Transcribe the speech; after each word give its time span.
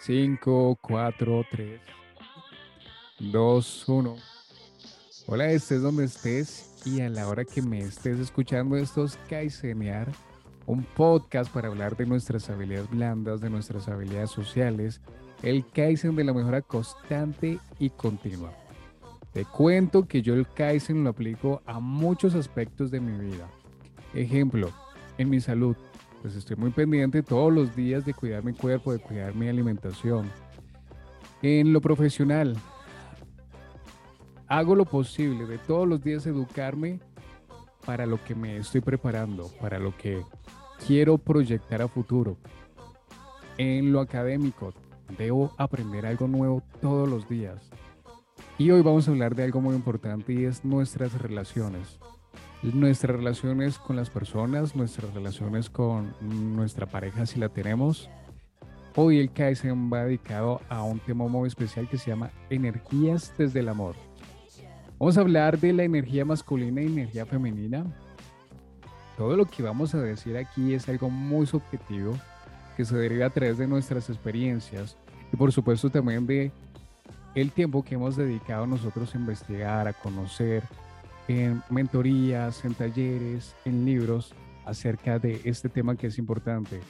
5, 0.00 0.78
4, 0.80 1.46
3, 1.50 1.80
2, 3.18 3.84
1. 3.86 4.16
Hola, 5.26 5.50
estés 5.50 5.82
donde 5.82 6.04
estés 6.04 6.72
y 6.86 7.02
a 7.02 7.10
la 7.10 7.28
hora 7.28 7.44
que 7.44 7.60
me 7.60 7.80
estés 7.80 8.18
escuchando 8.18 8.78
esto 8.78 9.04
es 9.04 9.18
Kaizenear, 9.28 10.10
un 10.64 10.84
podcast 10.84 11.52
para 11.52 11.68
hablar 11.68 11.98
de 11.98 12.06
nuestras 12.06 12.48
habilidades 12.48 12.88
blandas, 12.88 13.42
de 13.42 13.50
nuestras 13.50 13.88
habilidades 13.88 14.30
sociales, 14.30 15.02
el 15.42 15.66
Kaizen 15.70 16.16
de 16.16 16.24
la 16.24 16.32
mejora 16.32 16.62
constante 16.62 17.58
y 17.78 17.90
continua. 17.90 18.54
Te 19.34 19.44
cuento 19.44 20.08
que 20.08 20.22
yo 20.22 20.32
el 20.32 20.48
Kaizen 20.48 21.04
lo 21.04 21.10
aplico 21.10 21.60
a 21.66 21.78
muchos 21.78 22.34
aspectos 22.34 22.90
de 22.90 23.00
mi 23.00 23.18
vida. 23.18 23.50
Ejemplo, 24.14 24.72
en 25.18 25.28
mi 25.28 25.40
salud, 25.40 25.76
pues 26.20 26.36
estoy 26.36 26.56
muy 26.56 26.70
pendiente 26.70 27.22
todos 27.22 27.52
los 27.52 27.74
días 27.74 28.04
de 28.04 28.14
cuidar 28.14 28.44
mi 28.44 28.52
cuerpo, 28.52 28.92
de 28.92 28.98
cuidar 28.98 29.34
mi 29.34 29.48
alimentación. 29.48 30.30
En 31.42 31.72
lo 31.72 31.80
profesional, 31.80 32.56
hago 34.46 34.74
lo 34.74 34.84
posible 34.84 35.46
de 35.46 35.58
todos 35.58 35.88
los 35.88 36.02
días 36.02 36.26
educarme 36.26 37.00
para 37.86 38.04
lo 38.04 38.22
que 38.22 38.34
me 38.34 38.58
estoy 38.58 38.82
preparando, 38.82 39.50
para 39.60 39.78
lo 39.78 39.96
que 39.96 40.22
quiero 40.86 41.16
proyectar 41.16 41.80
a 41.80 41.88
futuro. 41.88 42.36
En 43.56 43.92
lo 43.92 44.00
académico, 44.00 44.74
debo 45.16 45.52
aprender 45.56 46.04
algo 46.04 46.28
nuevo 46.28 46.62
todos 46.80 47.08
los 47.08 47.28
días. 47.28 47.70
Y 48.58 48.70
hoy 48.70 48.82
vamos 48.82 49.08
a 49.08 49.10
hablar 49.10 49.34
de 49.34 49.44
algo 49.44 49.60
muy 49.62 49.74
importante 49.74 50.34
y 50.34 50.44
es 50.44 50.64
nuestras 50.64 51.20
relaciones 51.20 51.98
nuestras 52.62 53.16
relaciones 53.16 53.78
con 53.78 53.96
las 53.96 54.10
personas, 54.10 54.76
nuestras 54.76 55.12
relaciones 55.14 55.70
con 55.70 56.14
nuestra 56.20 56.86
pareja 56.86 57.26
si 57.26 57.38
la 57.38 57.48
tenemos. 57.48 58.10
Hoy 58.96 59.18
el 59.18 59.32
Kaizen 59.32 59.90
va 59.92 60.04
dedicado 60.04 60.60
a 60.68 60.82
un 60.82 60.98
tema 60.98 61.26
muy 61.28 61.48
especial 61.48 61.88
que 61.88 61.96
se 61.96 62.10
llama 62.10 62.30
energías 62.50 63.32
desde 63.38 63.60
el 63.60 63.68
amor. 63.68 63.94
Vamos 64.98 65.16
a 65.16 65.20
hablar 65.20 65.58
de 65.58 65.72
la 65.72 65.84
energía 65.84 66.24
masculina 66.24 66.82
y 66.82 66.86
energía 66.86 67.24
femenina. 67.24 67.86
Todo 69.16 69.36
lo 69.36 69.46
que 69.46 69.62
vamos 69.62 69.94
a 69.94 70.00
decir 70.00 70.36
aquí 70.36 70.74
es 70.74 70.88
algo 70.88 71.08
muy 71.08 71.46
subjetivo 71.46 72.18
que 72.76 72.84
se 72.84 72.96
deriva 72.96 73.26
a 73.26 73.30
través 73.30 73.58
de 73.58 73.66
nuestras 73.66 74.10
experiencias 74.10 74.96
y 75.32 75.36
por 75.36 75.52
supuesto 75.52 75.88
también 75.88 76.26
de 76.26 76.52
el 77.34 77.52
tiempo 77.52 77.82
que 77.82 77.94
hemos 77.94 78.16
dedicado 78.16 78.66
nosotros 78.66 79.14
a 79.14 79.18
investigar, 79.18 79.86
a 79.86 79.92
conocer, 79.92 80.64
en 81.30 81.62
mentorías, 81.70 82.64
en 82.64 82.74
talleres, 82.74 83.54
en 83.64 83.84
libros 83.84 84.34
acerca 84.64 85.18
de 85.18 85.40
este 85.44 85.68
tema 85.68 85.96
que 85.96 86.08
es 86.08 86.18
importante. 86.18 86.80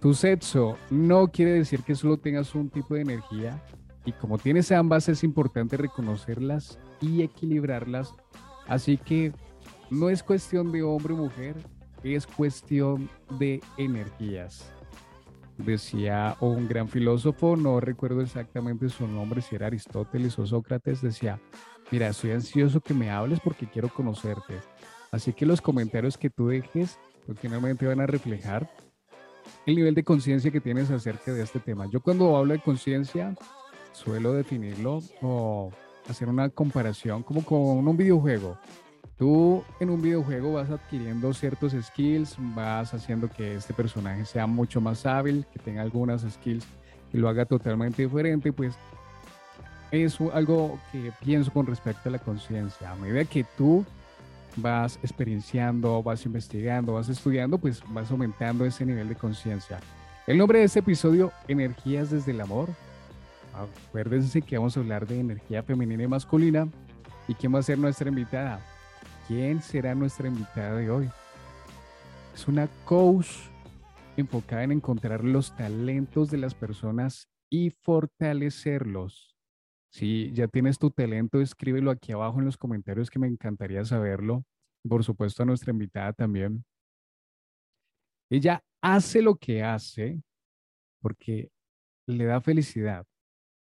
Tu 0.00 0.14
sexo 0.14 0.76
no 0.90 1.28
quiere 1.28 1.52
decir 1.52 1.82
que 1.82 1.94
solo 1.94 2.16
tengas 2.16 2.54
un 2.54 2.70
tipo 2.70 2.94
de 2.94 3.02
energía 3.02 3.62
y 4.04 4.12
como 4.12 4.38
tienes 4.38 4.72
ambas 4.72 5.08
es 5.08 5.22
importante 5.24 5.76
reconocerlas 5.76 6.78
y 7.00 7.22
equilibrarlas. 7.22 8.14
Así 8.66 8.96
que 8.96 9.32
no 9.90 10.08
es 10.08 10.22
cuestión 10.22 10.72
de 10.72 10.82
hombre 10.82 11.14
o 11.14 11.16
mujer, 11.16 11.56
es 12.02 12.26
cuestión 12.26 13.10
de 13.38 13.60
energías. 13.76 14.72
Decía 15.58 16.36
un 16.40 16.68
gran 16.68 16.88
filósofo, 16.88 17.56
no 17.56 17.80
recuerdo 17.80 18.20
exactamente 18.20 18.88
su 18.88 19.08
nombre, 19.08 19.40
si 19.40 19.54
era 19.54 19.68
Aristóteles 19.68 20.38
o 20.38 20.46
Sócrates, 20.46 21.00
decía, 21.00 21.40
Mira, 21.90 22.08
estoy 22.08 22.32
ansioso 22.32 22.80
que 22.80 22.94
me 22.94 23.10
hables 23.10 23.38
porque 23.40 23.66
quiero 23.66 23.88
conocerte. 23.88 24.60
Así 25.12 25.32
que 25.32 25.46
los 25.46 25.60
comentarios 25.60 26.18
que 26.18 26.30
tú 26.30 26.48
dejes, 26.48 26.98
pues 27.24 27.38
finalmente 27.38 27.86
van 27.86 28.00
a 28.00 28.06
reflejar 28.06 28.68
el 29.66 29.76
nivel 29.76 29.94
de 29.94 30.02
conciencia 30.02 30.50
que 30.50 30.60
tienes 30.60 30.90
acerca 30.90 31.32
de 31.32 31.42
este 31.42 31.60
tema. 31.60 31.86
Yo 31.90 32.00
cuando 32.00 32.36
hablo 32.36 32.54
de 32.54 32.60
conciencia, 32.60 33.34
suelo 33.92 34.32
definirlo 34.32 35.00
o 35.22 35.70
hacer 36.08 36.28
una 36.28 36.48
comparación 36.50 37.22
como 37.22 37.44
con 37.44 37.86
un 37.86 37.96
videojuego. 37.96 38.58
Tú 39.16 39.64
en 39.80 39.90
un 39.90 40.02
videojuego 40.02 40.52
vas 40.52 40.70
adquiriendo 40.70 41.32
ciertos 41.32 41.72
skills, 41.72 42.36
vas 42.54 42.92
haciendo 42.92 43.30
que 43.30 43.54
este 43.54 43.72
personaje 43.72 44.24
sea 44.26 44.46
mucho 44.46 44.80
más 44.80 45.06
hábil, 45.06 45.46
que 45.52 45.58
tenga 45.58 45.82
algunas 45.82 46.22
skills 46.22 46.66
que 47.10 47.18
lo 47.18 47.28
haga 47.28 47.46
totalmente 47.46 48.02
diferente, 48.02 48.52
pues 48.52 48.76
es 50.04 50.18
algo 50.32 50.78
que 50.92 51.12
pienso 51.24 51.52
con 51.52 51.66
respecto 51.66 52.08
a 52.08 52.12
la 52.12 52.18
conciencia. 52.18 52.90
A 52.90 52.96
medida 52.96 53.24
que 53.24 53.44
tú 53.56 53.84
vas 54.56 54.98
experienciando, 55.02 56.02
vas 56.02 56.24
investigando, 56.24 56.94
vas 56.94 57.08
estudiando, 57.08 57.58
pues 57.58 57.82
vas 57.88 58.10
aumentando 58.10 58.64
ese 58.64 58.86
nivel 58.86 59.08
de 59.08 59.14
conciencia. 59.14 59.78
El 60.26 60.38
nombre 60.38 60.60
de 60.60 60.64
este 60.64 60.80
episodio, 60.80 61.32
Energías 61.46 62.10
desde 62.10 62.32
el 62.32 62.40
Amor. 62.40 62.68
Acuérdense 63.54 64.42
que 64.42 64.58
vamos 64.58 64.76
a 64.76 64.80
hablar 64.80 65.06
de 65.06 65.20
energía 65.20 65.62
femenina 65.62 66.02
y 66.02 66.08
masculina. 66.08 66.68
¿Y 67.28 67.34
quién 67.34 67.54
va 67.54 67.60
a 67.60 67.62
ser 67.62 67.78
nuestra 67.78 68.08
invitada? 68.08 68.60
¿Quién 69.28 69.62
será 69.62 69.94
nuestra 69.94 70.28
invitada 70.28 70.76
de 70.76 70.90
hoy? 70.90 71.10
Es 72.34 72.48
una 72.48 72.68
coach 72.84 73.28
enfocada 74.16 74.64
en 74.64 74.72
encontrar 74.72 75.24
los 75.24 75.54
talentos 75.56 76.30
de 76.30 76.38
las 76.38 76.54
personas 76.54 77.28
y 77.50 77.70
fortalecerlos. 77.70 79.35
Si 79.96 80.30
ya 80.34 80.46
tienes 80.46 80.78
tu 80.78 80.90
talento, 80.90 81.40
escríbelo 81.40 81.90
aquí 81.90 82.12
abajo 82.12 82.38
en 82.38 82.44
los 82.44 82.58
comentarios 82.58 83.08
que 83.08 83.18
me 83.18 83.28
encantaría 83.28 83.82
saberlo. 83.82 84.44
Por 84.86 85.02
supuesto 85.02 85.42
a 85.42 85.46
nuestra 85.46 85.70
invitada 85.72 86.12
también. 86.12 86.66
Ella 88.30 88.62
hace 88.82 89.22
lo 89.22 89.36
que 89.36 89.62
hace 89.62 90.22
porque 91.00 91.48
le 92.06 92.26
da 92.26 92.42
felicidad. 92.42 93.06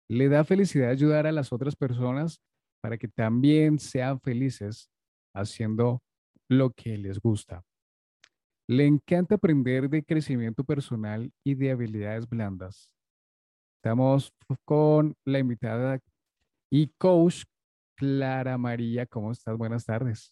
Le 0.07 0.29
da 0.29 0.43
felicidad 0.43 0.91
ayudar 0.91 1.25
a 1.25 1.31
las 1.31 1.51
otras 1.51 1.75
personas 1.75 2.39
para 2.79 2.99
que 2.99 3.07
también 3.07 3.79
sean 3.79 4.21
felices 4.21 4.91
haciendo 5.33 6.03
lo 6.47 6.69
que 6.69 6.95
les 6.99 7.19
gusta. 7.19 7.63
Le 8.67 8.85
encanta 8.85 9.33
aprender 9.33 9.89
de 9.89 10.03
crecimiento 10.03 10.63
personal 10.63 11.31
y 11.43 11.55
de 11.55 11.71
habilidades 11.71 12.29
blandas. 12.29 12.91
Estamos 13.81 14.31
con 14.63 15.15
la 15.25 15.39
invitada 15.39 15.99
y 16.69 16.87
coach 16.97 17.43
Clara 17.95 18.57
María. 18.57 19.05
¿Cómo 19.05 19.31
estás? 19.31 19.57
Buenas 19.57 19.85
tardes. 19.85 20.31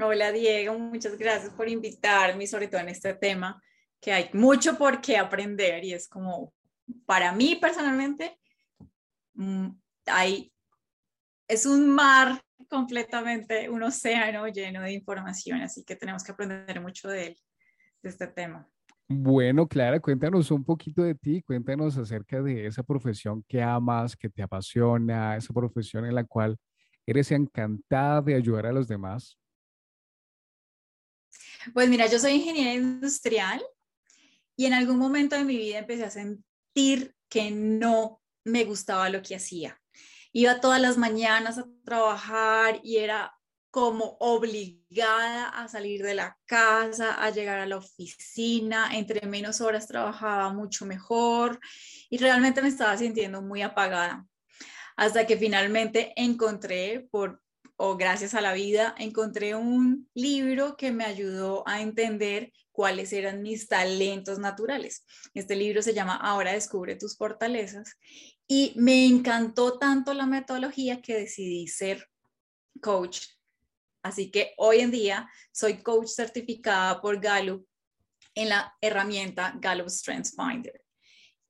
Hola 0.00 0.32
Diego, 0.32 0.78
muchas 0.78 1.18
gracias 1.18 1.52
por 1.52 1.68
invitarme, 1.68 2.46
sobre 2.46 2.68
todo 2.68 2.80
en 2.80 2.88
este 2.88 3.12
tema, 3.14 3.62
que 4.00 4.12
hay 4.12 4.30
mucho 4.32 4.78
por 4.78 5.02
qué 5.02 5.18
aprender 5.18 5.84
y 5.84 5.92
es 5.92 6.08
como, 6.08 6.54
para 7.04 7.32
mí 7.32 7.56
personalmente, 7.56 8.38
mm, 9.34 9.68
hay, 10.06 10.50
es 11.46 11.66
un 11.66 11.90
mar 11.90 12.42
completamente, 12.70 13.68
un 13.68 13.82
océano 13.82 14.48
lleno 14.48 14.80
de 14.80 14.92
información, 14.92 15.60
así 15.60 15.84
que 15.84 15.94
tenemos 15.94 16.24
que 16.24 16.32
aprender 16.32 16.80
mucho 16.80 17.08
de 17.08 17.36
de 18.02 18.10
este 18.10 18.26
tema. 18.26 18.68
Bueno, 19.08 19.68
Clara, 19.68 20.00
cuéntanos 20.00 20.50
un 20.50 20.64
poquito 20.64 21.02
de 21.02 21.14
ti, 21.14 21.42
cuéntanos 21.42 21.98
acerca 21.98 22.40
de 22.40 22.66
esa 22.66 22.82
profesión 22.82 23.44
que 23.46 23.62
amas, 23.62 24.16
que 24.16 24.30
te 24.30 24.42
apasiona, 24.42 25.36
esa 25.36 25.52
profesión 25.52 26.06
en 26.06 26.14
la 26.14 26.24
cual 26.24 26.56
eres 27.04 27.30
encantada 27.30 28.22
de 28.22 28.34
ayudar 28.34 28.66
a 28.66 28.72
los 28.72 28.88
demás. 28.88 29.38
Pues 31.74 31.88
mira, 31.88 32.06
yo 32.06 32.18
soy 32.18 32.32
ingeniera 32.32 32.74
industrial 32.74 33.62
y 34.56 34.66
en 34.66 34.72
algún 34.72 34.98
momento 34.98 35.36
de 35.36 35.44
mi 35.44 35.56
vida 35.56 35.78
empecé 35.78 36.04
a 36.04 36.10
sentir 36.10 37.14
que 37.28 37.50
no 37.50 38.20
me 38.44 38.64
gustaba 38.64 39.08
lo 39.08 39.22
que 39.22 39.36
hacía. 39.36 39.80
Iba 40.32 40.60
todas 40.60 40.80
las 40.80 40.96
mañanas 40.96 41.58
a 41.58 41.66
trabajar 41.84 42.80
y 42.82 42.96
era 42.96 43.34
como 43.72 44.18
obligada 44.20 45.48
a 45.48 45.66
salir 45.66 46.02
de 46.02 46.14
la 46.14 46.38
casa, 46.44 47.14
a 47.14 47.30
llegar 47.30 47.58
a 47.58 47.64
la 47.64 47.78
oficina, 47.78 48.90
entre 48.92 49.26
menos 49.26 49.62
horas 49.62 49.88
trabajaba 49.88 50.52
mucho 50.52 50.84
mejor 50.84 51.58
y 52.10 52.18
realmente 52.18 52.60
me 52.60 52.68
estaba 52.68 52.98
sintiendo 52.98 53.40
muy 53.40 53.62
apagada. 53.62 54.26
Hasta 54.94 55.26
que 55.26 55.38
finalmente 55.38 56.12
encontré, 56.16 57.08
por 57.10 57.40
o 57.76 57.96
gracias 57.96 58.34
a 58.34 58.42
la 58.42 58.52
vida, 58.52 58.94
encontré 58.98 59.54
un 59.54 60.06
libro 60.12 60.76
que 60.76 60.92
me 60.92 61.04
ayudó 61.04 61.66
a 61.66 61.80
entender 61.80 62.52
cuáles 62.72 63.10
eran 63.14 63.40
mis 63.40 63.68
talentos 63.68 64.38
naturales. 64.38 65.06
Este 65.32 65.56
libro 65.56 65.80
se 65.80 65.94
llama 65.94 66.16
Ahora 66.16 66.52
descubre 66.52 66.94
tus 66.94 67.16
fortalezas 67.16 67.96
y 68.46 68.74
me 68.76 69.06
encantó 69.06 69.78
tanto 69.78 70.12
la 70.12 70.26
metodología 70.26 71.00
que 71.00 71.14
decidí 71.14 71.68
ser 71.68 72.06
coach 72.82 73.20
Así 74.02 74.30
que 74.30 74.54
hoy 74.56 74.80
en 74.80 74.90
día 74.90 75.30
soy 75.52 75.82
coach 75.82 76.08
certificada 76.08 77.00
por 77.00 77.20
Gallup 77.20 77.66
en 78.34 78.48
la 78.48 78.74
herramienta 78.80 79.54
Gallup 79.60 79.88
Strengths 79.88 80.34
Finder. 80.34 80.82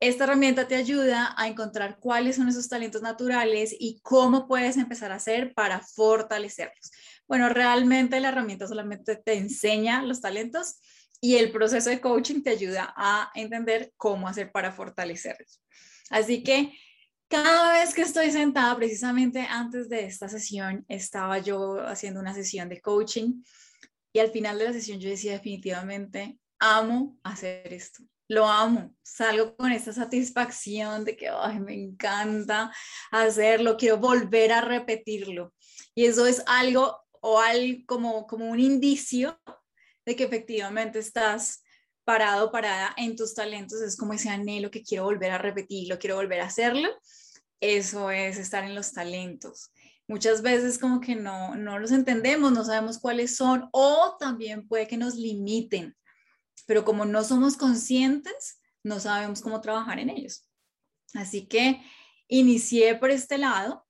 Esta 0.01 0.25
herramienta 0.25 0.67
te 0.67 0.75
ayuda 0.75 1.33
a 1.37 1.47
encontrar 1.47 2.01
cuáles 2.01 2.35
son 2.35 2.49
esos 2.49 2.69
talentos 2.69 3.03
naturales 3.03 3.73
y 3.79 4.01
cómo 4.03 4.49
puedes 4.49 4.77
empezar 4.77 5.13
a 5.13 5.15
hacer 5.15 5.55
para 5.55 5.79
fortalecerlos. 5.79 6.91
Bueno, 7.29 7.49
realmente 7.49 8.19
la 8.19 8.31
herramienta 8.31 8.67
solamente 8.67 9.15
te 9.15 9.35
enseña 9.35 10.03
los 10.03 10.21
talentos 10.21 10.81
y 11.21 11.37
el 11.37 11.53
proceso 11.53 11.89
de 11.89 12.01
coaching 12.01 12.43
te 12.43 12.51
ayuda 12.51 12.93
a 12.97 13.31
entender 13.37 13.93
cómo 13.97 14.27
hacer 14.27 14.51
para 14.51 14.73
fortalecerlos. 14.73 15.63
Así 16.11 16.43
que 16.43 16.77
cada 17.33 17.73
vez 17.73 17.95
que 17.95 18.03
estoy 18.03 18.31
sentada, 18.31 18.77
precisamente 18.77 19.41
antes 19.41 19.89
de 19.89 20.05
esta 20.05 20.29
sesión, 20.29 20.85
estaba 20.87 21.39
yo 21.39 21.81
haciendo 21.81 22.21
una 22.21 22.35
sesión 22.35 22.69
de 22.69 22.83
coaching 22.83 23.43
y 24.13 24.19
al 24.19 24.31
final 24.31 24.59
de 24.59 24.67
la 24.67 24.73
sesión 24.75 25.01
yo 25.01 25.09
decía 25.09 25.33
definitivamente, 25.33 26.39
amo 26.59 27.17
hacer 27.23 27.73
esto, 27.73 28.03
lo 28.29 28.47
amo, 28.47 28.95
salgo 29.03 29.57
con 29.57 29.73
esta 29.73 29.95
satisfacción 29.95 31.07
de 31.07 31.17
que 31.17 31.31
Ay, 31.31 31.59
me 31.59 31.73
encanta 31.73 32.71
hacerlo, 33.11 33.79
quiero 33.79 33.97
volver 33.97 34.53
a 34.53 34.61
repetirlo. 34.61 35.55
Y 35.95 36.05
eso 36.05 36.27
es 36.27 36.43
algo 36.47 36.99
o 37.23 37.39
algo 37.41 37.79
como, 37.87 38.27
como 38.27 38.51
un 38.51 38.61
indicio 38.61 39.41
de 40.05 40.17
que 40.17 40.25
efectivamente 40.25 40.99
estás 40.99 41.63
parado, 42.05 42.53
parada 42.53 42.93
en 42.99 43.17
tus 43.17 43.35
talentos, 43.35 43.81
es 43.81 43.97
como 43.97 44.13
ese 44.13 44.29
anhelo 44.29 44.71
que 44.71 44.83
quiero 44.83 45.05
volver 45.05 45.31
a 45.31 45.39
repetirlo, 45.39 45.99
quiero 45.99 46.17
volver 46.17 46.43
a 46.43 46.47
hacerlo. 46.47 46.91
Eso 47.63 48.11
es 48.11 48.39
estar 48.39 48.65
en 48.65 48.75
los 48.75 48.93
talentos. 48.93 49.71
Muchas 50.09 50.43
veces 50.43 50.81
como 50.81 51.01
que 51.01 51.15
no, 51.15 51.55
no 51.55 51.79
los 51.79 51.93
entendemos, 51.93 52.51
no 52.51 52.65
sabemos 52.65 52.99
cuáles 52.99 53.37
son 53.37 53.69
o 53.73 54.17
también 54.19 54.67
puede 54.67 54.89
que 54.89 54.97
nos 54.97 55.15
limiten, 55.15 55.97
pero 56.67 56.85
como 56.85 57.05
no 57.05 57.23
somos 57.23 57.57
conscientes, 57.57 58.61
no 58.83 58.99
sabemos 58.99 59.41
cómo 59.41 59.61
trabajar 59.61 60.01
en 60.01 60.11
ellos. 60.11 60.51
Así 61.15 61.47
que 61.47 61.81
inicié 62.27 62.97
por 62.97 63.13
este 63.13 63.39
lado 63.39 63.87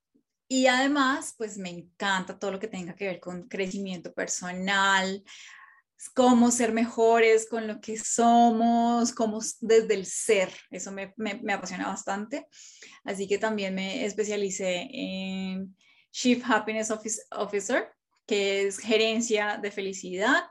y 0.49 0.67
además, 0.67 1.35
pues 1.39 1.57
me 1.57 1.71
encanta 1.71 2.39
todo 2.39 2.53
lo 2.53 2.61
que 2.61 2.69
tenga 2.69 2.95
que 2.95 3.07
ver 3.07 3.21
con 3.21 3.49
crecimiento 3.49 4.13
personal, 4.13 5.25
cómo 6.11 6.51
ser 6.51 6.73
mejores 6.73 7.49
con 7.49 7.67
lo 7.67 7.81
que 7.81 7.97
somos, 7.97 9.13
cómo 9.13 9.41
desde 9.61 9.95
el 9.95 10.07
ser. 10.07 10.51
Eso 10.71 10.93
me, 10.93 11.15
me, 11.17 11.53
apasiona 11.53 11.89
bastante. 11.89 12.47
Así 13.05 13.29
que 13.29 13.39
también 13.39 13.75
me 13.75 14.05
especialicé 14.05 14.89
en 14.91 15.77
Chief 16.11 16.43
Happiness 16.49 16.93
Officer, 17.31 17.89
que 18.27 18.67
es 18.67 18.79
gerencia 18.79 19.59
de 19.61 19.71
felicidad 19.71 20.45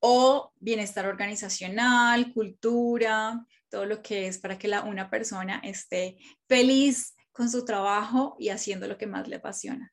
o 0.00 0.52
bienestar 0.58 1.06
organizacional, 1.06 2.32
cultura, 2.32 3.46
todo 3.68 3.86
lo 3.86 4.02
que 4.02 4.26
es 4.26 4.38
para 4.38 4.58
que 4.58 4.68
la, 4.68 4.82
una 4.82 5.08
persona 5.08 5.60
esté 5.62 6.16
feliz 6.48 7.14
con 7.30 7.48
su 7.48 7.64
trabajo 7.64 8.36
y 8.38 8.50
haciendo 8.50 8.86
lo 8.86 8.98
que 8.98 9.06
más 9.06 9.28
le 9.28 9.36
apasiona. 9.36 9.92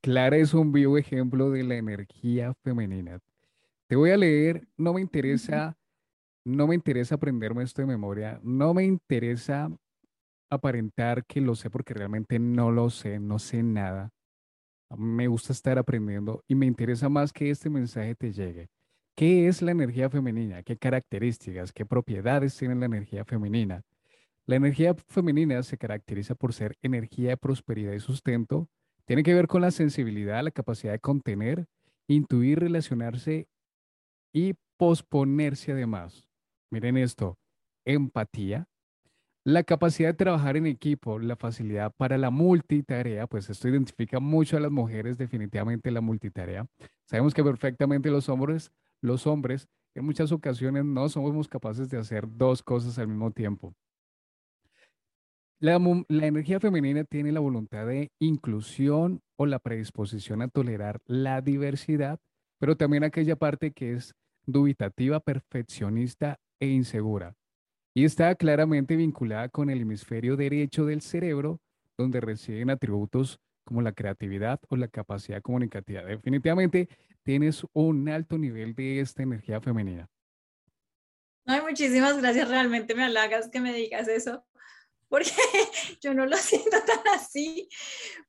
Clara 0.00 0.36
es 0.36 0.54
un 0.54 0.72
vivo 0.72 0.96
ejemplo 0.96 1.50
de 1.50 1.62
la 1.62 1.76
energía 1.76 2.54
femenina. 2.64 3.20
Te 3.92 3.96
voy 3.96 4.08
a 4.08 4.16
leer, 4.16 4.66
no 4.78 4.94
me 4.94 5.02
interesa, 5.02 5.76
no 6.46 6.66
me 6.66 6.74
interesa 6.74 7.16
aprenderme 7.16 7.62
esto 7.62 7.82
de 7.82 7.88
memoria, 7.88 8.40
no 8.42 8.72
me 8.72 8.84
interesa 8.84 9.70
aparentar 10.48 11.26
que 11.26 11.42
lo 11.42 11.54
sé 11.54 11.68
porque 11.68 11.92
realmente 11.92 12.38
no 12.38 12.70
lo 12.70 12.88
sé, 12.88 13.18
no 13.20 13.38
sé 13.38 13.62
nada. 13.62 14.08
Me 14.96 15.26
gusta 15.26 15.52
estar 15.52 15.76
aprendiendo 15.76 16.42
y 16.48 16.54
me 16.54 16.64
interesa 16.64 17.10
más 17.10 17.34
que 17.34 17.50
este 17.50 17.68
mensaje 17.68 18.14
te 18.14 18.32
llegue. 18.32 18.70
¿Qué 19.14 19.46
es 19.46 19.60
la 19.60 19.72
energía 19.72 20.08
femenina? 20.08 20.62
¿Qué 20.62 20.78
características, 20.78 21.70
qué 21.70 21.84
propiedades 21.84 22.56
tiene 22.56 22.76
la 22.76 22.86
energía 22.86 23.26
femenina? 23.26 23.82
La 24.46 24.56
energía 24.56 24.94
femenina 24.94 25.62
se 25.62 25.76
caracteriza 25.76 26.34
por 26.34 26.54
ser 26.54 26.78
energía 26.80 27.28
de 27.28 27.36
prosperidad 27.36 27.92
y 27.92 28.00
sustento. 28.00 28.70
Tiene 29.04 29.22
que 29.22 29.34
ver 29.34 29.48
con 29.48 29.60
la 29.60 29.70
sensibilidad, 29.70 30.42
la 30.42 30.50
capacidad 30.50 30.92
de 30.94 30.98
contener, 30.98 31.66
intuir, 32.08 32.58
relacionarse 32.58 33.48
y 34.32 34.54
posponerse 34.76 35.72
además. 35.72 36.28
Miren 36.70 36.96
esto, 36.96 37.38
empatía, 37.84 38.66
la 39.44 39.64
capacidad 39.64 40.10
de 40.10 40.14
trabajar 40.14 40.56
en 40.56 40.66
equipo, 40.66 41.18
la 41.18 41.34
facilidad 41.34 41.92
para 41.96 42.16
la 42.16 42.30
multitarea, 42.30 43.26
pues 43.26 43.50
esto 43.50 43.68
identifica 43.68 44.20
mucho 44.20 44.56
a 44.56 44.60
las 44.60 44.70
mujeres, 44.70 45.18
definitivamente 45.18 45.90
la 45.90 46.00
multitarea. 46.00 46.66
Sabemos 47.06 47.34
que 47.34 47.42
perfectamente 47.42 48.10
los 48.10 48.28
hombres, 48.28 48.70
los 49.00 49.26
hombres 49.26 49.68
en 49.94 50.04
muchas 50.04 50.30
ocasiones 50.30 50.84
no 50.84 51.08
somos 51.08 51.48
capaces 51.48 51.90
de 51.90 51.98
hacer 51.98 52.24
dos 52.28 52.62
cosas 52.62 52.98
al 52.98 53.08
mismo 53.08 53.32
tiempo. 53.32 53.74
La, 55.58 55.78
la, 56.08 56.26
energía 56.26 56.58
femenina 56.58 57.04
tiene 57.04 57.30
la 57.30 57.40
voluntad 57.40 57.86
de 57.86 58.10
inclusión 58.20 59.20
o 59.36 59.46
la 59.46 59.58
predisposición 59.58 60.42
a 60.42 60.48
tolerar 60.48 61.00
la 61.06 61.40
diversidad, 61.40 62.18
pero 62.58 62.76
también 62.76 63.04
aquella 63.04 63.36
parte 63.36 63.72
que 63.72 63.92
es 63.94 64.14
dubitativa, 64.46 65.20
perfeccionista 65.20 66.38
e 66.60 66.68
insegura. 66.68 67.34
Y 67.94 68.04
está 68.04 68.34
claramente 68.34 68.96
vinculada 68.96 69.48
con 69.48 69.70
el 69.70 69.80
hemisferio 69.80 70.36
derecho 70.36 70.86
del 70.86 71.02
cerebro, 71.02 71.60
donde 71.98 72.20
residen 72.20 72.70
atributos 72.70 73.38
como 73.64 73.82
la 73.82 73.92
creatividad 73.92 74.60
o 74.68 74.76
la 74.76 74.88
capacidad 74.88 75.42
comunicativa. 75.42 76.02
Definitivamente 76.02 76.88
tienes 77.22 77.64
un 77.72 78.08
alto 78.08 78.38
nivel 78.38 78.74
de 78.74 79.00
esta 79.00 79.22
energía 79.22 79.60
femenina. 79.60 80.08
Ay, 81.44 81.60
muchísimas 81.60 82.18
gracias, 82.18 82.48
realmente 82.48 82.94
me 82.94 83.04
halagas 83.04 83.48
que 83.48 83.60
me 83.60 83.72
digas 83.72 84.08
eso 84.08 84.44
porque 85.12 85.30
yo 86.00 86.14
no 86.14 86.24
lo 86.24 86.36
siento 86.38 86.78
tan 86.86 87.06
así, 87.14 87.68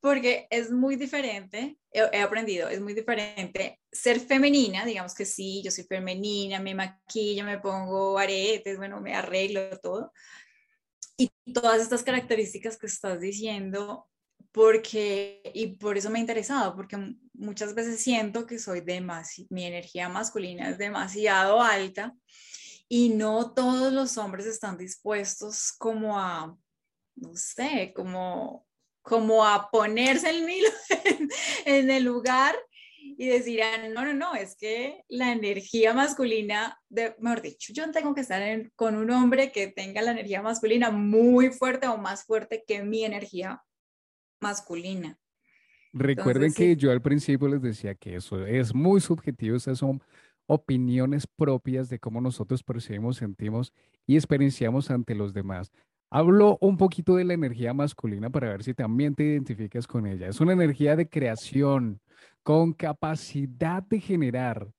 porque 0.01 0.47
es 0.49 0.69
muy 0.69 0.97
diferente, 0.97 1.77
he, 1.89 2.21
aprendido, 2.21 2.67
es 2.67 2.81
muy 2.81 2.93
diferente 2.93 3.79
ser 3.89 4.19
femenina, 4.19 4.83
digamos 4.83 5.15
que 5.15 5.23
sí, 5.23 5.61
yo 5.63 5.71
soy 5.71 5.85
femenina, 5.85 6.59
me 6.59 6.75
maquillo, 6.75 7.45
me 7.45 7.57
pongo 7.59 8.19
aretes, 8.19 8.75
bueno, 8.75 8.99
me 8.99 9.15
arreglo 9.15 9.79
todo, 9.79 10.11
y 11.15 11.31
todas 11.53 11.81
estas 11.81 12.03
características 12.03 12.77
que 12.77 12.87
estás 12.87 13.21
diciendo, 13.21 14.09
porque, 14.51 15.41
y 15.53 15.77
por 15.77 15.97
eso 15.97 16.09
me 16.09 16.19
ha 16.19 16.21
interesado, 16.21 16.75
porque 16.75 16.97
muchas 17.31 17.73
veces 17.75 18.01
siento 18.01 18.45
que 18.45 18.59
soy 18.59 18.81
demasiado, 18.81 19.47
mi 19.51 19.63
energía 19.63 20.09
masculina 20.09 20.69
es 20.69 20.77
demasiado 20.77 21.61
alta 21.61 22.13
y 22.89 23.07
no 23.09 23.53
todos 23.53 23.93
los 23.93 24.17
hombres 24.17 24.45
están 24.45 24.77
dispuestos 24.77 25.71
como 25.71 26.19
a 26.19 26.57
no 27.15 27.35
sé, 27.35 27.93
como, 27.95 28.65
como 29.01 29.45
a 29.45 29.69
ponerse 29.69 30.29
el 30.29 30.43
mil 30.43 30.63
en, 31.65 31.89
el 31.89 32.03
lugar 32.03 32.55
y 32.99 33.27
decir, 33.27 33.61
ah, 33.61 33.87
no, 33.89 34.05
no, 34.05 34.13
no, 34.13 34.35
es 34.35 34.55
que 34.55 35.03
la 35.09 35.31
energía 35.31 35.93
masculina, 35.93 36.79
de, 36.89 37.15
mejor 37.19 37.41
dicho, 37.41 37.73
yo 37.73 37.89
tengo 37.91 38.15
que 38.15 38.21
estar 38.21 38.71
con 38.75 38.95
un 38.95 39.11
hombre 39.11 39.51
que 39.51 39.67
tenga 39.67 40.01
la 40.01 40.11
energía 40.11 40.41
masculina 40.41 40.89
muy 40.89 41.51
fuerte 41.51 41.87
o 41.87 41.97
más 41.97 42.23
fuerte 42.23 42.63
que 42.65 42.83
mi 42.83 43.03
energía 43.03 43.61
masculina. 44.39 45.17
Recuerden 45.93 46.53
que 46.53 46.75
yo 46.75 46.91
al 46.91 47.01
principio 47.01 47.47
les 47.47 47.61
decía 47.61 47.93
que 47.93 48.15
eso 48.15 48.43
es 48.45 48.73
muy 48.73 48.99
subjetivo, 48.99 49.55
esas 49.55 49.77
son 49.77 50.01
opiniones 50.47 51.27
propias 51.27 51.89
de 51.89 51.99
cómo 51.99 52.19
nosotros 52.19 52.63
percibimos, 52.63 53.17
sentimos 53.17 53.73
y 54.07 54.15
experienciamos 54.15 54.89
ante 54.89 55.13
los 55.13 55.33
demás. 55.33 55.71
Hablo 56.15 56.59
un 56.61 56.77
poquito 56.77 57.15
de 57.15 57.23
la 57.23 57.33
energía 57.33 57.73
masculina 57.73 58.29
para 58.29 58.49
ver 58.49 58.61
si 58.61 58.75
también 58.75 59.15
te 59.15 59.23
identificas 59.23 59.87
con 59.87 60.05
ella. 60.05 60.27
Es 60.27 60.39
una 60.41 60.53
energía 60.53 60.95
de 60.95 61.09
creación, 61.09 62.01
con 62.43 62.73
capacidad 62.73 63.81
de 63.81 63.99
generar, 63.99 64.71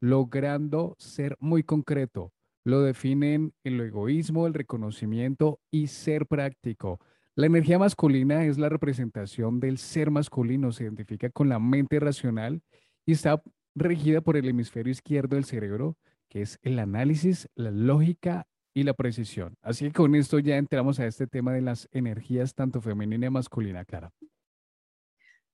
logrando 0.00 0.94
ser 0.98 1.34
muy 1.40 1.62
concreto. 1.62 2.34
Lo 2.62 2.82
definen 2.82 3.54
el 3.64 3.80
egoísmo, 3.80 4.46
el 4.46 4.52
reconocimiento 4.52 5.60
y 5.70 5.86
ser 5.86 6.26
práctico. 6.26 7.00
La 7.36 7.46
energía 7.46 7.78
masculina 7.78 8.44
es 8.44 8.58
la 8.58 8.68
representación 8.68 9.60
del 9.60 9.78
ser 9.78 10.10
masculino, 10.10 10.72
se 10.72 10.84
identifica 10.84 11.30
con 11.30 11.48
la 11.48 11.58
mente 11.58 12.00
racional 12.00 12.60
y 13.06 13.12
está 13.12 13.42
regida 13.74 14.20
por 14.20 14.36
el 14.36 14.46
hemisferio 14.46 14.90
izquierdo 14.90 15.36
del 15.36 15.46
cerebro, 15.46 15.96
que 16.28 16.42
es 16.42 16.58
el 16.60 16.78
análisis, 16.78 17.48
la 17.54 17.70
lógica 17.70 18.46
y 18.74 18.82
la 18.82 18.94
precisión. 18.94 19.56
Así 19.62 19.86
que 19.86 19.92
con 19.92 20.14
esto 20.14 20.38
ya 20.38 20.56
entramos 20.56 20.98
a 21.00 21.06
este 21.06 21.26
tema 21.26 21.52
de 21.52 21.62
las 21.62 21.88
energías 21.92 22.54
tanto 22.54 22.80
femenina 22.80 23.26
y 23.26 23.30
masculina, 23.30 23.84
Clara. 23.84 24.12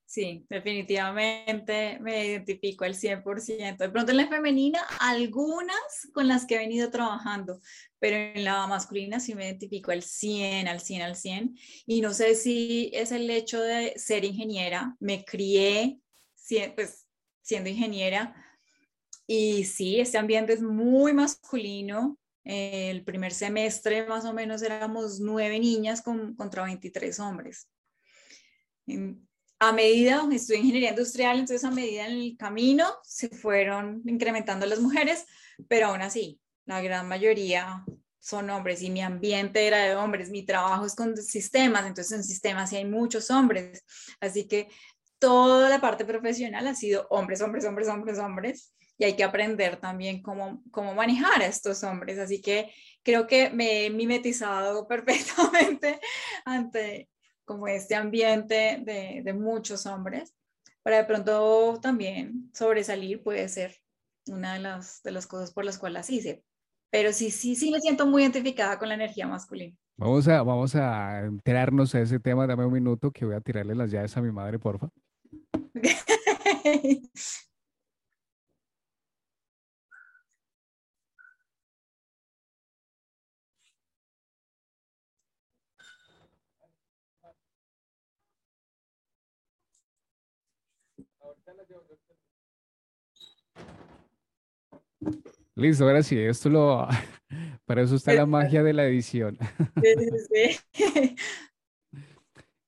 Sí, 0.05 0.47
definitivamente 0.49 1.99
me 2.01 2.27
identifico 2.27 2.85
al 2.87 2.95
100%. 2.95 3.77
De 3.77 3.91
pronto 3.91 4.13
en 4.13 4.17
la 4.17 4.29
femenina, 4.29 4.81
algunas 5.01 6.09
con 6.15 6.27
las 6.29 6.47
que 6.47 6.55
he 6.55 6.59
venido 6.59 6.91
trabajando, 6.91 7.61
pero 7.99 8.17
en 8.17 8.43
la 8.43 8.67
masculina 8.67 9.21
sí 9.21 9.35
me 9.35 9.45
identifico 9.45 9.91
al 9.91 10.03
100, 10.03 10.67
al 10.67 10.81
100, 10.81 11.03
al 11.03 11.15
100. 11.15 11.59
Y 11.85 12.01
no 12.01 12.15
sé 12.15 12.37
si 12.37 12.91
es 12.95 13.13
el 13.13 13.29
hecho 13.29 13.61
de 13.61 13.93
ser 13.99 14.25
ingeniera. 14.25 14.97
Me 14.99 15.27
crié 15.27 16.01
pues, 16.75 17.07
siendo 17.43 17.69
ingeniera 17.69 18.35
y 19.31 19.65
sí, 19.65 20.01
este 20.01 20.17
ambiente 20.17 20.55
es 20.55 20.63
muy 20.63 21.13
masculino, 21.13 22.19
el 22.49 23.05
primer 23.05 23.35
semestre 23.35 24.07
más 24.07 24.25
o 24.25 24.33
menos 24.33 24.62
éramos 24.62 25.21
nueve 25.21 25.61
niñas 25.61 26.00
contra 26.00 26.64
23 26.64 27.21
hombres. 27.21 27.69
a 29.61 29.73
medida, 29.73 30.26
estudié 30.33 30.61
ingeniería 30.61 30.90
industrial, 30.90 31.38
entonces 31.38 31.62
a 31.64 31.71
medida 31.71 32.07
en 32.07 32.12
el 32.12 32.37
camino 32.38 32.87
se 33.02 33.28
fueron 33.28 34.02
incrementando 34.07 34.64
las 34.64 34.81
mujeres, 34.81 35.26
pero 35.69 35.88
aún 35.88 36.00
así, 36.00 36.40
la 36.64 36.81
gran 36.81 37.07
mayoría 37.07 37.85
son 38.19 38.49
hombres 38.49 38.81
y 38.81 38.88
mi 38.88 39.02
ambiente 39.02 39.67
era 39.67 39.83
de 39.83 39.97
hombres, 39.97 40.31
mi 40.31 40.47
trabajo 40.47 40.87
es 40.87 40.95
con 40.95 41.19
sistemas, 41.19 41.87
entonces 41.87 42.17
en 42.17 42.25
sistemas 42.25 42.71
sí 42.71 42.76
hay 42.76 42.87
muchos 42.87 43.31
hombres, 43.31 43.85
así 44.21 44.49
que 44.49 44.69
toda 45.19 45.69
la 45.69 45.83
parte 45.83 46.07
profesional 46.07 46.67
ha 46.67 46.75
sido 46.75 47.07
hombres, 47.11 47.43
hombres, 47.43 47.67
hombres, 47.67 47.88
hombres, 47.88 48.19
hombres, 48.19 48.75
y 48.99 49.05
hay 49.05 49.14
que 49.14 49.25
aprender 49.25 49.76
también 49.76 50.21
cómo, 50.21 50.62
cómo 50.71 50.95
manejar 50.95 51.40
a 51.40 51.47
estos 51.47 51.83
hombres, 51.85 52.19
así 52.19 52.43
que 52.43 52.73
creo 53.02 53.26
que 53.26 53.50
me 53.50 53.87
he 53.87 53.90
mimetizado 53.90 54.87
perfectamente 54.88 56.00
ante 56.45 57.09
como 57.45 57.67
este 57.69 57.95
ambiente 57.95 58.83
de, 58.85 59.23
de 59.25 59.33
muchos 59.33 59.87
hombres, 59.87 60.35
para 60.83 60.99
de 60.99 61.05
pronto 61.05 61.78
también 61.81 62.50
sobresalir 62.52 63.23
puede 63.23 63.49
ser 63.49 63.76
una 64.26 64.55
de 64.55 64.61
las, 64.61 65.02
de 65.02 65.12
las 65.12 65.26
cosas 65.26 65.52
por 65.52 65.64
las 65.64 65.78
cuales 65.78 66.11
hice. 66.11 66.45
Pero 66.90 67.12
sí, 67.12 67.31
sí, 67.31 67.55
sí 67.55 67.71
me 67.71 67.81
siento 67.81 68.07
muy 68.07 68.23
identificada 68.23 68.78
con 68.78 68.88
la 68.88 68.95
energía 68.95 69.26
masculina. 69.26 69.76
Vamos 69.97 70.28
a, 70.28 70.43
vamos 70.43 70.75
a 70.75 71.21
enterarnos 71.21 71.95
a 71.95 72.00
ese 72.00 72.19
tema. 72.19 72.47
Dame 72.47 72.64
un 72.64 72.73
minuto 72.73 73.11
que 73.11 73.25
voy 73.25 73.35
a 73.35 73.40
tirarle 73.40 73.75
las 73.75 73.90
llaves 73.90 74.17
a 74.17 74.23
mi 74.23 74.31
madre, 74.31 74.59
porfa. 74.59 74.88
Listo, 95.55 95.85
ahora 95.85 96.03
sí, 96.03 96.17
esto 96.17 96.49
lo, 96.49 96.87
para 97.67 97.83
eso 97.83 97.97
está 97.97 98.12
la 98.12 98.27
magia 98.27 98.62
de 98.62 98.73
la 98.73 98.87
edición. 98.87 99.37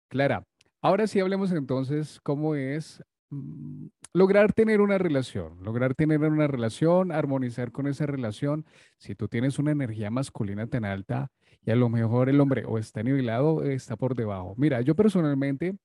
Clara, 0.09 0.45
ahora 0.83 1.07
sí 1.07 1.21
hablemos 1.21 1.53
entonces 1.53 2.19
cómo 2.23 2.57
es 2.57 3.01
mm, 3.31 3.87
lograr 4.13 4.53
tener 4.53 4.81
una 4.81 4.99
relación, 4.99 5.63
lograr 5.63 5.95
tener 5.95 6.21
una 6.21 6.49
relación, 6.49 7.13
armonizar 7.13 7.71
con 7.71 7.87
esa 7.87 8.07
relación. 8.07 8.67
Si 8.99 9.15
tú 9.15 9.29
tienes 9.29 9.61
una 9.61 9.71
energía 9.71 10.11
masculina 10.11 10.67
tan 10.67 10.85
alta 10.85 11.31
y 11.63 11.71
a 11.71 11.77
lo 11.77 11.89
mejor 11.89 12.29
el 12.29 12.41
hombre 12.41 12.65
o 12.67 12.79
está 12.79 13.05
nivelado 13.05 13.55
o 13.55 13.63
está 13.63 13.97
por 13.97 14.17
debajo. 14.17 14.55
Mira, 14.57 14.81
yo 14.81 14.97
personalmente 14.97 15.77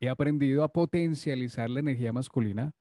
he 0.00 0.08
aprendido 0.08 0.64
a 0.64 0.68
potencializar 0.68 1.68
la 1.68 1.80
energía 1.80 2.12
masculina, 2.12 2.72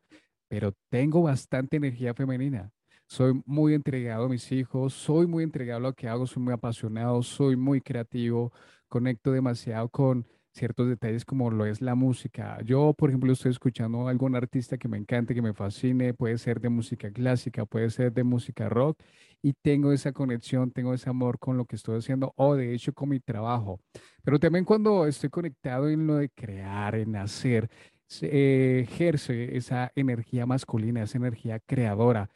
pero 0.47 0.73
tengo 0.89 1.23
bastante 1.23 1.77
energía 1.77 2.13
femenina 2.13 2.71
soy 3.07 3.41
muy 3.45 3.73
entregado 3.73 4.25
a 4.25 4.29
mis 4.29 4.51
hijos, 4.51 4.93
soy 4.93 5.27
muy 5.27 5.43
entregado 5.43 5.77
a 5.79 5.89
lo 5.89 5.93
que 5.93 6.07
hago, 6.07 6.27
soy 6.27 6.43
muy 6.43 6.53
apasionado, 6.53 7.23
soy 7.23 7.55
muy 7.55 7.81
creativo, 7.81 8.51
conecto 8.89 9.31
demasiado 9.31 9.89
con 9.89 10.27
ciertos 10.51 10.89
detalles 10.89 11.23
como 11.23 11.51
lo 11.51 11.65
es 11.65 11.81
la 11.81 11.95
música. 11.95 12.59
Yo, 12.63 12.93
por 12.93 13.09
ejemplo, 13.09 13.31
estoy 13.31 13.51
escuchando 13.51 14.07
a 14.07 14.11
algún 14.11 14.35
artista 14.35 14.77
que 14.77 14.87
me 14.87 14.97
encante, 14.97 15.35
que 15.35 15.41
me 15.41 15.53
fascine, 15.53 16.13
puede 16.13 16.37
ser 16.37 16.59
de 16.59 16.69
música 16.69 17.11
clásica, 17.11 17.65
puede 17.65 17.89
ser 17.91 18.11
de 18.11 18.23
música 18.23 18.67
rock, 18.67 18.99
y 19.41 19.53
tengo 19.53 19.91
esa 19.93 20.11
conexión, 20.11 20.71
tengo 20.71 20.93
ese 20.93 21.09
amor 21.09 21.37
con 21.39 21.57
lo 21.57 21.65
que 21.65 21.75
estoy 21.75 21.99
haciendo 21.99 22.33
o 22.35 22.55
de 22.55 22.73
hecho 22.73 22.91
con 22.93 23.09
mi 23.09 23.19
trabajo. 23.19 23.79
Pero 24.23 24.39
también 24.39 24.65
cuando 24.65 25.05
estoy 25.05 25.29
conectado 25.29 25.89
en 25.89 26.07
lo 26.07 26.15
de 26.15 26.29
crear, 26.29 26.95
en 26.95 27.15
hacer, 27.15 27.69
ejerce 28.09 29.55
esa 29.57 29.91
energía 29.95 30.45
masculina, 30.45 31.03
esa 31.03 31.17
energía 31.17 31.59
creadora. 31.59 32.29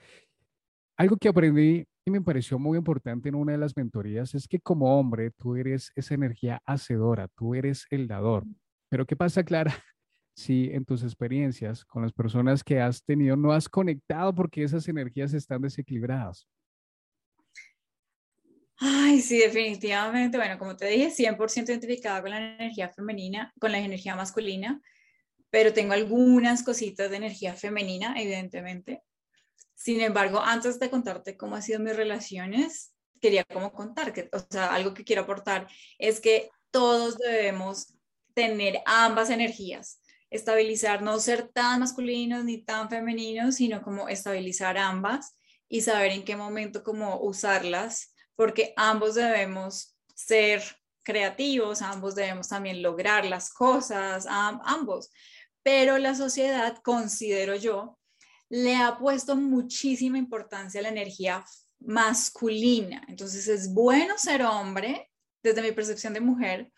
Algo 0.98 1.18
que 1.18 1.30
aprendí 1.30 1.86
y 2.06 2.12
me 2.12 2.22
pareció 2.22 2.58
muy 2.58 2.78
importante 2.78 3.30
en 3.30 3.36
una 3.36 3.52
de 3.54 3.58
las 3.58 3.78
mentorías 3.78 4.34
es 4.34 4.48
que 4.48 4.60
como 4.60 5.00
hombre 5.00 5.32
tú 5.32 5.56
eres 5.56 5.92
esa 5.96 6.14
energía 6.16 6.62
hacedora, 6.66 7.28
tú 7.36 7.54
eres 7.56 7.86
el 7.90 8.08
dador. 8.08 8.46
Pero 8.90 9.06
¿qué 9.06 9.16
pasa, 9.16 9.44
Clara? 9.44 9.74
Si 10.34 10.72
en 10.72 10.86
tus 10.86 11.04
experiencias 11.04 11.84
con 11.84 12.04
las 12.04 12.14
personas 12.14 12.64
que 12.64 12.80
has 12.80 13.04
tenido 13.04 13.36
no 13.36 13.52
has 13.52 13.68
conectado 13.68 14.34
porque 14.34 14.64
esas 14.64 14.88
energías 14.88 15.34
están 15.34 15.62
desequilibradas. 15.62 16.48
Ay, 18.78 19.20
sí, 19.20 19.38
definitivamente. 19.38 20.38
Bueno, 20.38 20.58
como 20.58 20.78
te 20.78 20.88
dije, 20.88 21.12
100% 21.12 21.68
identificada 21.68 22.22
con 22.22 22.32
la 22.32 22.56
energía 22.56 22.88
femenina, 22.88 23.54
con 23.60 23.74
la 23.74 23.80
energía 23.80 24.16
masculina, 24.16 24.82
pero 25.52 25.74
tengo 25.74 25.94
algunas 25.94 26.64
cositas 26.64 27.12
de 27.12 27.18
energía 27.18 27.54
femenina, 27.54 28.16
evidentemente. 28.20 29.04
Sin 29.76 30.02
embargo, 30.02 30.40
antes 30.40 30.80
de 30.80 30.90
contarte 30.90 31.38
cómo 31.38 31.56
han 31.56 31.62
sido 31.62 31.80
mis 31.80 31.96
relaciones, 31.96 32.94
quería 33.22 33.44
como 33.44 33.72
contar, 33.72 34.14
que, 34.14 34.30
o 34.34 34.40
sea, 34.50 34.74
algo 34.74 34.94
que 34.94 35.04
quiero 35.04 35.24
aportar 35.24 35.68
es 36.00 36.20
que 36.20 36.50
todos 36.72 37.18
debemos 37.18 37.94
tener 38.34 38.82
ambas 38.86 39.30
energías, 39.30 40.02
estabilizar, 40.30 41.02
no 41.02 41.20
ser 41.20 41.50
tan 41.50 41.82
masculinos 41.82 42.46
ni 42.46 42.64
tan 42.64 42.90
femeninos, 42.90 43.56
sino 43.56 43.82
como 43.82 44.08
estabilizar 44.08 44.78
ambas 44.78 45.38
y 45.68 45.82
saber 45.82 46.14
en 46.14 46.24
qué 46.24 46.36
momento 46.36 46.84
cómo 46.84 47.20
usarlas, 47.20 48.14
porque 48.36 48.74
ambos 48.78 49.16
debemos 49.16 49.98
ser 50.16 50.64
creativos, 51.04 51.82
ambos 51.82 52.16
debemos 52.16 52.48
también 52.48 52.82
lograr 52.82 53.26
las 53.26 53.52
cosas, 53.52 54.26
ambos. 54.30 55.10
Pero 55.64 55.98
la 55.98 56.16
sociedad, 56.16 56.78
considero 56.84 57.56
yo, 57.56 57.98
le 58.50 58.76
ha 58.76 58.98
puesto 58.98 59.36
muchísima 59.36 60.18
importancia 60.18 60.80
a 60.80 60.84
la 60.84 60.90
energía 60.90 61.46
masculina. 61.80 63.04
Entonces 63.08 63.48
es 63.48 63.74
bueno 63.74 64.18
ser 64.18 64.44
hombre, 64.44 65.10
desde 65.44 65.62
mi 65.62 65.72
percepción 65.72 66.14
de 66.14 66.20
mujer, 66.20 66.72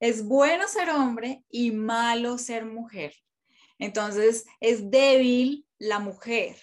es 0.00 0.24
bueno 0.24 0.66
ser 0.68 0.90
hombre 0.90 1.44
y 1.48 1.70
malo 1.70 2.38
ser 2.38 2.64
mujer. 2.64 3.14
Entonces 3.78 4.44
es 4.60 4.90
débil 4.90 5.66
la 5.78 5.98
mujer. 5.98 6.56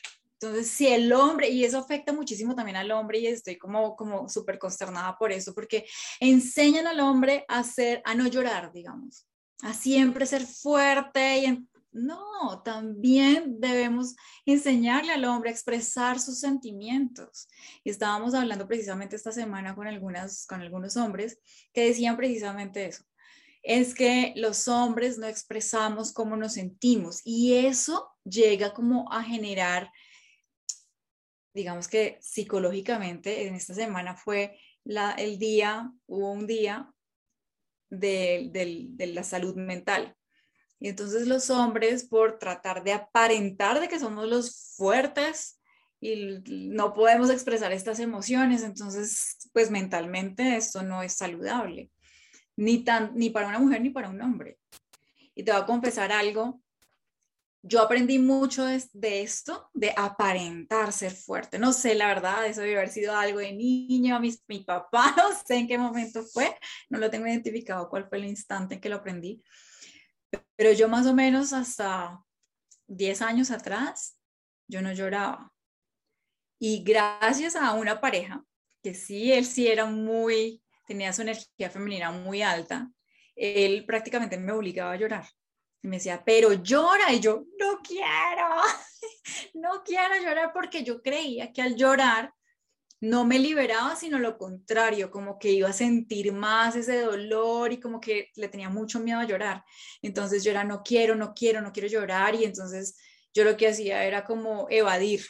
Entonces, 0.44 0.72
si 0.72 0.88
el 0.88 1.14
hombre, 1.14 1.48
y 1.50 1.64
eso 1.64 1.78
afecta 1.78 2.12
muchísimo 2.12 2.54
también 2.54 2.76
al 2.76 2.92
hombre, 2.92 3.20
y 3.20 3.28
estoy 3.28 3.58
como, 3.58 3.96
como 3.96 4.28
súper 4.28 4.60
consternada 4.60 5.18
por 5.18 5.32
eso, 5.32 5.54
porque 5.54 5.86
enseñan 6.20 6.86
al 6.86 7.00
hombre 7.00 7.46
a 7.48 7.64
ser, 7.64 8.02
a 8.04 8.14
no 8.14 8.28
llorar, 8.28 8.74
digamos, 8.74 9.26
a 9.64 9.74
siempre 9.74 10.26
ser 10.26 10.46
fuerte 10.46 11.38
y 11.38 11.68
no, 11.94 12.62
también 12.64 13.62
debemos 13.62 14.16
enseñarle 14.46 15.14
al 15.14 15.26
hombre 15.26 15.50
a 15.50 15.54
expresar 15.54 16.20
sus 16.20 16.40
sentimientos. 16.40 17.48
Y 17.84 17.92
estábamos 17.92 18.34
hablando 18.34 18.68
precisamente 18.68 19.16
esta 19.16 19.32
semana 19.32 19.74
con, 19.74 19.88
algunas, 19.88 20.46
con 20.48 20.62
algunos 20.62 20.98
hombres 20.98 21.40
que 21.72 21.86
decían 21.86 22.18
precisamente 22.18 22.86
eso. 22.88 23.06
Es 23.62 23.94
que 23.94 24.34
los 24.36 24.68
hombres 24.68 25.18
no 25.18 25.28
expresamos 25.28 26.12
cómo 26.12 26.36
nos 26.36 26.54
sentimos 26.54 27.22
y 27.24 27.54
eso 27.54 28.10
llega 28.26 28.74
como 28.74 29.10
a 29.14 29.24
generar, 29.24 29.90
digamos 31.54 31.88
que 31.88 32.18
psicológicamente, 32.22 33.48
en 33.48 33.56
esta 33.56 33.74
semana 33.74 34.18
fue 34.18 34.60
la, 34.84 35.12
el 35.12 35.38
día, 35.38 35.90
hubo 36.08 36.34
un 36.34 36.48
día 36.48 36.93
de, 38.00 38.96
la 39.00 39.24
salud 39.24 39.56
mental 39.56 40.16
y 40.84 40.90
entonces 40.90 41.28
los 41.28 41.50
hombres, 41.50 42.04
por 42.04 42.40
tratar 42.40 42.84
de 42.84 42.92
aparentar 42.92 43.80
de 43.80 43.88
que 43.88 44.00
somos 44.00 44.28
los 44.28 44.74
fuertes 44.76 45.62
y 46.02 46.42
no 46.46 46.94
podemos 46.94 47.30
expresar 47.30 47.72
estas 47.72 48.00
emociones, 48.00 48.64
entonces, 48.64 49.50
pues 49.54 49.72
mentalmente 49.72 50.58
esto 50.58 50.84
no 50.84 51.02
es 51.02 51.14
saludable, 51.14 51.90
ni, 52.58 52.84
tan, 52.84 53.14
ni 53.16 53.30
para 53.30 53.48
una 53.48 53.60
mujer 53.60 53.80
ni 53.80 53.92
para 53.92 54.10
un 54.10 54.22
hombre. 54.22 54.58
Y 55.34 55.44
te 55.44 55.54
voy 55.54 55.62
a 55.62 55.66
confesar 55.66 56.12
algo. 56.12 56.62
Yo 57.66 57.82
aprendí 57.82 58.20
mucho 58.20 58.66
de, 58.66 59.22
esto, 59.22 59.70
de 59.74 59.94
aparentar 59.96 60.92
ser 60.92 61.14
fuerte. 61.14 61.58
No 61.58 61.72
sé, 61.72 61.96
la 61.96 62.08
verdad, 62.08 62.46
eso 62.46 62.60
debe 62.60 62.76
haber 62.76 62.90
sido 62.90 63.16
algo 63.16 63.40
de 63.40 63.54
niño, 63.54 64.20
mi, 64.20 64.36
mi 64.50 64.60
papá, 64.66 65.14
no 65.18 65.30
sé 65.34 65.56
en 65.56 65.68
qué 65.70 65.78
momento 65.78 66.24
fue, 66.24 66.58
no 66.90 67.00
lo 67.00 67.10
tengo 67.10 67.26
identificado 67.26 67.88
cuál 67.88 68.10
fue 68.10 68.18
el 68.18 68.26
instante 68.26 68.76
en 68.76 68.82
que 68.82 68.90
lo 68.90 68.98
aprendí, 68.98 69.42
pero 70.58 70.74
yo 70.74 70.90
más 70.90 71.08
o 71.08 71.14
menos 71.14 71.54
hasta 71.54 72.22
10 72.88 73.22
años 73.22 73.50
atrás, 73.50 74.18
yo 74.68 74.82
no 74.82 74.92
lloraba. 74.92 75.54
Y 76.60 76.84
gracias 76.84 77.56
a 77.56 77.74
una 77.74 78.02
pareja, 78.02 78.44
que 78.82 78.94
sí, 78.94 79.32
él 79.32 79.46
sí 79.46 79.70
era 79.70 79.86
muy, 79.86 80.62
tenía 80.86 81.14
su 81.14 81.22
energía 81.22 81.70
femenina 81.70 82.12
muy 82.12 82.42
alta, 82.42 82.92
él 83.36 83.86
prácticamente 83.86 84.38
me 84.38 84.52
obligaba 84.52 84.92
a 84.92 84.98
llorar. 84.98 85.26
Y 85.84 85.88
me 85.88 85.98
decía, 85.98 86.24
pero 86.26 86.54
llora. 86.54 87.12
Y 87.12 87.20
yo, 87.20 87.46
no 87.60 87.80
quiero, 87.84 88.48
no 89.54 89.84
quiero 89.84 90.16
llorar 90.24 90.52
porque 90.54 90.84
yo 90.84 91.02
creía 91.02 91.52
que 91.52 91.62
al 91.62 91.76
llorar 91.76 92.34
no 93.02 93.26
me 93.26 93.38
liberaba, 93.38 93.98
sino 93.98 94.18
lo 94.18 94.38
contrario, 94.38 95.12
como 95.12 95.38
que 95.38 95.52
iba 95.52 95.68
a 95.68 95.74
sentir 95.74 96.32
más 96.32 96.78
ese 96.78 97.02
dolor 97.02 97.74
y 97.74 97.80
como 97.82 98.00
que 98.00 98.30
le 98.36 98.48
tenía 98.48 98.70
mucho 98.70 99.02
miedo 99.02 99.20
a 99.20 99.26
llorar. 99.26 99.62
Entonces 100.02 100.42
yo 100.42 100.52
era, 100.52 100.64
no 100.64 100.84
quiero, 100.84 101.14
no 101.16 101.34
quiero, 101.34 101.60
no 101.60 101.74
quiero 101.74 101.90
llorar 101.90 102.34
y 102.34 102.46
entonces 102.46 102.98
yo 103.34 103.44
lo 103.44 103.58
que 103.58 103.68
hacía 103.68 104.06
era 104.06 104.24
como 104.24 104.68
evadir. 104.70 105.26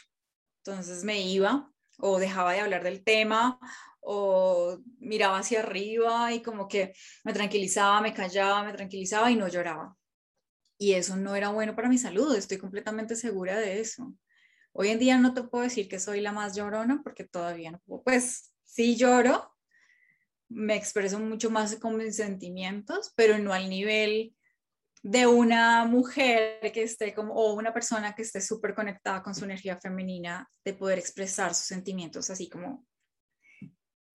Entonces 0.64 1.02
me 1.02 1.20
iba 1.22 1.68
o 1.98 2.20
dejaba 2.20 2.52
de 2.52 2.60
hablar 2.60 2.84
del 2.84 3.02
tema 3.02 3.58
o 4.00 4.78
miraba 5.00 5.38
hacia 5.38 5.60
arriba 5.60 6.32
y 6.32 6.42
como 6.42 6.68
que 6.68 6.94
me 7.24 7.32
tranquilizaba, 7.32 8.00
me 8.00 8.14
callaba, 8.14 8.62
me 8.62 8.72
tranquilizaba 8.72 9.32
y 9.32 9.36
no 9.36 9.48
lloraba. 9.48 9.96
Y 10.84 10.92
eso 10.92 11.16
no 11.16 11.34
era 11.34 11.48
bueno 11.48 11.74
para 11.74 11.88
mi 11.88 11.96
salud, 11.96 12.36
estoy 12.36 12.58
completamente 12.58 13.16
segura 13.16 13.58
de 13.58 13.80
eso. 13.80 14.14
Hoy 14.72 14.90
en 14.90 14.98
día 14.98 15.16
no 15.16 15.32
te 15.32 15.42
puedo 15.42 15.64
decir 15.64 15.88
que 15.88 15.98
soy 15.98 16.20
la 16.20 16.30
más 16.30 16.54
llorona 16.54 17.00
porque 17.02 17.24
todavía 17.24 17.70
no 17.70 17.80
puedo, 17.86 18.02
pues 18.02 18.52
sí 18.64 18.94
lloro, 18.94 19.50
me 20.50 20.76
expreso 20.76 21.18
mucho 21.18 21.48
más 21.48 21.74
con 21.76 21.96
mis 21.96 22.16
sentimientos, 22.16 23.14
pero 23.16 23.38
no 23.38 23.54
al 23.54 23.70
nivel 23.70 24.36
de 25.02 25.26
una 25.26 25.86
mujer 25.86 26.70
que 26.70 26.82
esté 26.82 27.14
como, 27.14 27.32
o 27.32 27.54
una 27.54 27.72
persona 27.72 28.14
que 28.14 28.20
esté 28.20 28.42
súper 28.42 28.74
conectada 28.74 29.22
con 29.22 29.34
su 29.34 29.46
energía 29.46 29.78
femenina, 29.78 30.46
de 30.66 30.74
poder 30.74 30.98
expresar 30.98 31.54
sus 31.54 31.64
sentimientos 31.64 32.28
así 32.28 32.50
como 32.50 32.86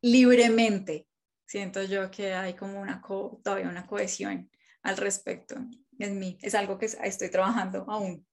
libremente. 0.03 1.07
Siento 1.47 1.81
yo 1.81 2.11
que 2.11 2.31
hay 2.31 2.53
como 2.53 2.79
una 2.79 3.01
todavía 3.43 3.69
una 3.69 3.87
cohesión 3.87 4.51
al 4.83 4.97
respecto 4.97 5.55
en 6.03 6.19
mí. 6.19 6.37
Es 6.41 6.55
algo 6.55 6.77
que 6.77 6.85
estoy 6.85 7.29
trabajando 7.29 7.85
aún. 7.87 8.25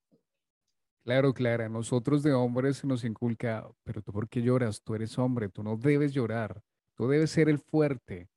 Claro, 1.04 1.32
Clara, 1.32 1.68
nosotros 1.68 2.22
de 2.24 2.32
hombres 2.32 2.78
se 2.78 2.86
nos 2.86 3.04
inculca, 3.04 3.68
pero 3.84 4.02
tú 4.02 4.12
por 4.12 4.28
qué 4.28 4.42
lloras, 4.42 4.82
tú 4.82 4.94
eres 4.96 5.16
hombre, 5.18 5.48
tú 5.48 5.62
no 5.62 5.76
debes 5.76 6.12
llorar, 6.12 6.60
tú 6.96 7.06
debes 7.06 7.30
ser 7.30 7.48
el 7.48 7.58
fuerte. 7.58 8.28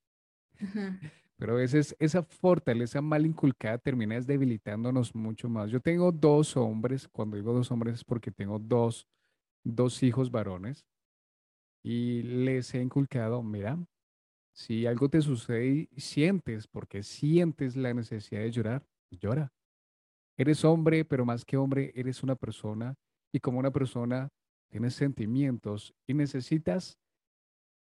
Pero 1.36 1.54
a 1.54 1.56
veces 1.56 1.96
esa 1.98 2.22
fortaleza 2.22 3.00
mal 3.00 3.26
inculcada 3.26 3.78
termina 3.78 4.20
debilitándonos 4.20 5.14
mucho 5.14 5.48
más. 5.48 5.70
Yo 5.70 5.80
tengo 5.80 6.12
dos 6.12 6.56
hombres, 6.56 7.08
cuando 7.08 7.36
digo 7.36 7.52
dos 7.52 7.70
hombres 7.72 7.94
es 7.94 8.04
porque 8.04 8.30
tengo 8.30 8.58
dos, 8.58 9.08
dos 9.64 10.02
hijos 10.02 10.30
varones 10.30 10.86
y 11.82 12.22
les 12.22 12.74
he 12.74 12.82
inculcado, 12.82 13.42
mira, 13.42 13.78
si 14.52 14.86
algo 14.86 15.08
te 15.08 15.22
sucede 15.22 15.88
y 15.90 16.00
sientes, 16.00 16.66
porque 16.66 17.02
sientes 17.02 17.74
la 17.74 17.94
necesidad 17.94 18.42
de 18.42 18.50
llorar, 18.50 18.86
llora. 19.18 19.52
Eres 20.36 20.64
hombre, 20.64 21.04
pero 21.04 21.24
más 21.24 21.44
que 21.44 21.56
hombre, 21.56 21.92
eres 21.94 22.22
una 22.22 22.34
persona 22.34 22.94
y 23.32 23.40
como 23.40 23.58
una 23.58 23.70
persona 23.70 24.28
tienes 24.70 24.94
sentimientos 24.94 25.92
y 26.06 26.14
necesitas 26.14 26.96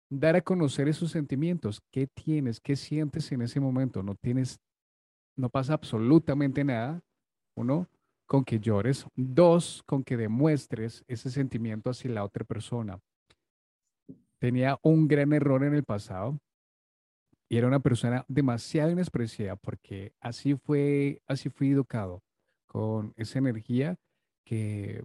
dar 0.10 0.36
a 0.36 0.42
conocer 0.42 0.88
esos 0.88 1.12
sentimientos. 1.12 1.82
¿Qué 1.92 2.08
tienes? 2.08 2.60
¿Qué 2.60 2.76
sientes 2.76 3.32
en 3.32 3.42
ese 3.42 3.60
momento? 3.60 4.04
No 4.04 4.16
tienes, 4.16 4.60
no 5.38 5.50
pasa 5.50 5.74
absolutamente 5.74 6.64
nada. 6.64 7.02
Uno, 7.56 7.88
con 8.26 8.44
que 8.44 8.60
llores. 8.60 9.06
Dos, 9.16 9.84
con 9.86 10.04
que 10.04 10.18
demuestres 10.18 11.04
ese 11.08 11.30
sentimiento 11.30 11.90
hacia 11.90 12.12
la 12.12 12.24
otra 12.24 12.44
persona 12.44 13.00
tenía 14.44 14.78
un 14.82 15.08
gran 15.08 15.32
error 15.32 15.64
en 15.64 15.74
el 15.74 15.86
pasado 15.86 16.38
y 17.54 17.58
era 17.58 17.68
una 17.68 17.82
persona 17.82 18.26
demasiado 18.28 18.90
inexpresiva 18.90 19.56
porque 19.56 20.12
así 20.20 20.56
fue, 20.56 21.22
así 21.28 21.50
fui 21.50 21.70
educado 21.70 22.24
con 22.66 23.14
esa 23.16 23.38
energía 23.38 23.96
que 24.44 25.04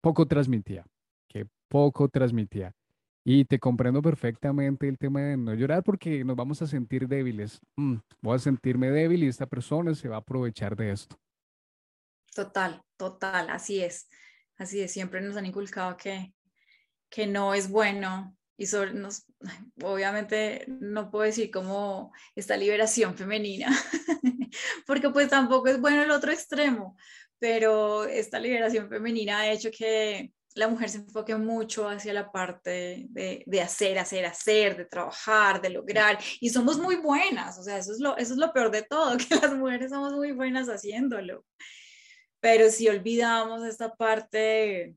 poco 0.00 0.26
transmitía, 0.26 0.84
que 1.28 1.46
poco 1.68 2.08
transmitía. 2.08 2.74
Y 3.24 3.44
te 3.44 3.60
comprendo 3.60 4.02
perfectamente 4.02 4.88
el 4.88 4.98
tema 4.98 5.20
de 5.20 5.36
no 5.36 5.54
llorar 5.54 5.84
porque 5.84 6.24
nos 6.24 6.34
vamos 6.34 6.60
a 6.62 6.66
sentir 6.66 7.06
débiles. 7.06 7.60
Mm, 7.76 7.98
voy 8.22 8.34
a 8.34 8.40
sentirme 8.40 8.90
débil 8.90 9.22
y 9.22 9.28
esta 9.28 9.46
persona 9.46 9.94
se 9.94 10.08
va 10.08 10.16
a 10.16 10.18
aprovechar 10.18 10.74
de 10.74 10.90
esto. 10.90 11.14
Total, 12.34 12.82
total, 12.96 13.50
así 13.50 13.84
es. 13.84 14.08
Así 14.56 14.80
es, 14.80 14.90
siempre 14.92 15.20
nos 15.20 15.36
han 15.36 15.46
inculcado 15.46 15.96
que, 15.96 16.34
que 17.08 17.28
no 17.28 17.54
es 17.54 17.70
bueno 17.70 18.36
y 18.60 18.66
sobre, 18.66 18.92
nos, 18.92 19.24
obviamente 19.82 20.64
no 20.66 21.10
puedo 21.10 21.24
decir 21.24 21.50
como 21.50 22.12
esta 22.34 22.56
liberación 22.56 23.14
femenina, 23.16 23.68
porque 24.86 25.08
pues 25.10 25.28
tampoco 25.28 25.68
es 25.68 25.80
bueno 25.80 26.02
el 26.02 26.10
otro 26.10 26.32
extremo, 26.32 26.96
pero 27.38 28.04
esta 28.04 28.40
liberación 28.40 28.88
femenina 28.88 29.38
ha 29.38 29.50
hecho 29.50 29.70
que 29.70 30.32
la 30.54 30.66
mujer 30.66 30.90
se 30.90 30.98
enfoque 30.98 31.36
mucho 31.36 31.88
hacia 31.88 32.12
la 32.12 32.32
parte 32.32 33.06
de, 33.10 33.44
de, 33.46 33.60
hacer, 33.62 33.96
hacer, 33.96 34.26
hacer, 34.26 34.76
de 34.76 34.86
trabajar, 34.86 35.62
de 35.62 35.70
lograr, 35.70 36.18
y 36.40 36.50
somos 36.50 36.78
muy 36.78 36.96
buenas, 36.96 37.58
o 37.60 37.62
sea, 37.62 37.78
eso 37.78 37.92
es, 37.92 38.00
lo, 38.00 38.16
eso 38.16 38.32
es 38.32 38.38
lo 38.40 38.52
peor 38.52 38.72
de 38.72 38.82
todo, 38.82 39.16
que 39.28 39.36
las 39.36 39.54
mujeres 39.54 39.90
somos 39.90 40.12
muy 40.14 40.32
buenas 40.32 40.68
haciéndolo, 40.68 41.44
pero 42.40 42.70
si 42.70 42.88
olvidamos 42.88 43.64
esta 43.64 43.94
parte 43.94 44.96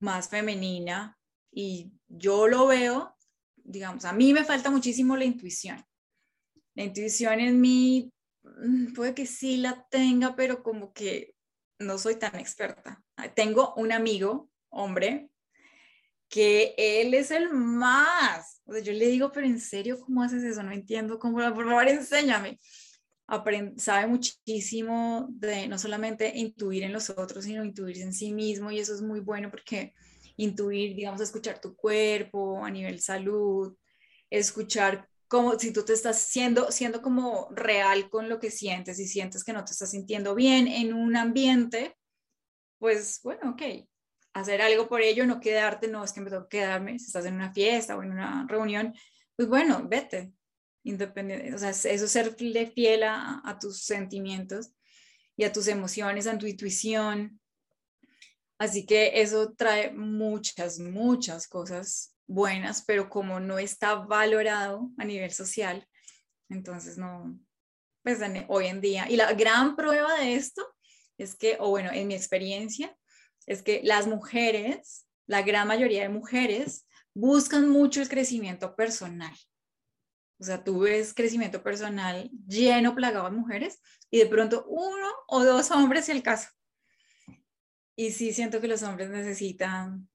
más 0.00 0.30
femenina, 0.30 1.19
y 1.52 1.92
yo 2.08 2.48
lo 2.48 2.66
veo, 2.66 3.16
digamos, 3.56 4.04
a 4.04 4.12
mí 4.12 4.32
me 4.32 4.44
falta 4.44 4.70
muchísimo 4.70 5.16
la 5.16 5.24
intuición. 5.24 5.84
La 6.74 6.84
intuición 6.84 7.40
en 7.40 7.60
mí 7.60 8.12
mm, 8.42 8.92
puede 8.94 9.14
que 9.14 9.26
sí 9.26 9.56
la 9.56 9.86
tenga, 9.90 10.36
pero 10.36 10.62
como 10.62 10.92
que 10.92 11.34
no 11.78 11.98
soy 11.98 12.16
tan 12.16 12.36
experta. 12.36 13.02
Tengo 13.34 13.74
un 13.74 13.92
amigo, 13.92 14.50
hombre, 14.68 15.30
que 16.28 16.74
él 16.76 17.14
es 17.14 17.30
el 17.30 17.50
más. 17.52 18.62
O 18.64 18.72
sea, 18.72 18.82
yo 18.82 18.92
le 18.92 19.06
digo, 19.06 19.32
pero 19.32 19.46
en 19.46 19.60
serio, 19.60 19.98
¿cómo 20.00 20.22
haces 20.22 20.44
eso? 20.44 20.62
No 20.62 20.72
entiendo 20.72 21.18
cómo, 21.18 21.38
por 21.54 21.66
favor, 21.66 21.88
enséñame. 21.88 22.60
sabe 23.76 24.06
muchísimo 24.06 25.26
de 25.30 25.68
no 25.68 25.78
solamente 25.78 26.32
intuir 26.36 26.84
en 26.84 26.92
los 26.92 27.10
otros, 27.10 27.44
sino 27.44 27.64
intuir 27.64 28.00
en 28.00 28.12
sí 28.12 28.32
mismo 28.32 28.70
y 28.70 28.78
eso 28.78 28.94
es 28.94 29.02
muy 29.02 29.20
bueno 29.20 29.50
porque 29.50 29.94
intuir, 30.40 30.96
digamos, 30.96 31.20
escuchar 31.20 31.60
tu 31.60 31.76
cuerpo 31.76 32.64
a 32.64 32.70
nivel 32.70 33.00
salud, 33.00 33.76
escuchar 34.30 35.08
como 35.28 35.58
si 35.58 35.72
tú 35.72 35.84
te 35.84 35.92
estás 35.92 36.18
siendo, 36.18 36.72
siendo 36.72 37.02
como 37.02 37.48
real 37.52 38.10
con 38.10 38.28
lo 38.28 38.40
que 38.40 38.50
sientes 38.50 38.98
y 38.98 39.06
sientes 39.06 39.44
que 39.44 39.52
no 39.52 39.64
te 39.64 39.72
estás 39.72 39.90
sintiendo 39.90 40.34
bien 40.34 40.66
en 40.66 40.92
un 40.92 41.14
ambiente, 41.14 41.96
pues 42.78 43.20
bueno, 43.22 43.50
ok, 43.50 43.62
hacer 44.32 44.62
algo 44.62 44.88
por 44.88 45.02
ello, 45.02 45.26
no 45.26 45.40
quedarte, 45.40 45.88
no 45.88 46.02
es 46.02 46.12
que 46.12 46.20
me 46.20 46.30
tengo 46.30 46.48
que 46.48 46.58
quedarme, 46.58 46.98
si 46.98 47.06
estás 47.06 47.26
en 47.26 47.34
una 47.34 47.52
fiesta 47.52 47.96
o 47.96 48.02
en 48.02 48.10
una 48.10 48.46
reunión, 48.48 48.94
pues 49.36 49.48
bueno, 49.48 49.86
vete, 49.86 50.32
independiente, 50.84 51.54
o 51.54 51.58
sea, 51.58 51.70
eso 51.70 51.86
es 51.86 52.10
serle 52.10 52.66
fiel 52.66 53.02
a 53.04 53.58
tus 53.60 53.84
sentimientos 53.84 54.72
y 55.36 55.44
a 55.44 55.52
tus 55.52 55.68
emociones, 55.68 56.26
a 56.26 56.38
tu 56.38 56.46
intuición, 56.46 57.40
Así 58.60 58.84
que 58.84 59.22
eso 59.22 59.54
trae 59.54 59.90
muchas, 59.90 60.78
muchas 60.78 61.48
cosas 61.48 62.14
buenas, 62.26 62.84
pero 62.86 63.08
como 63.08 63.40
no 63.40 63.58
está 63.58 63.94
valorado 63.94 64.90
a 64.98 65.04
nivel 65.06 65.32
social, 65.32 65.88
entonces 66.50 66.98
no, 66.98 67.40
pues 68.02 68.18
hoy 68.48 68.66
en 68.66 68.82
día. 68.82 69.06
Y 69.08 69.16
la 69.16 69.32
gran 69.32 69.76
prueba 69.76 70.14
de 70.20 70.34
esto 70.34 70.62
es 71.16 71.34
que, 71.34 71.56
o 71.58 71.70
bueno, 71.70 71.90
en 71.90 72.06
mi 72.06 72.14
experiencia, 72.14 72.94
es 73.46 73.62
que 73.62 73.80
las 73.82 74.06
mujeres, 74.06 75.06
la 75.26 75.40
gran 75.40 75.66
mayoría 75.66 76.02
de 76.02 76.10
mujeres, 76.10 76.86
buscan 77.14 77.66
mucho 77.66 78.02
el 78.02 78.10
crecimiento 78.10 78.76
personal. 78.76 79.34
O 80.38 80.44
sea, 80.44 80.62
tú 80.62 80.80
ves 80.80 81.14
crecimiento 81.14 81.62
personal 81.62 82.30
lleno, 82.46 82.94
plagado 82.94 83.24
de 83.24 83.36
mujeres, 83.36 83.80
y 84.10 84.18
de 84.18 84.26
pronto 84.26 84.66
uno 84.68 85.08
o 85.28 85.44
dos 85.44 85.70
hombres, 85.70 86.04
si 86.04 86.12
el 86.12 86.22
caso. 86.22 86.50
Y 88.00 88.12
sí 88.12 88.32
siento 88.32 88.62
que 88.62 88.66
los 88.66 88.82
hombres 88.82 89.10
necesitan 89.10 90.08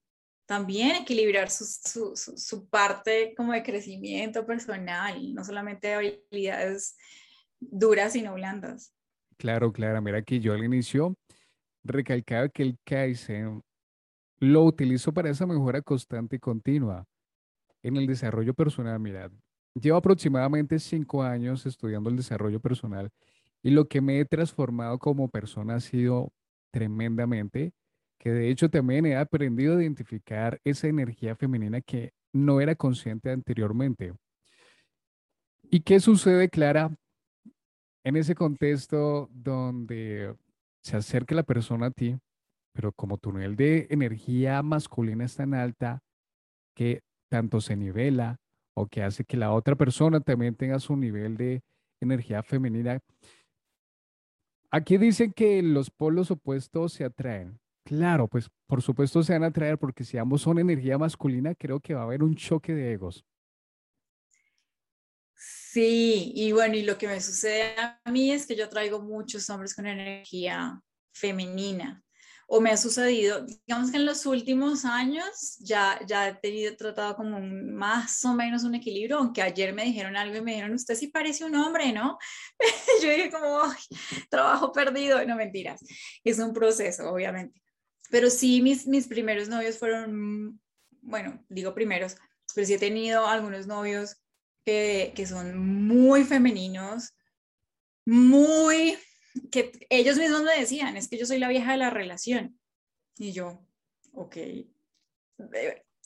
también 0.44 0.96
equilibrar 0.96 1.50
su, 1.50 1.64
su, 1.64 2.16
su, 2.16 2.68
parte 2.68 3.32
como 3.36 3.52
de 3.52 3.62
crecimiento 3.62 4.44
personal, 4.44 5.32
no 5.32 5.44
solamente 5.44 5.86
de 5.86 5.94
habilidades 5.94 6.96
duras, 7.60 8.14
sino 8.14 8.34
blandas. 8.34 8.92
Claro, 9.36 9.72
claro. 9.72 10.02
Mira 10.02 10.20
que 10.22 10.40
yo 10.40 10.54
al 10.54 10.64
inicio 10.64 11.14
recalcaba 11.84 12.48
que 12.48 12.64
el 12.64 12.76
Kaizen 12.82 13.62
lo 14.40 14.64
utilizo 14.64 15.14
para 15.14 15.30
esa 15.30 15.46
mejora 15.46 15.80
constante 15.80 16.34
y 16.34 16.40
continua 16.40 17.06
en 17.84 17.98
el 17.98 18.08
desarrollo 18.08 18.52
personal. 18.52 18.98
Mira, 18.98 19.30
llevo 19.80 19.98
aproximadamente 19.98 20.80
cinco 20.80 21.22
años 21.22 21.64
estudiando 21.66 22.10
el 22.10 22.16
desarrollo 22.16 22.58
personal 22.58 23.10
y 23.62 23.70
lo 23.70 23.86
que 23.86 24.00
me 24.00 24.18
he 24.18 24.24
transformado 24.24 24.98
como 24.98 25.28
persona 25.28 25.76
ha 25.76 25.80
sido 25.80 26.32
tremendamente, 26.76 27.72
que 28.18 28.30
de 28.30 28.50
hecho 28.50 28.68
también 28.68 29.06
he 29.06 29.16
aprendido 29.16 29.78
a 29.78 29.82
identificar 29.82 30.60
esa 30.62 30.88
energía 30.88 31.34
femenina 31.34 31.80
que 31.80 32.12
no 32.34 32.60
era 32.60 32.74
consciente 32.74 33.30
anteriormente. 33.30 34.12
¿Y 35.70 35.80
qué 35.80 36.00
sucede, 36.00 36.50
Clara, 36.50 36.94
en 38.04 38.16
ese 38.16 38.34
contexto 38.34 39.30
donde 39.32 40.36
se 40.82 40.98
acerca 40.98 41.34
la 41.34 41.44
persona 41.44 41.86
a 41.86 41.90
ti, 41.90 42.18
pero 42.74 42.92
como 42.92 43.16
tu 43.16 43.32
nivel 43.32 43.56
de 43.56 43.86
energía 43.88 44.62
masculina 44.62 45.24
es 45.24 45.34
tan 45.34 45.54
alta 45.54 46.02
que 46.74 47.00
tanto 47.30 47.62
se 47.62 47.74
nivela 47.74 48.36
o 48.74 48.86
que 48.86 49.02
hace 49.02 49.24
que 49.24 49.38
la 49.38 49.50
otra 49.50 49.76
persona 49.76 50.20
también 50.20 50.54
tenga 50.54 50.78
su 50.78 50.94
nivel 50.94 51.38
de 51.38 51.62
energía 52.02 52.42
femenina, 52.42 53.00
Aquí 54.76 54.98
dicen 54.98 55.32
que 55.32 55.62
los 55.62 55.90
polos 55.90 56.30
opuestos 56.30 56.92
se 56.92 57.04
atraen. 57.04 57.58
Claro, 57.82 58.28
pues 58.28 58.50
por 58.66 58.82
supuesto 58.82 59.22
se 59.22 59.32
van 59.32 59.44
a 59.44 59.46
atraer 59.46 59.78
porque 59.78 60.04
si 60.04 60.18
ambos 60.18 60.42
son 60.42 60.58
energía 60.58 60.98
masculina, 60.98 61.54
creo 61.54 61.80
que 61.80 61.94
va 61.94 62.02
a 62.02 62.04
haber 62.04 62.22
un 62.22 62.36
choque 62.36 62.74
de 62.74 62.92
egos. 62.92 63.24
Sí, 65.34 66.30
y 66.34 66.52
bueno, 66.52 66.74
y 66.74 66.82
lo 66.82 66.98
que 66.98 67.08
me 67.08 67.18
sucede 67.22 67.74
a 67.78 68.10
mí 68.10 68.30
es 68.32 68.46
que 68.46 68.54
yo 68.54 68.68
traigo 68.68 69.00
muchos 69.00 69.48
hombres 69.48 69.74
con 69.74 69.86
energía 69.86 70.78
femenina. 71.10 72.04
O 72.48 72.60
me 72.60 72.70
ha 72.70 72.76
sucedido, 72.76 73.44
digamos 73.66 73.90
que 73.90 73.96
en 73.96 74.06
los 74.06 74.24
últimos 74.24 74.84
años 74.84 75.56
ya, 75.58 75.98
ya 76.06 76.28
he 76.28 76.34
tenido 76.34 76.76
tratado 76.76 77.16
como 77.16 77.40
más 77.40 78.24
o 78.24 78.34
menos 78.34 78.62
un 78.62 78.76
equilibrio, 78.76 79.18
aunque 79.18 79.42
ayer 79.42 79.72
me 79.72 79.84
dijeron 79.84 80.16
algo 80.16 80.36
y 80.36 80.42
me 80.42 80.52
dijeron, 80.52 80.72
usted 80.72 80.94
sí 80.94 81.08
parece 81.08 81.44
un 81.44 81.56
hombre, 81.56 81.92
¿no? 81.92 82.18
yo 83.02 83.10
dije 83.10 83.30
como, 83.30 83.62
trabajo 84.30 84.70
perdido, 84.70 85.24
no 85.26 85.34
mentiras, 85.34 85.80
es 86.22 86.38
un 86.38 86.52
proceso, 86.52 87.10
obviamente. 87.10 87.60
Pero 88.10 88.30
sí, 88.30 88.62
mis, 88.62 88.86
mis 88.86 89.08
primeros 89.08 89.48
novios 89.48 89.78
fueron, 89.78 90.60
bueno, 91.02 91.44
digo 91.48 91.74
primeros, 91.74 92.16
pero 92.54 92.66
sí 92.66 92.74
he 92.74 92.78
tenido 92.78 93.26
algunos 93.26 93.66
novios 93.66 94.16
que, 94.64 95.12
que 95.16 95.26
son 95.26 95.58
muy 95.86 96.24
femeninos, 96.24 97.12
muy, 98.04 98.96
que 99.50 99.72
ellos 99.90 100.16
mismos 100.16 100.42
me 100.42 100.58
decían, 100.58 100.96
es 100.96 101.08
que 101.08 101.18
yo 101.18 101.26
soy 101.26 101.38
la 101.38 101.48
vieja 101.48 101.72
de 101.72 101.78
la 101.78 101.90
relación. 101.90 102.58
Y 103.18 103.32
yo, 103.32 103.66
ok. 104.12 104.36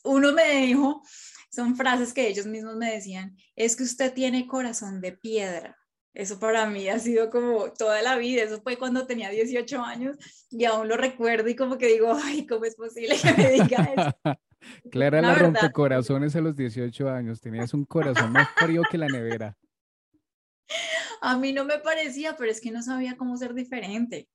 Uno 0.04 0.32
me 0.32 0.66
dijo, 0.66 1.02
son 1.50 1.76
frases 1.76 2.12
que 2.12 2.28
ellos 2.28 2.46
mismos 2.46 2.76
me 2.76 2.92
decían, 2.92 3.36
es 3.56 3.76
que 3.76 3.82
usted 3.82 4.12
tiene 4.12 4.46
corazón 4.46 5.00
de 5.00 5.12
piedra. 5.12 5.76
Eso 6.12 6.40
para 6.40 6.66
mí 6.66 6.88
ha 6.88 6.98
sido 6.98 7.30
como 7.30 7.72
toda 7.72 8.02
la 8.02 8.16
vida, 8.16 8.42
eso 8.42 8.60
fue 8.62 8.76
cuando 8.76 9.06
tenía 9.06 9.30
18 9.30 9.80
años 9.80 10.16
y 10.50 10.64
aún 10.64 10.88
lo 10.88 10.96
recuerdo 10.96 11.48
y 11.48 11.54
como 11.54 11.78
que 11.78 11.86
digo, 11.86 12.12
ay, 12.12 12.46
¿cómo 12.46 12.64
es 12.64 12.74
posible 12.74 13.16
que 13.16 13.32
me 13.34 13.50
diga 13.52 13.90
eso? 13.96 14.36
Clara 14.90 15.22
la, 15.22 15.36
la 15.36 15.72
corazones 15.72 16.34
a 16.34 16.40
los 16.40 16.56
18 16.56 17.08
años, 17.08 17.40
tenías 17.40 17.72
un 17.74 17.84
corazón 17.84 18.32
más 18.32 18.48
frío 18.56 18.82
que 18.90 18.98
la 18.98 19.06
nevera. 19.06 19.56
A 21.20 21.36
mí 21.36 21.52
no 21.52 21.64
me 21.64 21.78
parecía, 21.78 22.36
pero 22.36 22.50
es 22.50 22.60
que 22.60 22.70
no 22.70 22.82
sabía 22.82 23.16
cómo 23.16 23.36
ser 23.36 23.54
diferente. 23.54 24.28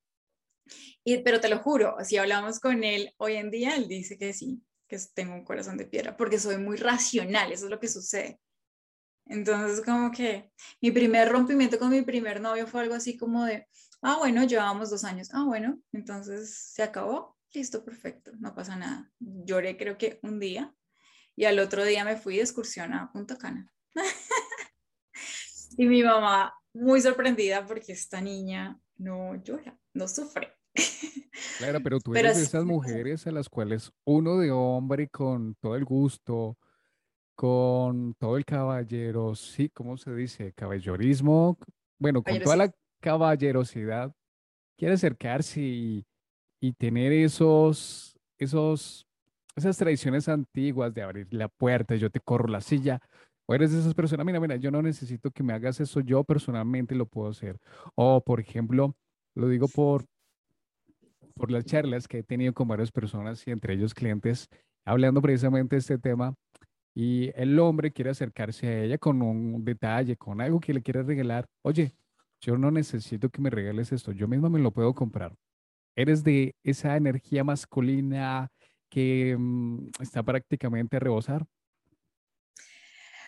Y, 1.03 1.19
pero 1.19 1.39
te 1.39 1.49
lo 1.49 1.59
juro, 1.59 1.95
si 2.03 2.17
hablamos 2.17 2.59
con 2.59 2.83
él 2.83 3.13
hoy 3.17 3.35
en 3.35 3.51
día, 3.51 3.75
él 3.75 3.87
dice 3.87 4.17
que 4.17 4.33
sí, 4.33 4.63
que 4.87 4.97
tengo 5.13 5.33
un 5.33 5.45
corazón 5.45 5.77
de 5.77 5.85
piedra, 5.85 6.17
porque 6.17 6.39
soy 6.39 6.57
muy 6.57 6.77
racional, 6.77 7.51
eso 7.51 7.65
es 7.65 7.71
lo 7.71 7.79
que 7.79 7.87
sucede. 7.87 8.39
Entonces, 9.27 9.83
como 9.83 10.11
que 10.11 10.51
mi 10.81 10.91
primer 10.91 11.29
rompimiento 11.29 11.79
con 11.79 11.89
mi 11.89 12.01
primer 12.03 12.41
novio 12.41 12.67
fue 12.67 12.81
algo 12.81 12.95
así 12.95 13.17
como 13.17 13.45
de, 13.45 13.67
ah, 14.01 14.17
bueno, 14.17 14.43
llevábamos 14.43 14.89
dos 14.89 15.03
años, 15.03 15.29
ah, 15.33 15.43
bueno, 15.45 15.79
entonces 15.91 16.55
se 16.73 16.83
acabó, 16.83 17.37
listo, 17.53 17.83
perfecto, 17.83 18.31
no 18.39 18.53
pasa 18.53 18.75
nada. 18.75 19.11
Lloré 19.19 19.77
creo 19.77 19.97
que 19.97 20.19
un 20.23 20.39
día 20.39 20.75
y 21.35 21.45
al 21.45 21.59
otro 21.59 21.83
día 21.83 22.03
me 22.05 22.17
fui 22.17 22.37
de 22.37 22.41
excursión 22.41 22.93
a 22.93 23.11
Punta 23.11 23.37
Cana. 23.37 23.71
y 25.77 25.87
mi 25.87 26.03
mamá 26.03 26.53
muy 26.75 27.01
sorprendida 27.01 27.65
porque 27.65 27.93
esta 27.93 28.21
niña 28.21 28.79
no 28.97 29.35
llora, 29.43 29.77
no 29.93 30.07
sufre. 30.07 30.53
Claro, 31.57 31.79
pero 31.81 31.99
tú 31.99 32.15
eres 32.15 32.37
de 32.37 32.43
esas 32.43 32.65
mujeres 32.65 33.27
a 33.27 33.31
las 33.31 33.49
cuales 33.49 33.91
uno 34.03 34.37
de 34.37 34.51
hombre 34.51 35.07
con 35.09 35.55
todo 35.55 35.75
el 35.75 35.85
gusto, 35.85 36.57
con 37.33 38.13
todo 38.15 38.37
el 38.37 38.45
caballero, 38.45 39.35
sí, 39.35 39.69
¿cómo 39.69 39.97
se 39.97 40.13
dice? 40.15 40.53
Caballerismo, 40.53 41.57
bueno, 41.97 42.23
con 42.23 42.39
toda 42.39 42.55
la 42.55 42.73
caballerosidad, 42.99 44.13
quiere 44.77 44.95
acercarse 44.95 45.61
y, 45.61 46.05
y 46.59 46.73
tener 46.73 47.11
esos, 47.11 48.17
esos, 48.37 49.07
esas 49.55 49.77
tradiciones 49.77 50.27
antiguas 50.27 50.93
de 50.93 51.03
abrir 51.03 51.27
la 51.31 51.47
puerta, 51.47 51.95
yo 51.95 52.09
te 52.09 52.19
corro 52.19 52.47
la 52.47 52.61
silla, 52.61 53.01
o 53.47 53.53
eres 53.53 53.71
de 53.71 53.79
esas 53.79 53.93
personas, 53.93 54.25
mira, 54.25 54.39
mira, 54.39 54.55
yo 54.55 54.71
no 54.71 54.81
necesito 54.81 55.31
que 55.31 55.43
me 55.43 55.53
hagas 55.53 55.79
eso, 55.79 55.99
yo 55.99 56.23
personalmente 56.23 56.95
lo 56.95 57.05
puedo 57.05 57.29
hacer. 57.29 57.57
O, 57.95 58.21
por 58.21 58.39
ejemplo, 58.39 58.95
lo 59.35 59.49
digo 59.49 59.67
por, 59.67 60.05
por 61.35 61.51
las 61.51 61.65
charlas 61.65 62.07
que 62.07 62.19
he 62.19 62.23
tenido 62.23 62.53
con 62.53 62.67
varias 62.67 62.91
personas 62.91 63.45
y 63.47 63.51
entre 63.51 63.73
ellos 63.73 63.93
clientes, 63.93 64.47
hablando 64.85 65.21
precisamente 65.21 65.75
de 65.75 65.79
este 65.79 65.97
tema, 65.97 66.35
y 66.95 67.31
el 67.35 67.59
hombre 67.59 67.91
quiere 67.91 68.11
acercarse 68.11 68.67
a 68.67 68.83
ella 68.83 68.97
con 68.97 69.21
un 69.21 69.65
detalle, 69.65 70.15
con 70.15 70.39
algo 70.39 70.59
que 70.59 70.73
le 70.73 70.81
quiere 70.81 71.03
regalar. 71.03 71.45
Oye, 71.61 71.93
yo 72.39 72.57
no 72.57 72.71
necesito 72.71 73.29
que 73.29 73.41
me 73.41 73.49
regales 73.49 73.91
esto, 73.91 74.11
yo 74.13 74.27
mismo 74.27 74.49
me 74.49 74.59
lo 74.59 74.71
puedo 74.71 74.93
comprar. 74.93 75.35
Eres 75.95 76.23
de 76.23 76.55
esa 76.63 76.95
energía 76.95 77.43
masculina 77.43 78.49
que 78.89 79.35
mm, 79.37 79.89
está 80.01 80.23
prácticamente 80.23 80.97
a 80.97 80.99
rebosar. 80.99 81.45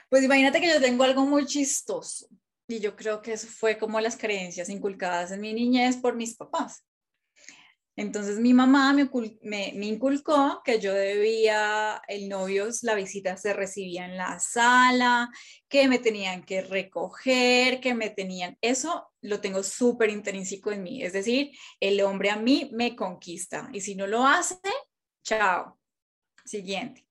Pues 0.09 0.23
imagínate 0.23 0.61
que 0.61 0.69
yo 0.69 0.79
tengo 0.79 1.03
algo 1.03 1.25
muy 1.25 1.45
chistoso 1.45 2.27
y 2.67 2.79
yo 2.79 2.95
creo 2.95 3.21
que 3.21 3.33
eso 3.33 3.47
fue 3.47 3.77
como 3.77 3.99
las 3.99 4.17
creencias 4.17 4.69
inculcadas 4.69 5.31
en 5.31 5.41
mi 5.41 5.53
niñez 5.53 5.97
por 5.97 6.15
mis 6.15 6.35
papás. 6.35 6.83
Entonces 7.97 8.39
mi 8.39 8.53
mamá 8.53 8.93
me, 8.93 9.09
me, 9.41 9.85
inculcó 9.87 10.61
que 10.63 10.79
yo 10.79 10.93
debía, 10.93 11.99
el 12.07 12.29
novio, 12.29 12.67
la 12.83 12.93
visita 12.93 13.35
se 13.37 13.53
recibía 13.53 14.05
en 14.05 14.17
la 14.17 14.39
sala, 14.39 15.31
que 15.67 15.87
me 15.87 15.97
tenían 15.97 16.43
que 16.43 16.61
recoger, 16.61 17.79
que 17.79 17.95
me 17.95 18.11
tenían, 18.11 18.55
eso 18.61 19.11
lo 19.21 19.41
tengo 19.41 19.63
súper 19.63 20.11
intrínseco 20.11 20.71
en 20.71 20.83
mí, 20.83 21.01
es 21.01 21.13
decir, 21.13 21.49
el 21.79 21.99
hombre 22.01 22.29
a 22.29 22.37
mí 22.37 22.69
me 22.71 22.95
conquista 22.95 23.67
y 23.73 23.81
si 23.81 23.95
no 23.95 24.05
lo 24.05 24.27
hace, 24.27 24.59
chao, 25.23 25.79
siguiente. 26.45 27.06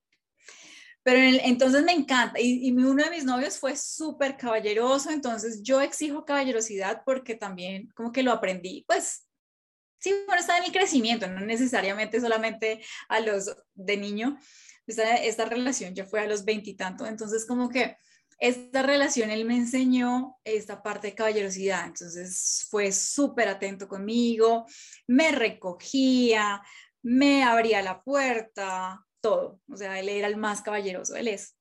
Pero 1.07 1.19
entonces 1.21 1.85
me 1.85 1.93
encanta 1.93 2.37
y, 2.37 2.69
uno 2.73 3.01
de 3.01 3.09
mis 3.09 3.23
novios 3.23 3.57
fue 3.57 3.77
súper 3.77 4.35
caballeroso, 4.35 5.09
entonces 5.09 5.63
yo 5.63 5.79
exijo 5.79 6.25
caballerosidad 6.25 7.03
porque 7.05 7.35
también 7.35 7.87
como 7.95 8.11
que 8.11 8.23
lo 8.23 8.33
aprendí, 8.33 8.83
pues 8.85 9.25
sí, 9.99 10.13
bueno, 10.25 10.41
está 10.41 10.57
en 10.57 10.65
el 10.65 10.73
crecimiento, 10.73 11.29
no 11.29 11.39
necesariamente 11.39 12.19
solamente 12.19 12.83
a 13.07 13.21
los 13.21 13.55
de 13.73 13.95
niño. 13.95 14.37
Esta, 14.85 15.15
esta 15.15 15.45
relación 15.45 15.95
ya 15.95 16.03
fue 16.03 16.19
a 16.19 16.27
los 16.27 16.43
veintitantos, 16.43 17.07
entonces 17.07 17.45
como 17.45 17.69
que 17.69 17.95
esta 18.37 18.83
relación 18.83 19.31
él 19.31 19.45
me 19.45 19.55
enseñó 19.55 20.37
esta 20.43 20.83
parte 20.83 21.07
de 21.07 21.15
caballerosidad, 21.15 21.85
entonces 21.85 22.67
fue 22.69 22.91
súper 22.91 23.47
atento 23.47 23.87
conmigo, 23.87 24.65
me 25.07 25.31
recogía, 25.31 26.61
me 27.01 27.45
abría 27.45 27.81
la 27.81 28.01
puerta, 28.01 29.06
todo, 29.21 29.61
o 29.69 29.77
sea, 29.77 29.99
él 29.99 30.09
era 30.09 30.27
el 30.27 30.37
más 30.37 30.61
caballeroso, 30.61 31.15
él 31.15 31.27
es 31.27 31.55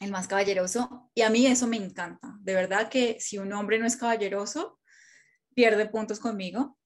el 0.00 0.10
más 0.10 0.26
caballeroso 0.26 1.10
y 1.14 1.22
a 1.22 1.30
mí 1.30 1.46
eso 1.46 1.66
me 1.66 1.76
encanta, 1.76 2.36
de 2.40 2.54
verdad 2.54 2.88
que 2.88 3.18
si 3.20 3.38
un 3.38 3.52
hombre 3.52 3.78
no 3.78 3.86
es 3.86 3.96
caballeroso, 3.96 4.80
pierde 5.54 5.88
puntos 5.88 6.18
conmigo 6.18 6.76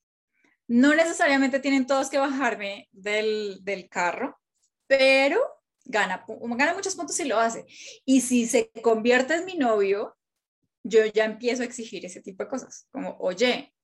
no 0.68 0.94
necesariamente 0.94 1.60
tienen 1.60 1.86
todos 1.86 2.10
que 2.10 2.18
bajarme 2.18 2.88
del, 2.92 3.88
carro, 3.90 4.38
pero 4.86 5.40
gana, 5.84 6.24
gana 6.28 6.74
muchos 6.74 6.94
puntos 6.94 7.16
si 7.16 7.24
lo 7.24 7.40
hace. 7.40 7.64
Y 8.04 8.20
si 8.20 8.46
se 8.46 8.70
convierte 8.82 9.34
en 9.34 9.46
mi 9.46 9.54
novio, 9.54 10.16
yo 10.84 11.06
ya 11.06 11.24
empiezo 11.24 11.62
a 11.62 11.64
exigir 11.64 12.04
ese 12.04 12.20
tipo 12.20 12.44
de 12.44 12.50
cosas, 12.50 12.86
como, 12.90 13.16
oye, 13.18 13.74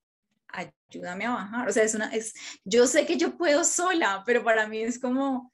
ayúdame 0.49 1.25
a 1.25 1.31
bajar. 1.31 1.69
O 1.69 1.73
sea, 1.73 1.83
es 1.83 1.95
una, 1.95 2.15
es, 2.15 2.35
yo 2.65 2.87
sé 2.87 3.07
que 3.07 3.17
yo 3.17 3.37
puedo 3.39 3.65
sola, 3.65 4.23
pero 4.27 4.45
para 4.45 4.69
mí 4.69 4.83
es 4.83 5.01
como, 5.01 5.54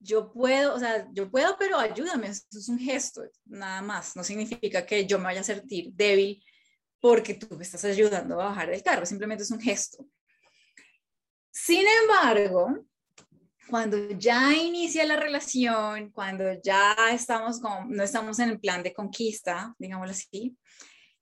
yo 0.00 0.32
puedo, 0.32 0.74
o 0.74 0.78
sea, 0.78 1.08
yo 1.12 1.30
puedo, 1.30 1.56
pero 1.58 1.78
ayúdame. 1.78 2.28
Eso 2.28 2.46
es 2.52 2.68
un 2.68 2.78
gesto, 2.78 3.22
nada 3.44 3.82
más. 3.82 4.16
No 4.16 4.24
significa 4.24 4.86
que 4.86 5.06
yo 5.06 5.18
me 5.18 5.24
vaya 5.24 5.40
a 5.40 5.44
sentir 5.44 5.92
débil 5.92 6.42
porque 7.00 7.34
tú 7.34 7.56
me 7.56 7.64
estás 7.64 7.84
ayudando 7.84 8.40
a 8.40 8.46
bajar 8.46 8.70
del 8.70 8.82
carro, 8.82 9.06
simplemente 9.06 9.44
es 9.44 9.50
un 9.50 9.60
gesto. 9.60 10.06
Sin 11.50 11.84
embargo, 12.02 12.86
cuando 13.68 14.10
ya 14.12 14.54
inicia 14.54 15.04
la 15.04 15.16
relación, 15.16 16.10
cuando 16.10 16.44
ya 16.62 16.96
estamos 17.12 17.60
con, 17.60 17.90
no 17.90 18.02
estamos 18.02 18.38
en 18.38 18.50
el 18.50 18.60
plan 18.60 18.82
de 18.82 18.92
conquista, 18.92 19.74
digámoslo 19.78 20.12
así, 20.12 20.56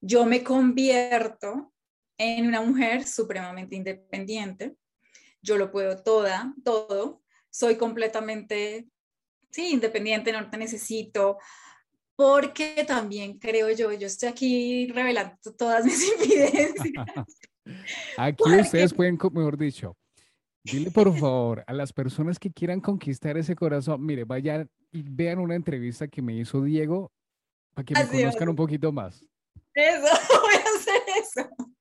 yo 0.00 0.24
me 0.24 0.44
convierto 0.44 1.72
en 2.18 2.46
una 2.46 2.62
mujer 2.62 3.06
supremamente 3.06 3.76
independiente. 3.76 4.76
Yo 5.42 5.56
lo 5.56 5.70
puedo 5.70 6.02
toda, 6.02 6.54
todo. 6.64 7.22
Soy 7.56 7.76
completamente, 7.76 8.86
sí, 9.50 9.72
independiente, 9.72 10.30
no 10.30 10.50
te 10.50 10.58
necesito, 10.58 11.38
porque 12.14 12.84
también 12.86 13.38
creo 13.38 13.70
yo, 13.70 13.90
yo 13.94 14.06
estoy 14.06 14.28
aquí 14.28 14.86
revelando 14.88 15.54
todas 15.56 15.86
mis 15.86 16.02
evidencias. 16.20 17.06
Aquí 18.18 18.44
ustedes 18.60 18.92
pueden, 18.94 19.18
mejor 19.32 19.56
dicho, 19.56 19.96
Dile 20.64 20.90
por 20.90 21.16
favor 21.16 21.64
a 21.66 21.72
las 21.72 21.94
personas 21.94 22.38
que 22.38 22.50
quieran 22.50 22.80
conquistar 22.80 23.38
ese 23.38 23.56
corazón, 23.56 24.04
mire, 24.04 24.24
vayan 24.24 24.68
y 24.92 25.02
vean 25.02 25.38
una 25.38 25.54
entrevista 25.54 26.08
que 26.08 26.20
me 26.20 26.34
hizo 26.34 26.62
Diego 26.62 27.10
para 27.72 27.86
que 27.86 27.94
me 27.94 28.06
conozcan 28.06 28.50
un 28.50 28.56
poquito 28.56 28.92
más. 28.92 29.24
Eso, 29.74 30.06
voy 30.42 30.54
a 30.54 30.78
hacer 30.78 31.02
eso. 31.20 31.75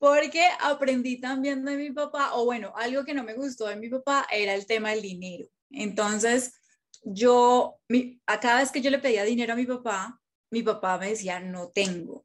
Porque 0.00 0.42
aprendí 0.60 1.20
también 1.20 1.62
de 1.62 1.76
mi 1.76 1.90
papá, 1.90 2.32
o 2.34 2.46
bueno, 2.46 2.72
algo 2.74 3.04
que 3.04 3.12
no 3.12 3.22
me 3.22 3.34
gustó 3.34 3.66
de 3.66 3.76
mi 3.76 3.90
papá 3.90 4.26
era 4.32 4.54
el 4.54 4.64
tema 4.64 4.90
del 4.90 5.02
dinero. 5.02 5.46
Entonces, 5.70 6.54
yo, 7.04 7.76
a 8.26 8.40
cada 8.40 8.60
vez 8.60 8.72
que 8.72 8.80
yo 8.80 8.90
le 8.90 8.98
pedía 8.98 9.24
dinero 9.24 9.52
a 9.52 9.56
mi 9.56 9.66
papá, 9.66 10.18
mi 10.50 10.62
papá 10.62 10.96
me 10.96 11.10
decía, 11.10 11.38
no 11.38 11.68
tengo. 11.68 12.24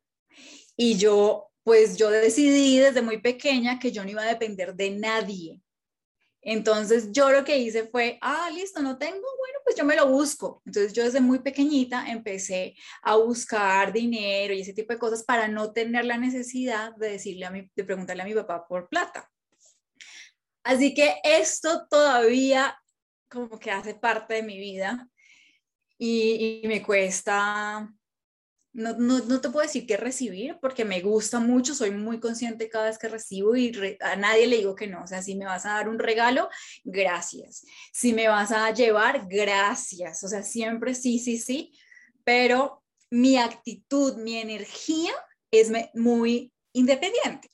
Y 0.77 0.95
yo, 0.95 1.49
pues 1.63 1.97
yo 1.97 2.09
decidí 2.09 2.79
desde 2.79 3.01
muy 3.01 3.19
pequeña 3.19 3.77
que 3.77 3.91
yo 3.91 4.05
no 4.05 4.09
iba 4.09 4.21
a 4.21 4.27
depender 4.27 4.73
de 4.73 4.91
nadie. 4.91 5.61
Entonces 6.47 7.11
yo 7.11 7.31
lo 7.31 7.43
que 7.43 7.57
hice 7.57 7.87
fue, 7.87 8.19
ah, 8.21 8.51
listo, 8.53 8.79
no 8.79 8.99
tengo, 8.99 9.15
bueno, 9.15 9.59
pues 9.63 9.75
yo 9.75 9.83
me 9.83 9.95
lo 9.95 10.07
busco. 10.07 10.61
Entonces 10.63 10.93
yo 10.93 11.03
desde 11.03 11.19
muy 11.19 11.39
pequeñita 11.39 12.05
empecé 12.07 12.75
a 13.01 13.15
buscar 13.15 13.91
dinero 13.91 14.53
y 14.53 14.61
ese 14.61 14.73
tipo 14.73 14.93
de 14.93 14.99
cosas 14.99 15.23
para 15.23 15.47
no 15.47 15.73
tener 15.73 16.05
la 16.05 16.17
necesidad 16.17 16.95
de 16.97 17.13
decirle 17.13 17.45
a 17.45 17.49
mi, 17.49 17.67
de 17.75 17.83
preguntarle 17.83 18.21
a 18.21 18.25
mi 18.27 18.35
papá 18.35 18.67
por 18.67 18.87
plata. 18.87 19.27
Así 20.63 20.93
que 20.93 21.15
esto 21.23 21.87
todavía 21.89 22.77
como 23.27 23.57
que 23.57 23.71
hace 23.71 23.95
parte 23.95 24.35
de 24.35 24.43
mi 24.43 24.59
vida 24.59 25.09
y, 25.97 26.61
y 26.63 26.67
me 26.67 26.83
cuesta 26.83 27.91
no, 28.75 28.93
no, 28.97 29.19
no, 29.19 29.39
te 29.39 29.49
puedo 29.49 29.65
decir 29.65 29.87
qué 29.87 29.95
recibir 29.95 30.57
porque 30.61 30.83
me 30.83 30.99
gusta 30.99 31.39
mucho, 31.39 31.73
soy 31.73 31.91
muy 31.91 32.19
consciente 32.19 32.67
cada 32.67 32.87
vez 32.87 32.97
que 32.97 33.07
recibo 33.07 33.55
y 33.55 33.71
a 34.01 34.17
nadie 34.17 34.47
le 34.47 34.57
digo 34.57 34.75
que 34.75 34.87
no. 34.87 35.01
O 35.01 35.07
sea, 35.07 35.21
si 35.21 35.35
me 35.35 35.45
vas 35.45 35.65
a 35.65 35.75
dar 35.75 35.87
un 35.87 35.97
regalo, 35.97 36.49
gracias. 36.83 37.65
Si 37.93 38.11
me 38.11 38.27
vas 38.27 38.51
a 38.51 38.69
llevar, 38.71 39.27
gracias. 39.29 40.25
O 40.25 40.27
sea, 40.27 40.43
siempre 40.43 40.93
sí, 40.93 41.19
sí, 41.19 41.37
sí. 41.37 41.71
Pero 42.25 42.83
mi 43.09 43.37
actitud, 43.37 44.17
mi 44.17 44.37
energía 44.39 45.13
es 45.51 45.71
muy 45.93 46.51
independiente. 46.73 47.49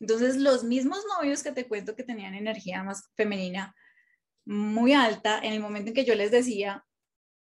Entonces, 0.00 0.38
los 0.38 0.64
mismos 0.64 1.04
novios 1.16 1.44
que 1.44 1.52
te 1.52 1.68
cuento 1.68 1.94
que 1.94 2.02
tenían 2.02 2.34
energía 2.34 2.82
más 2.82 3.12
femenina 3.16 3.72
muy 4.44 4.92
alta, 4.92 5.38
en 5.38 5.52
el 5.52 5.60
momento 5.60 5.90
en 5.90 5.94
que 5.94 6.04
yo 6.04 6.16
les 6.16 6.32
decía, 6.32 6.84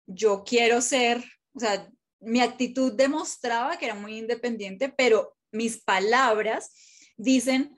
yo 0.07 0.43
quiero 0.45 0.81
ser, 0.81 1.23
o 1.55 1.61
sea, 1.61 1.89
mi 2.23 2.41
actitud 2.41 2.93
demostraba 2.93 3.77
que 3.77 3.87
era 3.87 3.95
muy 3.95 4.19
independiente, 4.19 4.89
pero 4.89 5.37
mis 5.51 5.83
palabras 5.83 6.73
dicen 7.17 7.77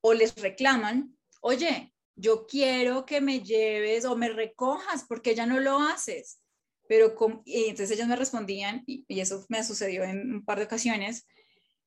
o 0.00 0.12
les 0.12 0.34
reclaman, 0.36 1.16
oye, 1.40 1.94
yo 2.16 2.46
quiero 2.46 3.06
que 3.06 3.20
me 3.20 3.40
lleves 3.40 4.04
o 4.04 4.16
me 4.16 4.28
recojas 4.28 5.04
porque 5.08 5.34
ya 5.34 5.46
no 5.46 5.60
lo 5.60 5.80
haces. 5.80 6.40
Pero 6.86 7.16
y 7.44 7.64
entonces 7.64 7.92
ellos 7.92 8.08
me 8.08 8.16
respondían, 8.16 8.82
y, 8.86 9.04
eso 9.20 9.44
me 9.48 9.64
sucedió 9.64 10.04
en 10.04 10.34
un 10.34 10.44
par 10.44 10.58
de 10.58 10.66
ocasiones, 10.66 11.26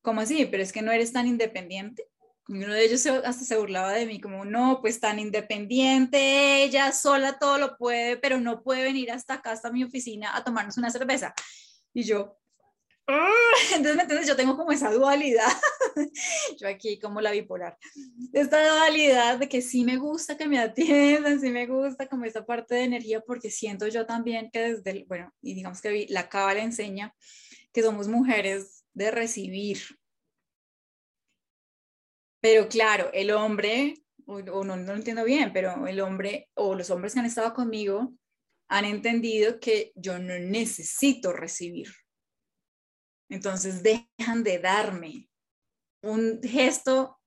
como 0.02 0.22
así? 0.22 0.46
Pero 0.46 0.64
es 0.64 0.74
que 0.74 0.82
no 0.82 0.92
eres 0.92 1.14
tan 1.14 1.28
independiente. 1.28 2.08
Uno 2.50 2.74
de 2.74 2.86
ellos 2.86 3.06
hasta 3.06 3.46
se 3.46 3.58
burlaba 3.58 3.94
de 3.94 4.06
mí, 4.06 4.20
como, 4.20 4.46
no, 4.46 4.80
pues 4.82 5.00
tan 5.00 5.20
independiente, 5.20 6.64
ella 6.64 6.94
sola 6.94 7.38
todo 7.38 7.58
lo 7.58 7.78
puede, 7.78 8.18
pero 8.18 8.40
no 8.40 8.64
puede 8.64 8.84
venir 8.84 9.12
hasta 9.12 9.36
acá, 9.36 9.52
hasta 9.52 9.72
mi 9.72 9.84
oficina, 9.84 10.36
a 10.36 10.44
tomarnos 10.44 10.78
una 10.78 10.90
cerveza. 10.90 11.36
Y 11.98 12.04
yo, 12.04 12.38
ah", 13.08 13.32
entonces, 13.74 13.96
¿me 13.96 14.04
entiendes? 14.04 14.28
Yo 14.28 14.36
tengo 14.36 14.56
como 14.56 14.72
esa 14.72 14.92
dualidad, 14.92 15.52
yo 16.60 16.68
aquí 16.68 17.00
como 17.00 17.22
la 17.22 17.32
bipolar, 17.32 17.76
esta 18.34 18.64
dualidad 18.70 19.40
de 19.40 19.50
que 19.50 19.64
sí 19.64 19.84
me 19.84 19.98
gusta 19.98 20.38
que 20.38 20.48
me 20.48 20.60
atiendan, 20.60 21.42
sí 21.42 21.50
me 21.50 21.66
gusta 21.66 22.08
como 22.08 22.26
esta 22.26 22.46
parte 22.46 22.76
de 22.76 22.84
energía, 22.84 23.22
porque 23.22 23.50
siento 23.50 23.88
yo 23.88 24.06
también 24.06 24.52
que 24.52 24.60
desde, 24.60 24.92
el, 24.92 25.06
bueno, 25.06 25.34
y 25.42 25.56
digamos 25.56 25.82
que 25.82 26.06
la 26.10 26.30
cábala 26.30 26.62
enseña 26.62 27.16
que 27.74 27.82
somos 27.82 28.08
mujeres 28.08 28.86
de 28.94 29.10
recibir. 29.10 29.80
Pero 32.42 32.70
claro, 32.70 33.10
el 33.12 33.32
hombre, 33.32 33.96
o, 34.28 34.44
no, 34.44 34.64
no 34.64 34.76
lo 34.76 34.94
entiendo 34.94 35.24
bien, 35.24 35.52
pero 35.52 35.88
el 35.88 36.00
hombre 36.02 36.48
o 36.54 36.76
los 36.76 36.92
hombres 36.92 37.16
que 37.16 37.22
han 37.22 37.26
estado 37.26 37.56
conmigo 37.56 38.14
han 38.70 38.86
entendido 38.86 39.60
que 39.60 39.92
yo 39.96 40.20
no 40.20 40.38
necesito 40.40 41.34
recibir. 41.34 41.90
Entonces 43.30 43.84
dejan 43.84 44.44
de 44.44 44.60
darme 44.60 45.30
un 46.02 46.42
gesto, 46.42 47.20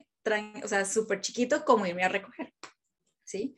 o 0.63 0.69
sea, 0.69 0.85
súper 0.85 1.21
chiquito 1.21 1.65
como 1.65 1.87
irme 1.87 2.05
a 2.05 2.09
recoger. 2.09 2.53
¿Sí? 3.25 3.57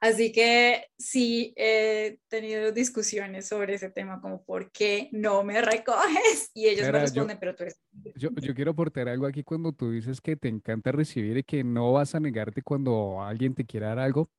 Así 0.00 0.32
que 0.32 0.86
sí 0.98 1.52
he 1.56 2.18
tenido 2.28 2.72
discusiones 2.72 3.46
sobre 3.46 3.74
ese 3.74 3.90
tema, 3.90 4.18
como 4.22 4.42
por 4.42 4.72
qué 4.72 5.10
no 5.12 5.44
me 5.44 5.60
recoges 5.60 6.50
y 6.54 6.68
ellos 6.68 6.90
me 6.90 7.00
responden, 7.00 7.38
pero 7.38 7.54
tú 7.54 7.64
eres... 7.64 7.78
Yo, 8.16 8.30
yo, 8.30 8.54
quiero 8.54 8.70
aportar 8.70 9.10
algo 9.10 9.26
aquí 9.26 9.44
cuando 9.44 9.72
tú 9.72 9.90
dices 9.90 10.22
que 10.22 10.36
te 10.36 10.48
encanta 10.48 10.90
recibir 10.90 11.36
y 11.36 11.42
que 11.42 11.62
no 11.64 11.92
vas 11.92 12.14
a 12.14 12.20
negarte 12.20 12.62
cuando 12.62 13.22
alguien 13.22 13.54
te 13.54 13.66
quiera 13.66 13.88
dar 13.88 13.98
algo. 13.98 14.30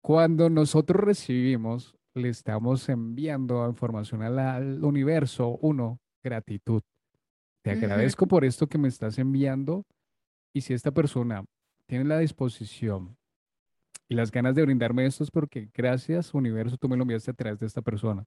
Cuando 0.00 0.48
nosotros 0.48 1.02
recibimos, 1.02 1.94
le 2.14 2.28
estamos 2.28 2.88
enviando 2.88 3.66
información 3.68 4.22
al, 4.22 4.82
universo, 4.82 5.58
uno, 5.60 6.00
gratitud. 6.22 6.82
Te 7.62 7.72
agradezco 7.72 8.26
por 8.26 8.44
esto 8.44 8.66
que 8.66 8.78
me 8.78 8.88
estás 8.88 9.18
enviando 9.18 9.84
y 10.52 10.62
si 10.62 10.72
esta 10.72 10.90
persona 10.90 11.44
tiene 11.86 12.04
la 12.04 12.18
disposición 12.18 13.16
y 14.08 14.14
las 14.14 14.30
ganas 14.30 14.54
de 14.54 14.62
brindarme 14.62 15.06
esto 15.06 15.22
es 15.22 15.30
porque 15.30 15.70
gracias 15.74 16.34
universo 16.34 16.76
tú 16.78 16.88
me 16.88 16.96
lo 16.96 17.02
enviaste 17.02 17.30
a 17.30 17.34
través 17.34 17.60
de 17.60 17.66
esta 17.66 17.82
persona. 17.82 18.24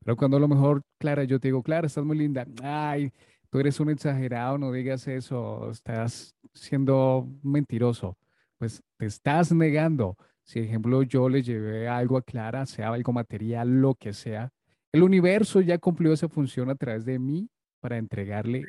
Pero 0.00 0.16
cuando 0.16 0.36
a 0.36 0.40
lo 0.40 0.48
mejor, 0.48 0.82
Clara, 0.98 1.24
yo 1.24 1.40
te 1.40 1.48
digo, 1.48 1.62
Clara, 1.62 1.86
estás 1.86 2.04
muy 2.04 2.16
linda. 2.16 2.46
Ay, 2.62 3.12
tú 3.50 3.58
eres 3.58 3.80
un 3.80 3.90
exagerado, 3.90 4.56
no 4.56 4.72
digas 4.72 5.06
eso, 5.08 5.70
estás 5.70 6.34
siendo 6.54 7.28
mentiroso. 7.42 8.16
Pues 8.58 8.82
te 8.96 9.06
estás 9.06 9.52
negando. 9.52 10.16
Si, 10.48 10.60
ejemplo, 10.60 11.02
yo 11.02 11.28
le 11.28 11.42
llevé 11.42 11.88
algo 11.88 12.16
a 12.16 12.22
Clara, 12.22 12.64
sea 12.64 12.88
algo 12.88 13.12
material, 13.12 13.82
lo 13.82 13.94
que 13.94 14.14
sea, 14.14 14.50
el 14.92 15.02
universo 15.02 15.60
ya 15.60 15.76
cumplió 15.76 16.10
esa 16.10 16.26
función 16.26 16.70
a 16.70 16.74
través 16.74 17.04
de 17.04 17.18
mí 17.18 17.50
para 17.80 17.98
entregarle 17.98 18.64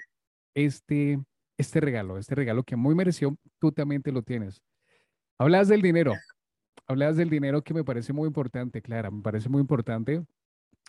este, 0.54 1.24
este 1.58 1.80
regalo, 1.80 2.18
este 2.18 2.36
regalo 2.36 2.64
que 2.64 2.76
muy 2.76 2.96
mereció, 2.96 3.38
tú 3.60 3.72
también 3.72 4.02
lo 4.08 4.22
tienes. 4.22 4.62
Hablas 5.38 5.70
del 5.70 5.82
dinero, 5.82 6.16
hablas 6.86 7.16
del 7.16 7.30
dinero 7.30 7.62
que 7.62 7.74
me 7.74 7.86
parece 7.86 8.12
muy 8.12 8.28
importante, 8.28 8.82
Clara, 8.82 9.10
me 9.10 9.22
parece 9.22 9.48
muy 9.48 9.62
importante 9.62 10.22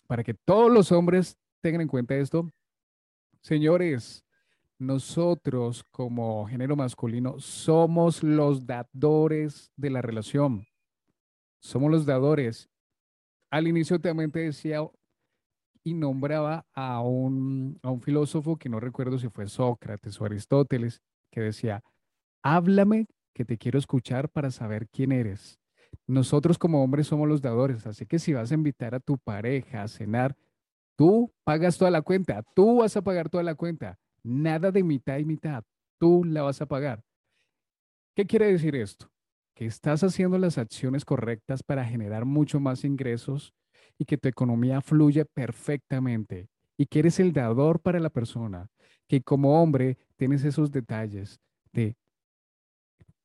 para 0.08 0.24
que 0.24 0.34
todos 0.34 0.72
los 0.72 0.90
hombres 0.90 1.38
tengan 1.60 1.82
en 1.82 1.88
cuenta 1.88 2.16
esto. 2.16 2.50
Señores, 3.42 4.24
nosotros 4.76 5.84
como 5.92 6.48
género 6.48 6.74
masculino 6.74 7.38
somos 7.38 8.24
los 8.24 8.66
dadores 8.66 9.70
de 9.76 9.90
la 9.90 10.02
relación 10.02 10.66
somos 11.60 11.90
los 11.90 12.06
dadores. 12.06 12.68
Al 13.50 13.68
inicio 13.68 14.00
también 14.00 14.30
te 14.30 14.40
decía 14.40 14.80
y 15.82 15.94
nombraba 15.94 16.66
a 16.74 17.00
un, 17.00 17.78
a 17.82 17.90
un 17.90 18.00
filósofo 18.00 18.56
que 18.56 18.68
no 18.68 18.80
recuerdo 18.80 19.18
si 19.18 19.28
fue 19.28 19.48
Sócrates 19.48 20.20
o 20.20 20.24
Aristóteles, 20.24 21.00
que 21.30 21.40
decía, 21.40 21.82
háblame 22.42 23.06
que 23.34 23.44
te 23.44 23.56
quiero 23.56 23.78
escuchar 23.78 24.28
para 24.28 24.50
saber 24.50 24.88
quién 24.88 25.12
eres. 25.12 25.58
Nosotros 26.06 26.58
como 26.58 26.82
hombres 26.82 27.06
somos 27.06 27.28
los 27.28 27.40
dadores, 27.40 27.86
así 27.86 28.06
que 28.06 28.18
si 28.18 28.32
vas 28.32 28.50
a 28.50 28.54
invitar 28.54 28.94
a 28.94 29.00
tu 29.00 29.18
pareja 29.18 29.82
a 29.82 29.88
cenar, 29.88 30.36
tú 30.96 31.32
pagas 31.44 31.78
toda 31.78 31.90
la 31.90 32.02
cuenta, 32.02 32.42
tú 32.54 32.78
vas 32.78 32.96
a 32.96 33.02
pagar 33.02 33.28
toda 33.28 33.42
la 33.42 33.54
cuenta, 33.54 33.98
nada 34.22 34.70
de 34.70 34.82
mitad 34.82 35.18
y 35.18 35.24
mitad, 35.24 35.64
tú 35.98 36.24
la 36.24 36.42
vas 36.42 36.60
a 36.60 36.66
pagar. 36.66 37.02
¿Qué 38.14 38.26
quiere 38.26 38.46
decir 38.46 38.76
esto? 38.76 39.10
Que 39.54 39.66
estás 39.66 40.02
haciendo 40.02 40.38
las 40.38 40.58
acciones 40.58 41.04
correctas 41.04 41.62
para 41.62 41.84
generar 41.84 42.24
mucho 42.24 42.60
más 42.60 42.84
ingresos 42.84 43.52
y 43.98 44.04
que 44.04 44.16
tu 44.16 44.28
economía 44.28 44.80
fluye 44.80 45.24
perfectamente 45.24 46.48
y 46.78 46.86
que 46.86 47.00
eres 47.00 47.20
el 47.20 47.32
dador 47.32 47.80
para 47.80 48.00
la 48.00 48.10
persona, 48.10 48.68
que 49.06 49.22
como 49.22 49.62
hombre 49.62 49.98
tienes 50.16 50.44
esos 50.44 50.70
detalles 50.70 51.38
de 51.72 51.94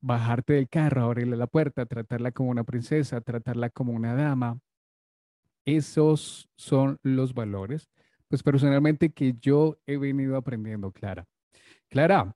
bajarte 0.01 0.53
del 0.53 0.67
carro, 0.67 1.03
abrirle 1.03 1.37
la 1.37 1.47
puerta, 1.47 1.85
tratarla 1.85 2.31
como 2.31 2.49
una 2.49 2.63
princesa, 2.63 3.21
tratarla 3.21 3.69
como 3.69 3.93
una 3.93 4.13
dama. 4.13 4.59
Esos 5.65 6.49
son 6.57 6.99
los 7.01 7.33
valores, 7.33 7.89
pues 8.27 8.43
personalmente 8.43 9.11
que 9.11 9.33
yo 9.39 9.77
he 9.87 9.97
venido 9.97 10.35
aprendiendo, 10.35 10.91
Clara. 10.91 11.25
Clara 11.89 12.35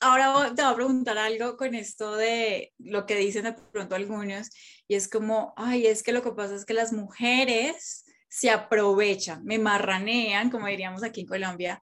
ahora 0.00 0.54
te 0.54 0.62
voy 0.62 0.72
a 0.72 0.74
preguntar 0.74 1.18
algo 1.18 1.56
con 1.56 1.74
esto 1.74 2.16
de 2.16 2.72
lo 2.78 3.06
que 3.06 3.16
dicen 3.16 3.44
de 3.44 3.52
pronto 3.52 3.94
algunos, 3.94 4.50
y 4.86 4.94
es 4.94 5.08
como, 5.08 5.52
ay, 5.56 5.86
es 5.86 6.02
que 6.02 6.12
lo 6.12 6.22
que 6.22 6.32
pasa 6.32 6.54
es 6.54 6.64
que 6.64 6.74
las 6.74 6.92
mujeres 6.92 8.04
se 8.28 8.50
aprovechan, 8.50 9.44
me 9.44 9.58
marranean, 9.58 10.50
como 10.50 10.66
diríamos 10.66 11.02
aquí 11.02 11.22
en 11.22 11.26
Colombia, 11.26 11.80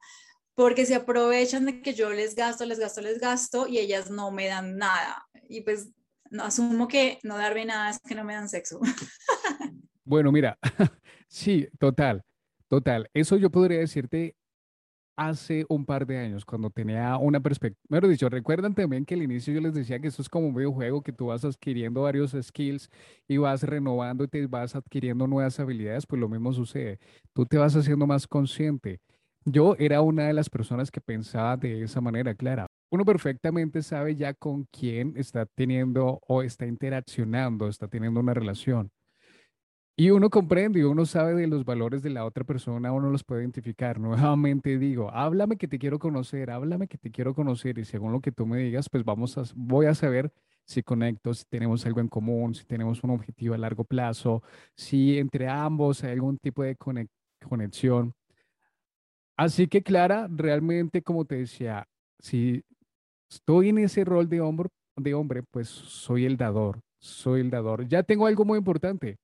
porque 0.54 0.86
se 0.86 0.94
aprovechan 0.94 1.66
de 1.66 1.82
que 1.82 1.94
yo 1.94 2.10
les 2.10 2.34
gasto, 2.34 2.64
les 2.64 2.78
gasto, 2.78 3.00
les 3.00 3.20
gasto 3.20 3.66
y 3.68 3.78
ellas 3.78 4.10
no 4.10 4.30
me 4.30 4.46
dan 4.46 4.76
nada. 4.76 5.26
Y 5.48 5.60
pues 5.60 5.90
asumo 6.40 6.88
que 6.88 7.18
no 7.22 7.36
darme 7.36 7.64
nada 7.66 7.90
es 7.90 7.98
que 7.98 8.14
no 8.14 8.24
me 8.24 8.34
dan 8.34 8.48
sexo. 8.48 8.80
Bueno, 10.04 10.30
mira, 10.30 10.56
sí, 11.28 11.68
total, 11.80 12.22
total. 12.68 13.10
Eso 13.12 13.36
yo 13.36 13.50
podría 13.50 13.80
decirte 13.80 14.36
hace 15.16 15.64
un 15.68 15.84
par 15.86 16.06
de 16.06 16.18
años, 16.18 16.44
cuando 16.44 16.70
tenía 16.70 17.16
una 17.16 17.40
perspectiva, 17.40 17.82
mejor 17.88 18.08
dicho, 18.08 18.28
recuerdan 18.28 18.74
también 18.74 19.04
que 19.04 19.14
al 19.14 19.22
inicio 19.22 19.54
yo 19.54 19.60
les 19.60 19.74
decía 19.74 19.98
que 19.98 20.08
esto 20.08 20.22
es 20.22 20.28
como 20.28 20.48
un 20.48 20.54
videojuego, 20.54 21.02
que 21.02 21.12
tú 21.12 21.26
vas 21.26 21.44
adquiriendo 21.44 22.02
varios 22.02 22.36
skills 22.40 22.90
y 23.26 23.38
vas 23.38 23.62
renovando 23.62 24.24
y 24.24 24.28
te 24.28 24.46
vas 24.46 24.76
adquiriendo 24.76 25.26
nuevas 25.26 25.58
habilidades, 25.58 26.06
pues 26.06 26.20
lo 26.20 26.28
mismo 26.28 26.52
sucede. 26.52 26.98
Tú 27.32 27.46
te 27.46 27.58
vas 27.58 27.74
haciendo 27.74 28.06
más 28.06 28.26
consciente. 28.26 29.00
Yo 29.44 29.76
era 29.78 30.02
una 30.02 30.26
de 30.26 30.32
las 30.32 30.50
personas 30.50 30.90
que 30.90 31.00
pensaba 31.00 31.56
de 31.56 31.82
esa 31.82 32.00
manera, 32.00 32.34
Clara. 32.34 32.66
Uno 32.90 33.04
perfectamente 33.04 33.82
sabe 33.82 34.16
ya 34.16 34.34
con 34.34 34.64
quién 34.72 35.14
está 35.16 35.46
teniendo 35.46 36.20
o 36.26 36.42
está 36.42 36.66
interaccionando, 36.66 37.68
está 37.68 37.88
teniendo 37.88 38.20
una 38.20 38.34
relación. 38.34 38.90
Y 39.98 40.10
uno 40.10 40.28
comprende 40.28 40.80
y 40.80 40.82
uno 40.82 41.06
sabe 41.06 41.34
de 41.34 41.46
los 41.46 41.64
valores 41.64 42.02
de 42.02 42.10
la 42.10 42.26
otra 42.26 42.44
persona, 42.44 42.92
uno 42.92 43.08
los 43.10 43.24
puede 43.24 43.40
identificar. 43.40 43.98
Nuevamente 44.00 44.78
digo, 44.78 45.10
háblame 45.10 45.56
que 45.56 45.68
te 45.68 45.78
quiero 45.78 45.98
conocer, 45.98 46.50
háblame 46.50 46.86
que 46.86 46.98
te 46.98 47.10
quiero 47.10 47.34
conocer 47.34 47.78
y 47.78 47.84
según 47.86 48.12
lo 48.12 48.20
que 48.20 48.30
tú 48.30 48.46
me 48.46 48.58
digas, 48.58 48.90
pues 48.90 49.04
vamos 49.04 49.38
a, 49.38 49.44
voy 49.54 49.86
a 49.86 49.94
saber 49.94 50.30
si 50.66 50.82
conecto, 50.82 51.32
si 51.32 51.44
tenemos 51.46 51.86
algo 51.86 52.00
en 52.00 52.08
común, 52.08 52.54
si 52.54 52.64
tenemos 52.66 53.02
un 53.04 53.10
objetivo 53.10 53.54
a 53.54 53.58
largo 53.58 53.84
plazo, 53.84 54.42
si 54.74 55.18
entre 55.18 55.48
ambos 55.48 56.04
hay 56.04 56.12
algún 56.12 56.36
tipo 56.38 56.62
de 56.62 56.76
conexión. 56.76 58.12
Así 59.38 59.66
que 59.66 59.82
Clara, 59.82 60.28
realmente 60.30 61.02
como 61.02 61.24
te 61.24 61.36
decía, 61.36 61.86
si 62.18 62.62
estoy 63.30 63.70
en 63.70 63.78
ese 63.78 64.04
rol 64.04 64.28
de 64.28 64.40
hombre, 64.42 64.68
de 64.96 65.14
hombre, 65.14 65.42
pues 65.42 65.68
soy 65.68 66.26
el 66.26 66.36
dador, 66.36 66.80
soy 66.98 67.40
el 67.40 67.50
dador. 67.50 67.86
Ya 67.88 68.02
tengo 68.02 68.26
algo 68.26 68.44
muy 68.44 68.58
importante 68.58 69.16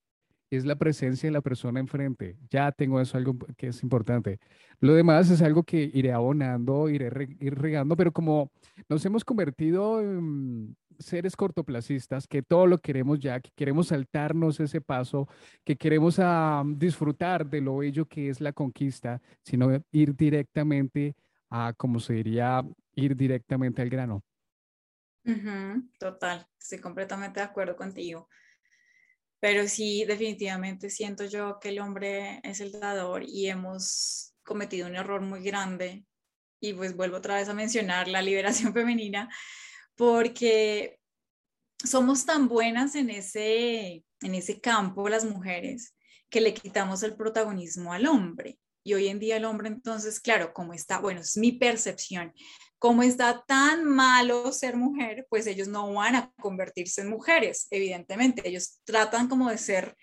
es 0.56 0.66
la 0.66 0.76
presencia 0.76 1.28
de 1.28 1.32
la 1.32 1.40
persona 1.40 1.80
enfrente. 1.80 2.36
Ya 2.50 2.70
tengo 2.72 3.00
eso, 3.00 3.16
algo 3.16 3.36
que 3.56 3.68
es 3.68 3.82
importante. 3.82 4.38
Lo 4.80 4.92
demás 4.94 5.30
es 5.30 5.40
algo 5.40 5.62
que 5.62 5.90
iré 5.94 6.12
abonando, 6.12 6.90
iré 6.90 7.10
ir 7.40 7.58
regando, 7.58 7.96
pero 7.96 8.12
como 8.12 8.50
nos 8.86 9.04
hemos 9.06 9.24
convertido 9.24 10.02
en 10.02 10.76
seres 10.98 11.36
cortoplacistas, 11.36 12.26
que 12.26 12.42
todo 12.42 12.66
lo 12.66 12.76
queremos 12.76 13.18
ya, 13.18 13.40
que 13.40 13.50
queremos 13.56 13.88
saltarnos 13.88 14.60
ese 14.60 14.82
paso, 14.82 15.26
que 15.64 15.76
queremos 15.76 16.18
ah, 16.18 16.62
disfrutar 16.66 17.48
de 17.48 17.62
lo 17.62 17.78
bello 17.78 18.04
que 18.04 18.28
es 18.28 18.42
la 18.42 18.52
conquista, 18.52 19.22
sino 19.42 19.70
ir 19.90 20.14
directamente 20.14 21.14
a, 21.48 21.72
como 21.72 21.98
se 21.98 22.12
diría, 22.12 22.62
ir 22.94 23.16
directamente 23.16 23.80
al 23.80 23.88
grano. 23.88 24.22
total, 25.98 26.46
estoy 26.60 26.78
completamente 26.78 27.40
de 27.40 27.46
acuerdo 27.46 27.74
contigo 27.74 28.28
pero 29.42 29.66
sí, 29.66 30.04
definitivamente 30.04 30.88
siento 30.88 31.24
yo 31.24 31.58
que 31.58 31.70
el 31.70 31.80
hombre 31.80 32.38
es 32.44 32.60
el 32.60 32.70
dador 32.70 33.24
y 33.24 33.48
hemos 33.48 34.36
cometido 34.44 34.86
un 34.86 34.94
error 34.94 35.20
muy 35.20 35.42
grande. 35.42 36.06
Y 36.60 36.74
pues 36.74 36.94
vuelvo 36.94 37.16
otra 37.16 37.34
vez 37.34 37.48
a 37.48 37.52
mencionar 37.52 38.06
la 38.06 38.22
liberación 38.22 38.72
femenina, 38.72 39.28
porque 39.96 41.00
somos 41.84 42.24
tan 42.24 42.46
buenas 42.46 42.94
en 42.94 43.10
ese, 43.10 44.04
en 44.20 44.34
ese 44.36 44.60
campo 44.60 45.08
las 45.08 45.24
mujeres 45.24 45.92
que 46.30 46.40
le 46.40 46.54
quitamos 46.54 47.02
el 47.02 47.16
protagonismo 47.16 47.92
al 47.92 48.06
hombre. 48.06 48.60
Y 48.84 48.94
hoy 48.94 49.08
en 49.08 49.18
día 49.18 49.38
el 49.38 49.44
hombre 49.44 49.66
entonces, 49.66 50.20
claro, 50.20 50.52
como 50.52 50.72
está, 50.72 51.00
bueno, 51.00 51.20
es 51.20 51.36
mi 51.36 51.50
percepción, 51.50 52.32
como 52.82 53.04
está 53.04 53.44
tan 53.46 53.84
malo 53.84 54.50
ser 54.50 54.76
mujer, 54.76 55.24
pues 55.30 55.46
ellos 55.46 55.68
no 55.68 55.92
van 55.94 56.16
a 56.16 56.32
convertirse 56.40 57.02
en 57.02 57.10
mujeres, 57.10 57.68
evidentemente. 57.70 58.42
Ellos 58.44 58.80
tratan 58.82 59.28
como 59.28 59.48
de 59.50 59.56
ser 59.56 59.96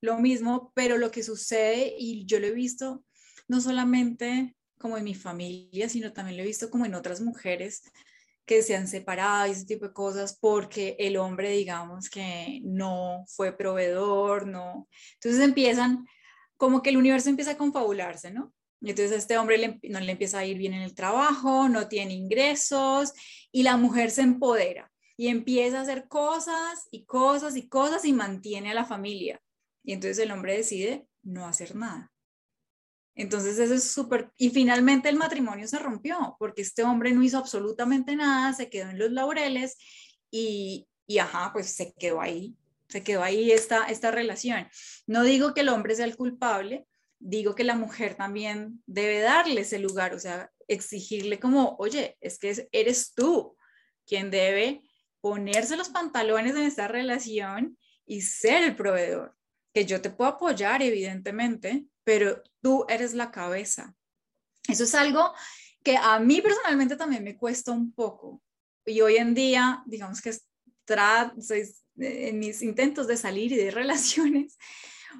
lo 0.00 0.18
mismo, 0.18 0.72
pero 0.74 0.98
lo 0.98 1.12
que 1.12 1.22
sucede, 1.22 1.94
y 1.96 2.26
yo 2.26 2.40
lo 2.40 2.48
he 2.48 2.50
visto 2.50 3.04
no 3.46 3.60
solamente 3.60 4.56
como 4.80 4.98
en 4.98 5.04
mi 5.04 5.14
familia, 5.14 5.88
sino 5.88 6.12
también 6.12 6.36
lo 6.36 6.42
he 6.42 6.46
visto 6.46 6.70
como 6.70 6.84
en 6.84 6.96
otras 6.96 7.20
mujeres 7.20 7.82
que 8.44 8.62
se 8.62 8.74
han 8.74 8.88
separado 8.88 9.46
y 9.46 9.52
ese 9.52 9.64
tipo 9.64 9.86
de 9.86 9.92
cosas 9.92 10.36
porque 10.40 10.96
el 10.98 11.18
hombre, 11.18 11.50
digamos, 11.50 12.10
que 12.10 12.60
no 12.64 13.24
fue 13.28 13.56
proveedor, 13.56 14.48
no. 14.48 14.88
Entonces 15.20 15.40
empiezan, 15.40 16.04
como 16.56 16.82
que 16.82 16.90
el 16.90 16.96
universo 16.96 17.28
empieza 17.28 17.52
a 17.52 17.56
confabularse, 17.56 18.32
¿no? 18.32 18.52
Entonces 18.90 19.12
a 19.12 19.16
este 19.16 19.38
hombre 19.38 19.80
no 19.82 20.00
le 20.00 20.12
empieza 20.12 20.38
a 20.38 20.44
ir 20.44 20.58
bien 20.58 20.74
en 20.74 20.82
el 20.82 20.94
trabajo, 20.94 21.68
no 21.68 21.88
tiene 21.88 22.14
ingresos 22.14 23.12
y 23.50 23.62
la 23.62 23.76
mujer 23.76 24.10
se 24.10 24.22
empodera 24.22 24.92
y 25.16 25.28
empieza 25.28 25.78
a 25.78 25.82
hacer 25.82 26.08
cosas 26.08 26.88
y 26.90 27.04
cosas 27.04 27.56
y 27.56 27.68
cosas 27.68 28.04
y 28.04 28.12
mantiene 28.12 28.72
a 28.72 28.74
la 28.74 28.84
familia. 28.84 29.40
Y 29.82 29.92
entonces 29.92 30.18
el 30.18 30.32
hombre 30.32 30.56
decide 30.56 31.06
no 31.22 31.46
hacer 31.46 31.76
nada. 31.76 32.12
Entonces 33.14 33.58
eso 33.58 33.74
es 33.74 33.84
súper... 33.84 34.32
Y 34.36 34.50
finalmente 34.50 35.08
el 35.08 35.16
matrimonio 35.16 35.68
se 35.68 35.78
rompió 35.78 36.36
porque 36.38 36.62
este 36.62 36.82
hombre 36.82 37.12
no 37.12 37.22
hizo 37.22 37.38
absolutamente 37.38 38.16
nada, 38.16 38.52
se 38.52 38.68
quedó 38.68 38.90
en 38.90 38.98
los 38.98 39.12
laureles 39.12 39.76
y, 40.30 40.88
y 41.06 41.18
ajá, 41.18 41.50
pues 41.52 41.70
se 41.70 41.92
quedó 41.94 42.20
ahí, 42.20 42.56
se 42.88 43.04
quedó 43.04 43.22
ahí 43.22 43.52
esta, 43.52 43.86
esta 43.86 44.10
relación. 44.10 44.66
No 45.06 45.22
digo 45.22 45.54
que 45.54 45.60
el 45.60 45.68
hombre 45.68 45.94
sea 45.94 46.06
el 46.06 46.16
culpable, 46.16 46.86
digo 47.26 47.54
que 47.54 47.64
la 47.64 47.74
mujer 47.74 48.16
también 48.16 48.82
debe 48.86 49.20
darle 49.20 49.62
ese 49.62 49.78
lugar, 49.78 50.14
o 50.14 50.18
sea, 50.18 50.52
exigirle 50.68 51.40
como, 51.40 51.74
oye, 51.78 52.18
es 52.20 52.38
que 52.38 52.68
eres 52.70 53.14
tú 53.14 53.56
quien 54.06 54.30
debe 54.30 54.82
ponerse 55.22 55.78
los 55.78 55.88
pantalones 55.88 56.54
en 56.54 56.64
esta 56.64 56.86
relación 56.86 57.78
y 58.04 58.20
ser 58.20 58.62
el 58.62 58.76
proveedor, 58.76 59.34
que 59.72 59.86
yo 59.86 60.02
te 60.02 60.10
puedo 60.10 60.32
apoyar, 60.32 60.82
evidentemente, 60.82 61.86
pero 62.04 62.42
tú 62.60 62.84
eres 62.90 63.14
la 63.14 63.30
cabeza. 63.30 63.94
Eso 64.68 64.84
es 64.84 64.94
algo 64.94 65.32
que 65.82 65.96
a 65.96 66.18
mí 66.18 66.42
personalmente 66.42 66.94
también 66.94 67.24
me 67.24 67.38
cuesta 67.38 67.72
un 67.72 67.94
poco. 67.94 68.42
Y 68.84 69.00
hoy 69.00 69.16
en 69.16 69.32
día, 69.32 69.82
digamos 69.86 70.20
que 70.20 70.36
en 71.96 72.38
mis 72.38 72.60
intentos 72.60 73.06
de 73.06 73.16
salir 73.16 73.50
y 73.52 73.56
de 73.56 73.70
relaciones, 73.70 74.58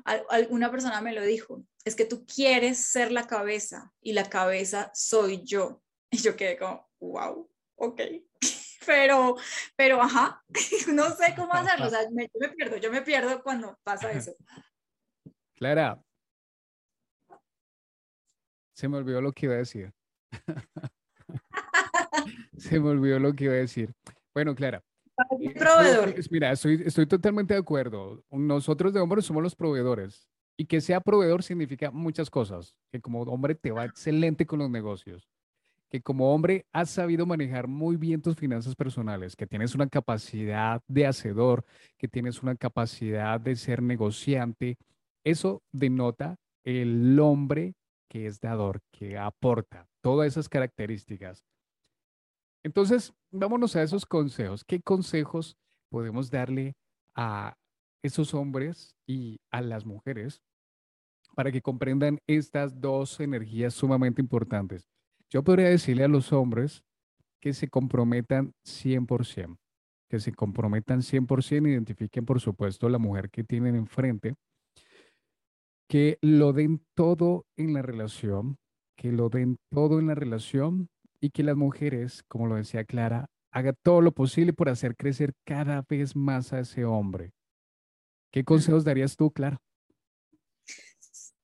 alguna 0.04 0.70
persona 0.70 1.00
me 1.00 1.12
lo 1.12 1.22
dijo, 1.22 1.64
es 1.84 1.94
que 1.94 2.04
tú 2.04 2.24
quieres 2.26 2.78
ser 2.78 3.12
la 3.12 3.26
cabeza 3.26 3.92
y 4.00 4.12
la 4.12 4.28
cabeza 4.28 4.90
soy 4.94 5.42
yo. 5.44 5.80
Y 6.14 6.18
yo 6.18 6.36
quedé 6.36 6.56
como, 6.56 6.88
wow, 7.00 7.50
ok. 7.74 8.00
Pero, 8.86 9.36
pero, 9.76 10.02
ajá, 10.02 10.44
no 10.92 11.08
sé 11.16 11.34
cómo 11.34 11.54
hacerlo. 11.54 11.86
O 11.86 11.88
sea, 11.88 12.00
me, 12.12 12.24
yo 12.24 12.38
me 12.38 12.50
pierdo, 12.50 12.76
yo 12.76 12.92
me 12.92 13.00
pierdo 13.00 13.42
cuando 13.42 13.78
pasa 13.82 14.12
eso. 14.12 14.36
Clara, 15.54 16.04
se 18.74 18.88
me 18.88 18.98
olvidó 18.98 19.22
lo 19.22 19.32
que 19.32 19.46
iba 19.46 19.54
a 19.54 19.58
decir. 19.58 19.90
se 22.58 22.78
me 22.78 22.90
olvidó 22.90 23.18
lo 23.18 23.32
que 23.32 23.44
iba 23.44 23.54
a 23.54 23.56
decir. 23.56 23.94
Bueno, 24.34 24.54
Clara. 24.54 24.82
Proveedor. 25.16 26.14
Mira, 26.30 26.52
estoy, 26.52 26.82
estoy 26.84 27.06
totalmente 27.06 27.54
de 27.54 27.60
acuerdo. 27.60 28.24
Nosotros 28.30 28.92
de 28.92 29.00
hombres 29.00 29.24
somos 29.24 29.42
los 29.42 29.54
proveedores. 29.54 30.28
Y 30.56 30.66
que 30.66 30.80
sea 30.80 31.00
proveedor 31.00 31.42
significa 31.42 31.90
muchas 31.90 32.30
cosas, 32.30 32.76
que 32.92 33.00
como 33.00 33.22
hombre 33.22 33.56
te 33.56 33.72
va 33.72 33.84
excelente 33.84 34.46
con 34.46 34.60
los 34.60 34.70
negocios, 34.70 35.28
que 35.90 36.00
como 36.00 36.32
hombre 36.32 36.64
has 36.72 36.90
sabido 36.90 37.26
manejar 37.26 37.66
muy 37.66 37.96
bien 37.96 38.22
tus 38.22 38.36
finanzas 38.36 38.76
personales, 38.76 39.34
que 39.34 39.48
tienes 39.48 39.74
una 39.74 39.88
capacidad 39.88 40.80
de 40.86 41.06
hacedor, 41.06 41.64
que 41.98 42.06
tienes 42.06 42.42
una 42.42 42.54
capacidad 42.54 43.40
de 43.40 43.56
ser 43.56 43.82
negociante. 43.82 44.78
Eso 45.24 45.60
denota 45.72 46.36
el 46.62 47.18
hombre 47.18 47.74
que 48.08 48.26
es 48.26 48.38
dador, 48.38 48.80
que 48.92 49.18
aporta 49.18 49.88
todas 50.02 50.28
esas 50.28 50.48
características. 50.48 51.44
Entonces, 52.64 53.12
vámonos 53.30 53.76
a 53.76 53.82
esos 53.82 54.06
consejos. 54.06 54.64
¿Qué 54.64 54.80
consejos 54.80 55.56
podemos 55.90 56.30
darle 56.30 56.74
a 57.14 57.56
esos 58.02 58.34
hombres 58.34 58.94
y 59.06 59.38
a 59.50 59.62
las 59.62 59.86
mujeres 59.86 60.42
para 61.34 61.50
que 61.50 61.62
comprendan 61.62 62.18
estas 62.28 62.80
dos 62.80 63.18
energías 63.20 63.74
sumamente 63.74 64.20
importantes. 64.20 64.88
Yo 65.30 65.42
podría 65.42 65.68
decirle 65.68 66.04
a 66.04 66.08
los 66.08 66.32
hombres 66.32 66.84
que 67.40 67.52
se 67.52 67.68
comprometan 67.68 68.52
100%, 68.64 69.56
que 70.08 70.20
se 70.20 70.32
comprometan 70.32 71.00
100%, 71.00 71.68
identifiquen 71.68 72.24
por 72.24 72.40
supuesto 72.40 72.88
la 72.88 72.98
mujer 72.98 73.30
que 73.30 73.42
tienen 73.42 73.74
enfrente, 73.74 74.34
que 75.88 76.18
lo 76.22 76.52
den 76.52 76.84
todo 76.94 77.46
en 77.56 77.74
la 77.74 77.82
relación, 77.82 78.56
que 78.96 79.12
lo 79.12 79.28
den 79.28 79.56
todo 79.70 79.98
en 79.98 80.06
la 80.06 80.14
relación 80.14 80.88
y 81.24 81.30
que 81.30 81.42
las 81.42 81.56
mujeres, 81.56 82.22
como 82.28 82.46
lo 82.46 82.56
decía 82.56 82.84
Clara, 82.84 83.30
haga 83.50 83.72
todo 83.72 84.02
lo 84.02 84.12
posible 84.12 84.52
por 84.52 84.68
hacer 84.68 84.94
crecer 84.94 85.32
cada 85.46 85.82
vez 85.88 86.14
más 86.14 86.52
a 86.52 86.60
ese 86.60 86.84
hombre. 86.84 87.32
¿Qué 88.30 88.44
consejos 88.44 88.84
darías 88.84 89.16
tú, 89.16 89.30
Clara? 89.30 89.58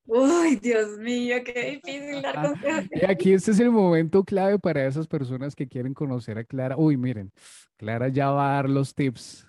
Uy, 0.05 0.57
Dios 0.57 0.99
mío, 0.99 1.37
qué 1.43 1.81
difícil 1.83 2.20
dar 2.20 2.47
consejos. 2.47 2.91
Aquí 3.09 3.33
este 3.33 3.53
es 3.53 3.61
el 3.61 3.70
momento 3.70 4.22
clave 4.22 4.59
para 4.59 4.87
esas 4.87 5.07
personas 5.07 5.55
que 5.55 5.66
quieren 5.66 5.95
conocer 5.95 6.37
a 6.37 6.45
Clara. 6.45 6.76
Uy, 6.76 6.99
miren, 6.99 7.33
Clara 7.78 8.09
ya 8.09 8.28
va 8.33 8.51
a 8.51 8.55
dar 8.57 8.68
los 8.68 8.95
tips. 8.95 9.47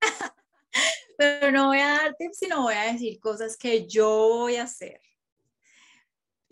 Pero 1.18 1.52
no 1.52 1.66
voy 1.66 1.80
a 1.80 1.88
dar 1.88 2.14
tips, 2.14 2.38
sino 2.38 2.62
voy 2.62 2.74
a 2.74 2.90
decir 2.90 3.20
cosas 3.20 3.58
que 3.58 3.86
yo 3.86 4.08
voy 4.08 4.56
a 4.56 4.62
hacer. 4.62 4.98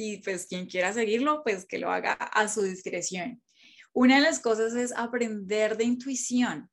Y 0.01 0.16
pues 0.16 0.46
quien 0.46 0.64
quiera 0.64 0.94
seguirlo, 0.94 1.42
pues 1.42 1.66
que 1.66 1.78
lo 1.78 1.92
haga 1.92 2.14
a 2.14 2.48
su 2.48 2.62
discreción. 2.62 3.42
Una 3.92 4.16
de 4.16 4.22
las 4.22 4.40
cosas 4.40 4.74
es 4.74 4.92
aprender 4.96 5.76
de 5.76 5.84
intuición. 5.84 6.70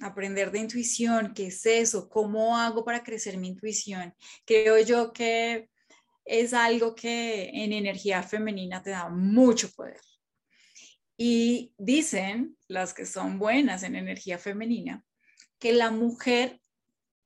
Aprender 0.00 0.50
de 0.50 0.60
intuición, 0.60 1.34
¿qué 1.34 1.48
es 1.48 1.66
eso? 1.66 2.08
¿Cómo 2.08 2.56
hago 2.56 2.82
para 2.82 3.02
crecer 3.02 3.36
mi 3.36 3.48
intuición? 3.48 4.14
Creo 4.46 4.78
yo 4.78 5.12
que 5.12 5.68
es 6.24 6.54
algo 6.54 6.94
que 6.94 7.50
en 7.52 7.74
energía 7.74 8.22
femenina 8.22 8.82
te 8.82 8.90
da 8.90 9.10
mucho 9.10 9.70
poder. 9.72 10.00
Y 11.18 11.74
dicen 11.76 12.56
las 12.68 12.94
que 12.94 13.04
son 13.04 13.38
buenas 13.38 13.82
en 13.82 13.96
energía 13.96 14.38
femenina 14.38 15.04
que 15.58 15.74
la 15.74 15.90
mujer 15.90 16.58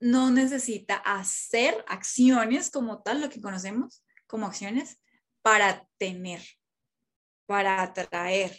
no 0.01 0.32
necesita 0.32 0.97
hacer 0.97 1.84
acciones 1.86 2.68
como 2.68 3.01
tal, 3.03 3.20
lo 3.20 3.30
que 3.30 3.40
conocemos 3.40 4.03
como 4.26 4.47
acciones, 4.47 4.99
para 5.47 5.86
tener, 5.97 6.42
para 7.47 7.80
atraer. 7.80 8.51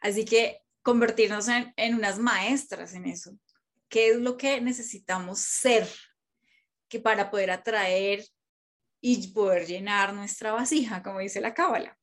Así 0.00 0.24
que 0.24 0.62
convertirnos 0.80 1.48
en, 1.48 1.94
unas 1.96 2.20
maestras 2.20 2.94
en 2.94 3.06
eso. 3.06 3.36
¿Qué 3.88 4.10
es 4.10 4.18
lo 4.18 4.36
que 4.36 4.60
necesitamos 4.60 5.40
ser 5.40 5.88
que 6.88 7.00
para 7.00 7.32
poder 7.32 7.50
atraer 7.50 8.24
y 9.00 9.26
poder 9.32 9.66
llenar 9.66 10.14
nuestra 10.14 10.52
vasija, 10.52 11.02
como 11.02 11.18
dice 11.18 11.40
la 11.40 11.52
cábala? 11.52 11.98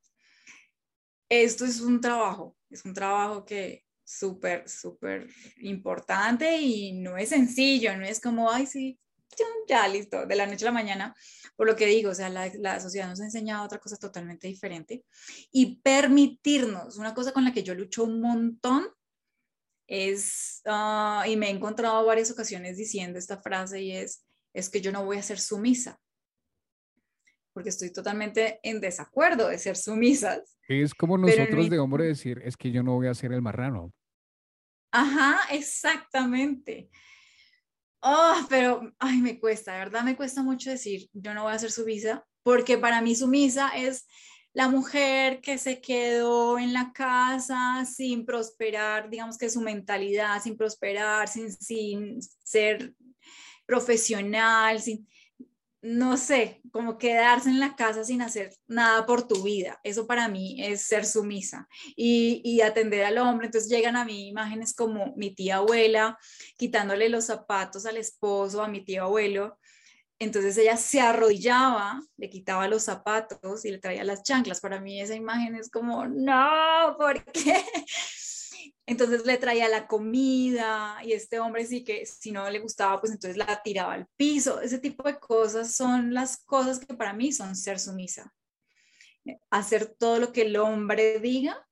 Esto 1.29 1.63
es 1.63 1.79
un 1.79 2.01
trabajo, 2.01 2.57
es 2.69 2.83
un 2.83 2.93
trabajo 2.93 3.45
que 3.45 3.85
súper, 4.03 4.67
súper 4.67 5.29
importante 5.59 6.57
y 6.57 6.91
no 6.91 7.15
es 7.15 7.29
sencillo, 7.29 7.95
no 7.95 8.05
es 8.05 8.19
como, 8.19 8.51
ay, 8.51 8.65
sí, 8.65 8.99
ya 9.67 9.87
listo, 9.87 10.25
de 10.25 10.35
la 10.35 10.47
noche 10.47 10.65
a 10.65 10.69
la 10.69 10.71
mañana, 10.71 11.15
por 11.55 11.67
lo 11.67 11.75
que 11.75 11.85
digo, 11.85 12.11
o 12.11 12.15
sea, 12.15 12.29
la, 12.29 12.51
la, 12.59 12.79
sociedad 12.79 13.07
nos 13.07 13.21
ha 13.21 13.25
enseñado 13.25 13.65
otra 13.65 13.79
cosa 13.79 13.97
totalmente 13.97 14.47
diferente 14.47 15.03
y 15.51 15.81
permitirnos, 15.81 16.97
una 16.97 17.13
cosa 17.13 17.31
con 17.31 17.43
la 17.43 17.51
que 17.51 17.63
yo 17.63 17.75
lucho 17.75 18.03
un 18.03 18.21
montón 18.21 18.87
es, 19.87 20.61
uh, 20.65 21.27
y 21.27 21.35
me 21.37 21.47
he 21.47 21.51
encontrado 21.51 22.05
varias 22.05 22.31
ocasiones 22.31 22.77
diciendo 22.77 23.17
esta 23.17 23.41
frase 23.41 23.81
y 23.81 23.91
es, 23.91 24.25
es 24.53 24.69
que 24.69 24.81
yo 24.81 24.91
no 24.91 25.05
voy 25.05 25.17
a 25.17 25.23
ser 25.23 25.39
sumisa, 25.39 25.99
porque 27.53 27.69
estoy 27.69 27.91
totalmente 27.91 28.59
en 28.63 28.79
desacuerdo 28.79 29.47
de 29.47 29.57
ser 29.57 29.77
sumisas. 29.77 30.57
Es 30.67 30.93
como 30.93 31.17
nosotros 31.17 31.69
de 31.69 31.79
hombre 31.79 32.05
decir, 32.05 32.41
es 32.43 32.57
que 32.57 32.71
yo 32.71 32.83
no 32.83 32.95
voy 32.95 33.07
a 33.07 33.13
ser 33.13 33.31
el 33.31 33.41
marrano. 33.41 33.93
Ajá, 34.91 35.39
exactamente. 35.51 36.89
Oh, 38.09 38.45
pero, 38.47 38.93
ay, 38.99 39.17
me 39.17 39.37
cuesta, 39.37 39.73
de 39.73 39.79
verdad 39.79 40.01
me 40.03 40.15
cuesta 40.15 40.41
mucho 40.41 40.69
decir, 40.69 41.09
yo 41.11 41.33
no 41.33 41.43
voy 41.43 41.51
a 41.51 41.59
ser 41.59 41.71
sumisa, 41.71 42.25
porque 42.41 42.77
para 42.77 43.01
mí 43.01 43.13
sumisa 43.13 43.67
es 43.75 44.07
la 44.53 44.69
mujer 44.69 45.41
que 45.41 45.57
se 45.57 45.81
quedó 45.81 46.57
en 46.57 46.71
la 46.71 46.93
casa 46.93 47.83
sin 47.83 48.25
prosperar, 48.25 49.09
digamos 49.09 49.37
que 49.37 49.49
su 49.49 49.59
mentalidad, 49.59 50.41
sin 50.41 50.55
prosperar, 50.55 51.27
sin, 51.27 51.51
sin 51.51 52.21
ser 52.45 52.93
profesional, 53.65 54.79
sin, 54.79 55.05
no 55.81 56.17
sé, 56.17 56.61
como 56.71 56.97
quedarse 56.97 57.49
en 57.49 57.59
la 57.59 57.75
casa 57.75 58.03
sin 58.03 58.21
hacer 58.21 58.51
nada 58.67 59.05
por 59.05 59.27
tu 59.27 59.43
vida. 59.43 59.79
Eso 59.83 60.07
para 60.07 60.27
mí 60.27 60.57
es 60.63 60.81
ser 60.81 61.05
sumisa 61.05 61.67
y, 61.95 62.61
atender 62.61 63.05
al 63.05 63.17
hombre. 63.19 63.47
Entonces 63.47 63.69
llegan 63.69 63.95
a 63.95 64.05
mí 64.05 64.27
imágenes 64.27 64.73
como 64.73 65.13
mi 65.15 65.33
tía 65.33 65.57
abuela 65.57 66.17
quitándole 66.57 67.09
los 67.09 67.25
zapatos 67.25 67.85
al 67.85 67.97
esposo, 67.97 68.63
a 68.63 68.67
mi 68.67 68.83
tío 68.83 69.03
abuelo. 69.03 69.59
Entonces 70.19 70.57
ella 70.57 70.77
se 70.77 70.99
arrodillaba, 70.99 72.01
le 72.17 72.29
quitaba 72.29 72.67
los 72.67 72.83
zapatos 72.83 73.63
y 73.63 73.71
le 73.71 73.77
traía 73.77 74.03
las 74.03 74.23
chanclas. 74.23 74.61
Para 74.61 74.81
mí 74.81 74.99
esa 74.99 75.15
imagen 75.15 75.55
es 75.55 75.69
como, 75.69 76.07
no, 76.07 76.95
¿por 76.97 77.23
qué? 77.25 77.63
Entonces 78.85 79.25
le 79.25 79.37
traía 79.37 79.67
la 79.67 79.87
comida 79.87 80.97
y 81.03 81.13
este 81.13 81.39
hombre 81.39 81.65
sí 81.65 81.83
que 81.83 82.05
si 82.05 82.31
no 82.31 82.49
le 82.49 82.59
gustaba, 82.59 82.99
pues 82.99 83.11
entonces 83.11 83.37
la 83.37 83.61
tiraba 83.63 83.93
al 83.93 84.07
piso. 84.15 84.61
Ese 84.61 84.79
tipo 84.79 85.03
de 85.03 85.19
cosas 85.19 85.73
son 85.75 86.13
las 86.13 86.43
cosas 86.43 86.79
que 86.79 86.93
para 86.93 87.13
mí 87.13 87.31
son 87.31 87.55
ser 87.55 87.79
sumisa. 87.79 88.33
Hacer 89.49 89.95
todo 89.97 90.19
lo 90.19 90.31
que 90.31 90.43
el 90.43 90.55
hombre 90.57 91.19
diga 91.19 91.67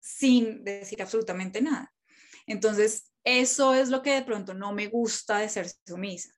sin 0.00 0.64
decir 0.64 1.02
absolutamente 1.02 1.60
nada. 1.60 1.92
Entonces, 2.46 3.12
eso 3.24 3.74
es 3.74 3.90
lo 3.90 4.02
que 4.02 4.12
de 4.12 4.22
pronto 4.22 4.54
no 4.54 4.72
me 4.72 4.86
gusta 4.86 5.38
de 5.38 5.48
ser 5.48 5.68
sumisa. 5.86 6.30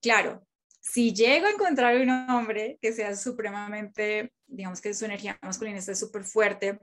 Claro, 0.00 0.46
si 0.80 1.12
llego 1.12 1.46
a 1.46 1.50
encontrar 1.50 1.96
un 1.96 2.10
hombre 2.10 2.78
que 2.80 2.92
sea 2.92 3.14
supremamente, 3.16 4.32
digamos 4.46 4.80
que 4.80 4.94
su 4.94 5.04
energía 5.04 5.38
masculina 5.42 5.78
esté 5.78 5.94
súper 5.94 6.24
fuerte, 6.24 6.78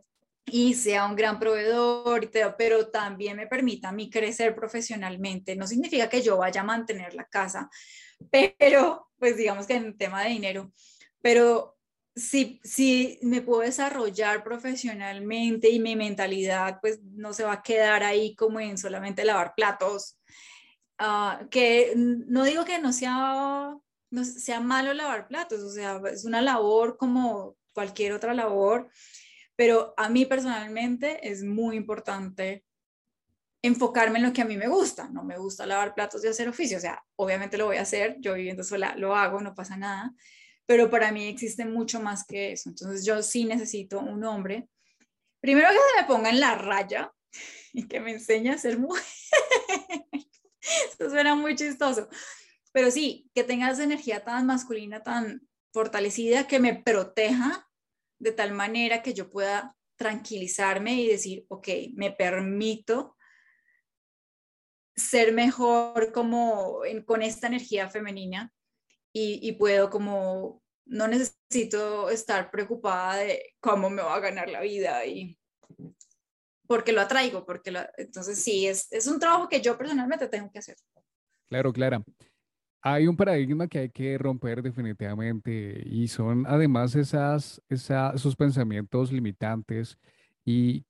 y 0.45 0.73
sea 0.73 1.05
un 1.05 1.15
gran 1.15 1.39
proveedor, 1.39 2.29
pero 2.57 2.87
también 2.89 3.37
me 3.37 3.47
permita 3.47 3.89
a 3.89 3.93
mí 3.93 4.09
crecer 4.09 4.55
profesionalmente. 4.55 5.55
No 5.55 5.67
significa 5.67 6.09
que 6.09 6.21
yo 6.21 6.37
vaya 6.37 6.61
a 6.61 6.65
mantener 6.65 7.13
la 7.13 7.25
casa, 7.25 7.69
pero 8.29 9.09
pues 9.17 9.37
digamos 9.37 9.65
que 9.65 9.75
en 9.75 9.97
tema 9.97 10.23
de 10.23 10.29
dinero, 10.29 10.71
pero 11.21 11.77
si, 12.15 12.59
si 12.63 13.19
me 13.23 13.41
puedo 13.41 13.61
desarrollar 13.61 14.43
profesionalmente 14.43 15.69
y 15.69 15.79
mi 15.79 15.95
mentalidad 15.95 16.79
pues 16.81 17.01
no 17.03 17.33
se 17.33 17.43
va 17.43 17.53
a 17.53 17.63
quedar 17.63 18.03
ahí 18.03 18.35
como 18.35 18.59
en 18.59 18.77
solamente 18.77 19.25
lavar 19.25 19.53
platos, 19.55 20.19
uh, 20.99 21.47
que 21.49 21.93
no 21.95 22.43
digo 22.43 22.65
que 22.65 22.79
no 22.79 22.93
sea, 22.93 23.75
no 24.11 24.25
sea 24.25 24.59
malo 24.59 24.93
lavar 24.93 25.27
platos, 25.27 25.61
o 25.61 25.69
sea, 25.69 26.01
es 26.11 26.25
una 26.25 26.41
labor 26.41 26.97
como 26.97 27.55
cualquier 27.73 28.13
otra 28.13 28.33
labor 28.33 28.89
pero 29.55 29.93
a 29.97 30.09
mí 30.09 30.25
personalmente 30.25 31.29
es 31.29 31.43
muy 31.43 31.75
importante 31.75 32.63
enfocarme 33.61 34.19
en 34.19 34.25
lo 34.25 34.33
que 34.33 34.41
a 34.41 34.45
mí 34.45 34.57
me 34.57 34.67
gusta. 34.67 35.09
No 35.09 35.23
me 35.23 35.37
gusta 35.37 35.65
lavar 35.65 35.95
platos 35.95 36.23
y 36.23 36.27
hacer 36.27 36.49
oficio, 36.49 36.77
o 36.77 36.81
sea, 36.81 37.03
obviamente 37.15 37.57
lo 37.57 37.65
voy 37.65 37.77
a 37.77 37.83
hacer, 37.83 38.17
yo 38.19 38.33
viviendo 38.33 38.63
sola 38.63 38.95
lo 38.97 39.15
hago, 39.15 39.41
no 39.41 39.55
pasa 39.55 39.77
nada, 39.77 40.13
pero 40.65 40.89
para 40.89 41.11
mí 41.11 41.25
existe 41.27 41.65
mucho 41.65 41.99
más 42.01 42.25
que 42.25 42.51
eso. 42.51 42.69
Entonces 42.69 43.05
yo 43.05 43.23
sí 43.23 43.45
necesito 43.45 43.99
un 43.99 44.23
hombre, 44.23 44.67
primero 45.39 45.69
que 45.69 45.75
se 45.75 46.01
me 46.01 46.07
ponga 46.07 46.29
en 46.29 46.39
la 46.39 46.55
raya 46.55 47.11
y 47.73 47.87
que 47.87 47.99
me 47.99 48.11
enseñe 48.11 48.49
a 48.49 48.57
ser 48.57 48.77
mujer. 48.77 49.03
Eso 50.61 51.09
suena 51.09 51.35
muy 51.35 51.55
chistoso, 51.55 52.07
pero 52.71 52.89
sí, 52.91 53.29
que 53.33 53.43
tenga 53.43 53.69
esa 53.69 53.83
energía 53.83 54.23
tan 54.23 54.45
masculina, 54.45 55.03
tan 55.03 55.47
fortalecida, 55.73 56.47
que 56.47 56.59
me 56.59 56.75
proteja 56.75 57.67
de 58.23 58.31
tal 58.31 58.53
manera 58.53 59.01
que 59.03 59.13
yo 59.13 59.29
pueda 59.29 59.75
tranquilizarme 59.97 60.95
y 60.95 61.07
decir, 61.07 61.45
ok, 61.49 61.67
me 61.93 62.11
permito 62.11 63.15
ser 64.95 65.33
mejor 65.33 66.11
como 66.11 66.79
con 67.05 67.21
esta 67.21 67.47
energía 67.47 67.89
femenina 67.89 68.51
y, 69.11 69.51
puedo 69.53 69.89
como, 69.89 70.63
no 70.85 71.07
necesito 71.07 72.09
estar 72.09 72.49
preocupada 72.49 73.17
de 73.17 73.53
cómo 73.59 73.89
me 73.89 74.01
va 74.01 74.15
a 74.15 74.19
ganar 74.19 74.49
la 74.49 74.61
vida 74.61 75.05
y 75.05 75.37
porque 76.65 76.93
lo 76.93 77.01
atraigo, 77.01 77.45
porque 77.45 77.71
entonces 77.97 78.41
sí, 78.41 78.65
es, 78.65 78.91
es 78.91 79.05
un 79.05 79.19
trabajo 79.19 79.47
que 79.49 79.61
yo 79.61 79.77
personalmente 79.77 80.27
tengo 80.29 80.49
que 80.51 80.59
hacer. 80.59 80.77
Claro, 81.49 81.71
Clara. 81.71 82.01
Hay 82.85 83.07
un 83.07 83.15
paradigma 83.15 83.67
que 83.69 83.79
hay 83.79 83.89
que 83.89 84.17
romper 84.17 84.61
definitivamente 84.61 85.81
y 85.85 86.09
son 86.09 86.45
además 86.45 86.95
esas, 86.95 87.61
esos 87.69 88.35
pensamientos 88.35 89.09
limitantes 89.11 89.97
y 90.43 90.85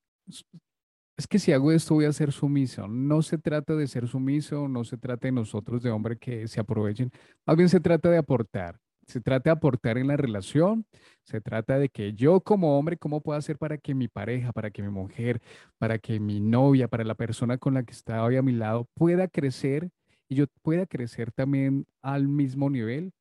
es 1.15 1.27
que 1.27 1.37
si 1.37 1.51
hago 1.51 1.71
esto 1.71 1.93
voy 1.93 2.05
a 2.05 2.13
ser 2.13 2.31
sumiso. 2.31 2.87
No 2.87 3.21
se 3.21 3.37
trata 3.37 3.75
de 3.75 3.85
ser 3.87 4.07
sumiso, 4.07 4.67
no 4.67 4.83
se 4.83 4.97
trata 4.97 5.27
de 5.27 5.33
nosotros 5.33 5.83
de 5.83 5.91
hombre 5.91 6.17
que 6.17 6.47
se 6.47 6.59
aprovechen, 6.59 7.11
más 7.45 7.55
bien 7.57 7.69
se 7.69 7.79
trata 7.79 8.09
de 8.09 8.17
aportar. 8.17 8.79
Se 9.05 9.21
trata 9.21 9.49
de 9.49 9.51
aportar 9.51 9.97
en 9.97 10.07
la 10.07 10.17
relación, 10.17 10.85
se 11.23 11.41
trata 11.41 11.77
de 11.77 11.89
que 11.89 12.13
yo 12.13 12.41
como 12.41 12.79
hombre, 12.79 12.97
¿cómo 12.97 13.21
puedo 13.21 13.37
hacer 13.37 13.57
para 13.57 13.77
que 13.77 13.93
mi 13.93 14.07
pareja, 14.07 14.53
para 14.53 14.71
que 14.71 14.81
mi 14.81 14.89
mujer, 14.89 15.41
para 15.77 15.99
que 15.99 16.19
mi 16.19 16.39
novia, 16.39 16.87
para 16.87 17.03
la 17.03 17.13
persona 17.15 17.57
con 17.57 17.73
la 17.75 17.83
que 17.83 17.91
está 17.91 18.23
hoy 18.23 18.37
a 18.37 18.41
mi 18.41 18.53
lado 18.53 18.87
pueda 18.95 19.27
crecer 19.27 19.91
y 20.33 20.35
yo 20.35 20.45
pueda 20.63 20.87
crecer 20.87 21.31
también 21.31 21.85
al 22.01 22.27
mismo 22.27 22.69
nivel 22.69 23.13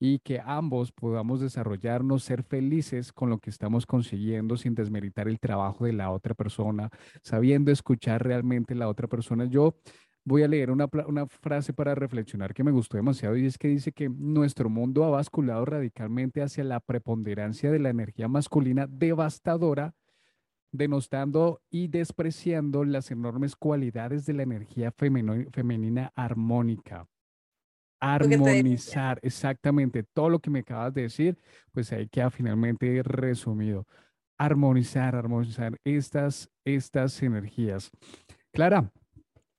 y 0.00 0.18
que 0.20 0.40
ambos 0.40 0.92
podamos 0.92 1.40
desarrollarnos, 1.40 2.24
ser 2.24 2.42
felices 2.42 3.12
con 3.12 3.28
lo 3.28 3.38
que 3.38 3.50
estamos 3.50 3.84
consiguiendo 3.86 4.56
sin 4.56 4.74
desmeritar 4.74 5.28
el 5.28 5.38
trabajo 5.38 5.84
de 5.84 5.92
la 5.92 6.10
otra 6.10 6.34
persona, 6.34 6.88
sabiendo 7.22 7.70
escuchar 7.70 8.24
realmente 8.24 8.74
la 8.74 8.88
otra 8.88 9.08
persona. 9.08 9.44
Yo 9.44 9.76
voy 10.24 10.42
a 10.42 10.48
leer 10.48 10.70
una, 10.70 10.88
una, 11.06 11.26
frase 11.26 11.74
para 11.74 11.94
reflexionar 11.94 12.54
que 12.54 12.64
me 12.64 12.72
gustó 12.72 12.96
demasiado 12.96 13.36
y 13.36 13.44
es 13.44 13.58
que 13.58 13.68
dice 13.68 13.92
que 13.92 14.08
nuestro 14.08 14.70
mundo 14.70 15.04
ha 15.04 15.10
basculado 15.10 15.66
radicalmente 15.66 16.42
hacia 16.42 16.64
la 16.64 16.80
preponderancia 16.80 17.70
de 17.70 17.78
la 17.78 17.90
energía 17.90 18.26
masculina 18.26 18.86
devastadora 18.86 19.94
denostando 20.74 21.62
y 21.70 21.86
despreciando 21.86 22.84
las 22.84 23.12
enormes 23.12 23.54
cualidades 23.54 24.26
de 24.26 24.32
la 24.34 24.42
energía 24.42 24.92
femenina 24.92 26.12
armónica. 26.16 27.06
armonizar, 28.00 29.18
exactamente, 29.22 30.02
todo 30.02 30.28
lo 30.28 30.40
que 30.40 30.50
me 30.50 30.58
acabas 30.58 30.92
de 30.92 31.02
decir, 31.02 31.38
pues 31.72 31.92
ahí 31.92 32.08
queda 32.08 32.28
finalmente 32.28 33.02
resumido. 33.04 33.86
Armonizar, 34.36 35.14
armonizar 35.14 35.76
estas, 35.84 36.50
estas 36.64 37.22
energías. 37.22 37.90
Clara, 38.52 38.90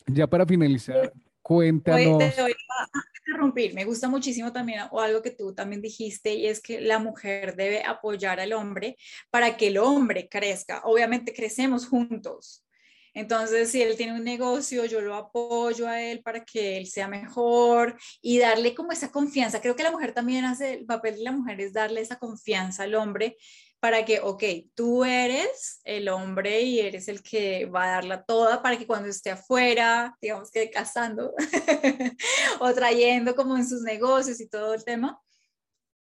ya 0.05 0.28
para 0.28 0.45
finalizar, 0.45 1.13
cuéntanos. 1.41 2.18
Te 2.20 2.41
voy 2.41 2.51
a 2.51 3.14
interrumpir. 3.26 3.73
Me 3.73 3.86
gusta 3.86 4.07
muchísimo 4.07 4.51
también 4.53 4.82
o 4.91 5.01
algo 5.01 5.21
que 5.21 5.32
tú 5.32 5.53
también 5.53 5.82
dijiste 5.82 6.34
y 6.34 6.47
es 6.47 6.61
que 6.61 6.82
la 6.82 6.99
mujer 6.99 7.55
debe 7.55 7.84
apoyar 7.84 8.39
al 8.39 8.53
hombre 8.53 8.97
para 9.30 9.57
que 9.57 9.67
el 9.67 9.78
hombre 9.78 10.30
crezca. 10.30 10.82
Obviamente 10.86 11.34
crecemos 11.34 11.88
juntos. 11.88 12.65
Entonces, 13.13 13.71
si 13.71 13.82
él 13.82 13.95
tiene 13.95 14.13
un 14.13 14.26
negocio, 14.26 14.84
yo 14.84 14.99
lo 14.99 15.15
apoyo 15.15 15.88
a 15.88 16.01
él 16.01 16.21
para 16.21 16.43
que 16.43 16.78
él 16.78 16.86
sea 16.86 17.07
mejor 17.07 17.97
y 18.21 18.39
darle 18.39 18.76
como 18.76 18.91
esa 18.91 19.09
confianza. 19.09 19.61
Creo 19.61 19.76
que 19.76 19.84
la 19.84 19.91
mujer 19.91 20.13
también 20.13 20.43
hace, 20.43 20.73
el 20.73 20.86
papel 20.86 21.15
de 21.15 21.23
la 21.23 21.32
mujer 21.32 21.61
es 21.61 21.71
darle 21.71 22.01
esa 22.01 22.17
confianza 22.19 22.84
al 22.84 22.93
hombre 22.93 23.38
para 23.80 24.05
que, 24.05 24.19
ok, 24.19 24.43
tú 24.73 25.03
eres 25.05 25.80
el 25.84 26.09
hombre 26.09 26.61
y 26.61 26.80
eres 26.80 27.07
el 27.07 27.21
que 27.21 27.65
va 27.65 27.86
a 27.86 27.91
darla 27.91 28.23
toda 28.23 28.61
para 28.61 28.78
que 28.78 28.88
cuando 28.88 29.09
esté 29.09 29.32
afuera, 29.32 30.17
digamos 30.21 30.49
que 30.49 30.69
casando 30.69 31.34
o 32.59 32.73
trayendo 32.73 33.36
como 33.36 33.57
en 33.57 33.67
sus 33.67 33.82
negocios 33.82 34.41
y 34.41 34.49
todo 34.49 34.73
el 34.73 34.84
tema, 34.84 35.21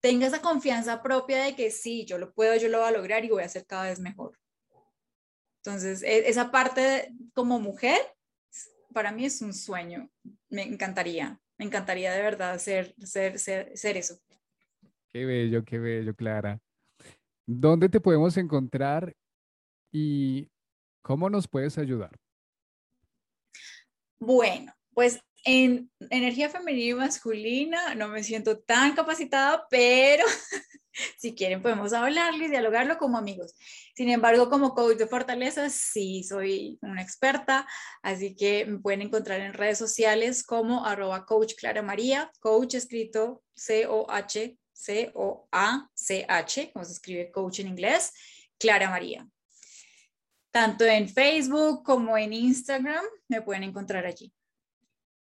tenga 0.01 0.27
esa 0.27 0.41
confianza 0.41 1.01
propia 1.01 1.43
de 1.43 1.55
que 1.55 1.71
sí, 1.71 2.05
yo 2.05 2.17
lo 2.17 2.33
puedo, 2.33 2.55
yo 2.57 2.67
lo 2.67 2.79
voy 2.79 2.87
a 2.87 2.91
lograr 2.91 3.23
y 3.23 3.29
voy 3.29 3.43
a 3.43 3.49
ser 3.49 3.65
cada 3.65 3.85
vez 3.89 3.99
mejor. 3.99 4.37
Entonces, 5.65 6.03
e, 6.03 6.27
esa 6.27 6.51
parte 6.51 7.13
como 7.33 7.59
mujer, 7.59 7.99
para 8.93 9.13
mí 9.13 9.25
es 9.25 9.41
un 9.41 9.53
sueño. 9.53 10.09
Me 10.49 10.63
encantaría, 10.63 11.39
me 11.57 11.65
encantaría 11.65 12.11
de 12.11 12.21
verdad 12.21 12.59
ser, 12.59 12.93
ser, 12.99 13.39
ser, 13.39 13.97
eso. 13.97 14.19
Qué 15.07 15.25
bello, 15.25 15.63
qué 15.63 15.79
bello, 15.79 16.13
Clara. 16.13 16.59
¿Dónde 17.45 17.89
te 17.89 17.99
podemos 17.99 18.37
encontrar 18.37 19.13
y 19.91 20.49
cómo 21.01 21.29
nos 21.29 21.47
puedes 21.47 21.77
ayudar? 21.77 22.17
Bueno, 24.19 24.73
pues 24.93 25.19
en 25.43 25.91
energía 26.09 26.49
femenina 26.49 26.89
y 26.89 26.93
masculina 26.93 27.95
no 27.95 28.07
me 28.07 28.23
siento 28.23 28.59
tan 28.59 28.95
capacitada, 28.95 29.65
pero 29.69 30.23
si 31.17 31.35
quieren 31.35 31.61
podemos 31.61 31.91
hablarlo 31.91 32.45
y 32.45 32.49
dialogarlo 32.49 32.97
como 32.97 33.17
amigos. 33.17 33.53
Sin 33.95 34.09
embargo, 34.09 34.49
como 34.49 34.73
coach 34.73 34.97
de 34.97 35.07
fortaleza, 35.07 35.69
sí 35.69 36.23
soy 36.23 36.79
una 36.81 37.01
experta, 37.01 37.67
así 38.01 38.35
que 38.35 38.65
me 38.65 38.79
pueden 38.79 39.01
encontrar 39.01 39.41
en 39.41 39.53
redes 39.53 39.77
sociales 39.77 40.43
como 40.43 40.85
arroba 40.85 41.25
coach 41.25 41.55
Clara 41.55 41.81
María, 41.81 42.31
coach 42.39 42.75
escrito 42.75 43.43
C-O-H, 43.55 44.57
C-O-A-C-H, 44.73 46.71
como 46.73 46.85
se 46.85 46.91
escribe 46.93 47.31
coach 47.31 47.59
en 47.59 47.67
inglés, 47.67 48.11
Clara 48.59 48.89
María. 48.89 49.27
Tanto 50.51 50.85
en 50.85 51.07
Facebook 51.09 51.83
como 51.83 52.17
en 52.17 52.33
Instagram 52.33 53.03
me 53.27 53.41
pueden 53.41 53.63
encontrar 53.63 54.05
allí. 54.05 54.33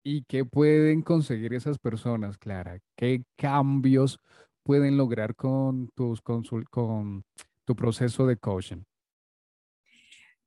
¿Y 0.02 0.24
qué 0.24 0.44
pueden 0.44 1.02
conseguir 1.02 1.54
esas 1.54 1.78
personas, 1.78 2.38
Clara? 2.38 2.78
¿Qué 2.96 3.22
cambios 3.36 4.18
pueden 4.62 4.96
lograr 4.96 5.36
con, 5.36 5.88
tus 5.94 6.20
con 6.22 7.24
tu 7.64 7.76
proceso 7.76 8.26
de 8.26 8.36
coaching? 8.36 8.82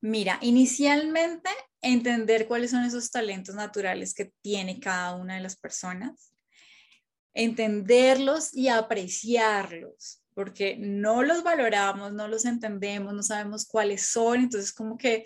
Mira, 0.01 0.37
inicialmente 0.41 1.49
entender 1.81 2.47
cuáles 2.47 2.71
son 2.71 2.83
esos 2.83 3.09
talentos 3.09 3.55
naturales 3.55 4.13
que 4.13 4.33
tiene 4.41 4.79
cada 4.79 5.15
una 5.15 5.35
de 5.35 5.41
las 5.41 5.55
personas, 5.55 6.32
entenderlos 7.33 8.53
y 8.53 8.67
apreciarlos, 8.67 10.21
porque 10.33 10.75
no 10.77 11.23
los 11.23 11.43
valoramos, 11.43 12.13
no 12.13 12.27
los 12.27 12.45
entendemos, 12.45 13.13
no 13.13 13.23
sabemos 13.23 13.65
cuáles 13.65 14.07
son, 14.07 14.41
entonces 14.41 14.73
como 14.73 14.97
que, 14.97 15.25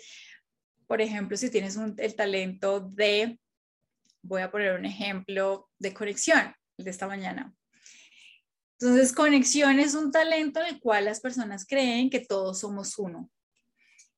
por 0.86 1.00
ejemplo, 1.00 1.36
si 1.36 1.50
tienes 1.50 1.76
el 1.76 2.14
talento 2.14 2.80
de 2.80 3.38
Voy 4.22 4.42
a 4.42 4.50
poner 4.50 4.78
un 4.78 4.84
ejemplo 4.84 5.70
de 5.78 5.94
conexión 5.94 6.54
de 6.76 6.90
esta 6.90 7.06
mañana. 7.06 7.54
Entonces, 8.78 9.12
conexión 9.12 9.80
es 9.80 9.94
un 9.94 10.12
talento 10.12 10.60
en 10.60 10.66
el 10.66 10.80
cual 10.80 11.06
las 11.06 11.20
personas 11.20 11.66
creen 11.66 12.10
que 12.10 12.20
todos 12.20 12.60
somos 12.60 12.98
uno. 12.98 13.30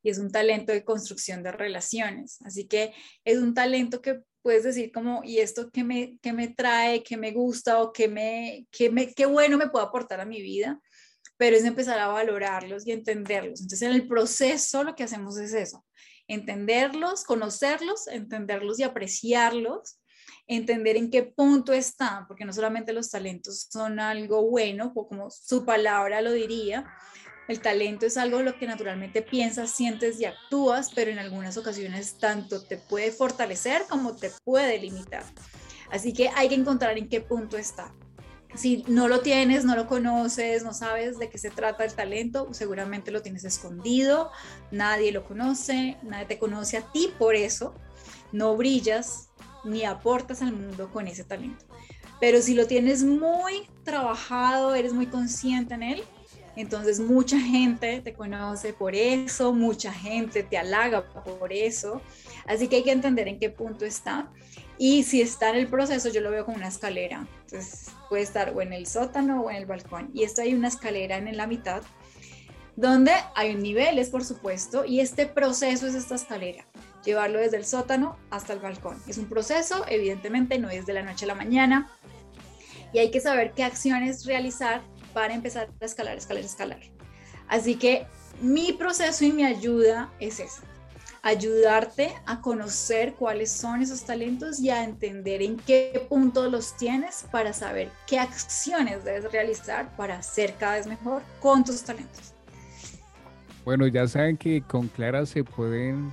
Y 0.03 0.11
es 0.11 0.19
un 0.19 0.31
talento 0.33 0.73
de 0.73 0.85
construcción 0.85 1.43
de 1.43 1.53
relaciones. 1.53 2.41
Así 2.43 2.67
que 2.67 2.95
es 3.25 3.39
un 3.39 3.55
talento 3.55 4.01
que 4.01 4.21
puedes 4.43 4.65
decir 4.65 4.93
como, 4.93 5.23
¿y 5.25 5.39
esto 5.39 5.71
qué 5.71 5.85
me, 5.85 6.19
qué 6.23 6.33
me 6.33 6.49
trae, 6.49 7.03
qué 7.03 7.17
me 7.17 7.33
gusta 7.33 7.81
o 7.83 7.93
qué, 7.93 8.09
me, 8.09 8.67
qué, 8.71 8.91
me, 8.91 9.13
qué 9.13 9.27
bueno 9.27 9.59
me 9.59 9.69
puede 9.69 9.87
aportar 9.87 10.21
a 10.21 10.25
mi 10.25 10.41
vida? 10.43 10.81
Pero 11.37 11.57
es 11.57 11.65
empezar 11.65 11.99
a 11.99 12.09
valorarlos 12.09 12.87
y 12.87 12.93
entenderlos. 12.93 13.61
Entonces, 13.61 13.83
en 13.83 13.93
el 13.93 14.07
proceso 14.07 14.85
lo 14.85 14.95
que 14.95 15.05
hacemos 15.05 15.39
es 15.39 15.53
eso, 15.55 15.85
entenderlos, 16.29 17.25
conocerlos, 17.25 18.07
entenderlos 18.09 18.79
y 18.79 18.83
apreciarlos, 18.83 20.01
entender 20.47 20.97
en 20.97 21.11
qué 21.11 21.23
punto 21.23 21.73
están, 21.73 22.27
porque 22.27 22.45
no 22.45 22.53
solamente 22.53 22.93
los 22.93 23.11
talentos 23.11 23.69
son 23.71 24.01
algo 24.01 24.49
bueno, 24.51 24.93
como 24.93 25.31
su 25.31 25.65
palabra 25.65 26.23
lo 26.23 26.33
diría, 26.33 26.87
el 27.51 27.61
talento 27.61 28.07
es 28.07 28.17
algo 28.17 28.43
lo 28.43 28.57
que 28.57 28.67
naturalmente 28.67 29.23
piensas, 29.23 29.71
sientes 29.71 30.21
y 30.21 30.25
actúas, 30.25 30.91
pero 30.95 31.11
en 31.11 31.19
algunas 31.19 31.57
ocasiones 31.57 32.19
tanto 32.19 32.63
te 32.63 32.77
puede 32.77 33.13
fortalecer 33.13 33.83
como 33.89 34.17
te 34.17 34.31
puede 34.45 34.79
limitar. 34.79 35.25
Así 35.91 36.13
que 36.13 36.31
hay 36.35 36.49
que 36.49 36.55
encontrar 36.55 36.97
en 36.97 37.09
qué 37.09 37.21
punto 37.21 37.59
está 37.59 37.93
si 38.55 38.85
no 38.89 39.09
lo 39.09 39.21
tienes, 39.21 39.65
no 39.65 39.77
lo 39.77 39.87
conoces, 39.87 40.65
no 40.65 40.75
sabes 40.75 41.19
de 41.19 41.29
qué 41.29 41.39
se 41.39 41.51
trata 41.51 41.85
el 41.85 41.95
talento, 41.95 42.49
seguramente 42.53 43.11
lo 43.11 43.23
tienes 43.23 43.45
escondido, 43.45 44.31
nadie 44.71 45.13
lo 45.13 45.25
conoce, 45.25 45.97
nadie 46.03 46.27
te 46.27 46.39
conoce 46.39 46.77
a 46.77 46.93
ti, 46.93 47.13
por 47.19 47.35
eso 47.35 47.75
no 48.33 48.57
brillas 48.57 49.31
ni 49.65 49.85
aportas 49.85 50.43
al 50.43 50.53
mundo 50.53 50.91
con 50.91 51.07
ese 51.07 51.25
talento. 51.25 51.65
Pero 52.21 52.43
si 52.43 52.55
lo 52.55 52.67
tienes 52.67 53.05
muy 53.05 53.69
trabajado, 53.85 54.75
eres 54.75 54.93
muy 54.93 55.07
consciente 55.07 55.75
en 55.75 55.83
él, 55.83 56.05
entonces 56.61 57.01
mucha 57.01 57.39
gente 57.39 58.01
te 58.01 58.13
conoce 58.13 58.73
por 58.73 58.95
eso, 58.95 59.53
mucha 59.53 59.93
gente 59.93 60.43
te 60.43 60.59
halaga 60.59 61.07
por 61.09 61.53
eso. 61.53 62.01
Así 62.47 62.69
que 62.69 62.77
hay 62.77 62.83
que 62.83 62.93
entender 62.93 63.29
en 63.29 63.39
qué 63.39 63.51
punto 63.51 63.85
está. 63.85 64.31
Y 64.79 65.03
si 65.03 65.21
está 65.21 65.51
en 65.51 65.57
el 65.57 65.69
proceso, 65.69 66.09
yo 66.09 66.21
lo 66.21 66.31
veo 66.31 66.45
como 66.45 66.57
una 66.57 66.69
escalera. 66.69 67.27
Entonces 67.43 67.91
puede 68.09 68.23
estar 68.23 68.53
o 68.55 68.63
en 68.63 68.73
el 68.73 68.87
sótano 68.87 69.43
o 69.43 69.51
en 69.51 69.57
el 69.57 69.67
balcón. 69.67 70.11
Y 70.15 70.25
esto 70.25 70.43
hay 70.43 70.55
una 70.55 70.69
escalera 70.69 71.17
en 71.17 71.37
la 71.37 71.47
mitad 71.47 71.83
donde 72.77 73.13
hay 73.35 73.55
niveles, 73.57 74.09
por 74.09 74.25
supuesto, 74.25 74.85
y 74.87 75.01
este 75.01 75.27
proceso 75.27 75.87
es 75.87 75.95
esta 75.95 76.15
escalera, 76.15 76.65
llevarlo 77.05 77.39
desde 77.39 77.59
el 77.59 77.67
sótano 77.67 78.17
hasta 78.31 78.55
el 78.55 78.61
balcón. 78.61 78.97
Es 79.07 79.19
un 79.19 79.27
proceso, 79.27 79.85
evidentemente, 79.87 80.59
no 80.59 80.71
es 80.71 80.87
de 80.87 80.95
la 80.95 81.03
noche 81.03 81.27
a 81.27 81.29
la 81.29 81.35
mañana, 81.35 81.91
y 82.93 82.99
hay 82.99 83.11
que 83.11 83.21
saber 83.21 83.53
qué 83.53 83.65
acciones 83.65 84.25
realizar 84.25 84.83
para 85.13 85.35
empezar 85.35 85.69
a 85.81 85.85
escalar, 85.85 86.17
escalar, 86.17 86.45
escalar. 86.45 86.81
Así 87.49 87.77
que 87.77 88.07
mi 88.41 88.73
proceso 88.73 89.25
y 89.25 89.33
mi 89.33 89.45
ayuda 89.45 90.11
es 90.21 90.41
esa, 90.41 90.63
ayudarte 91.23 92.15
a 92.27 92.41
conocer 92.41 93.15
cuáles 93.15 93.51
son 93.51 93.83
esos 93.83 94.05
talentos 94.05 94.61
y 94.61 94.71
a 94.71 94.85
entender 94.85 95.43
en 95.43 95.57
qué 95.57 96.07
punto 96.09 96.49
los 96.49 96.77
tienes 96.77 97.27
para 97.31 97.53
saber 97.53 97.91
qué 98.07 98.19
acciones 98.19 99.05
debes 99.05 99.31
realizar 99.31 99.95
para 99.97 100.23
ser 100.23 100.55
cada 100.55 100.77
vez 100.77 100.87
mejor 100.87 101.23
con 101.41 101.65
tus 101.65 101.83
talentos. 101.83 102.35
Bueno, 103.65 103.87
ya 103.87 104.09
saben 104.09 104.37
que 104.37 104.63
con 104.63 104.89
Clara 104.89 105.27
se 105.27 105.45
pueden 105.45 106.11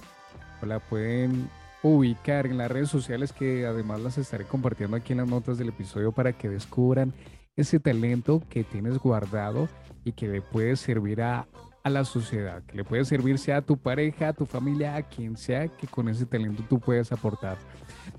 o 0.61 0.65
la 0.65 0.79
pueden 0.79 1.49
ubicar 1.81 2.45
en 2.45 2.57
las 2.57 2.69
redes 2.69 2.89
sociales 2.89 3.31
que 3.31 3.65
además 3.65 4.01
las 4.01 4.17
estaré 4.17 4.45
compartiendo 4.45 4.97
aquí 4.97 5.13
en 5.13 5.19
las 5.19 5.27
notas 5.27 5.57
del 5.57 5.69
episodio 5.69 6.11
para 6.11 6.33
que 6.33 6.49
descubran 6.49 7.13
ese 7.57 7.79
talento 7.79 8.41
que 8.49 8.63
tienes 8.63 8.99
guardado 8.99 9.67
y 10.05 10.13
que 10.13 10.27
le 10.27 10.41
puede 10.41 10.75
servir 10.77 11.21
a, 11.21 11.47
la 11.83 12.03
sociedad, 12.03 12.61
que 12.63 12.75
le 12.75 12.83
puede 12.83 13.05
servir 13.05 13.39
sea 13.39 13.57
a 13.57 13.61
tu 13.61 13.77
pareja, 13.77 14.27
a 14.27 14.33
tu 14.33 14.45
familia, 14.45 14.97
a 14.97 15.03
quien 15.03 15.37
sea 15.37 15.69
que 15.69 15.87
con 15.87 16.09
ese 16.09 16.25
talento 16.25 16.61
tú 16.67 16.81
puedes 16.81 17.13
aportar. 17.13 17.57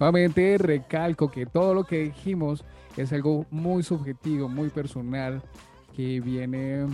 Nuevamente 0.00 0.56
recalco 0.56 1.30
que 1.30 1.44
todo 1.44 1.74
lo 1.74 1.84
que 1.84 2.04
dijimos 2.04 2.64
es 2.96 3.12
algo 3.12 3.44
muy 3.50 3.82
subjetivo, 3.82 4.48
muy 4.48 4.70
personal, 4.70 5.42
que 5.94 6.18
viene 6.18 6.86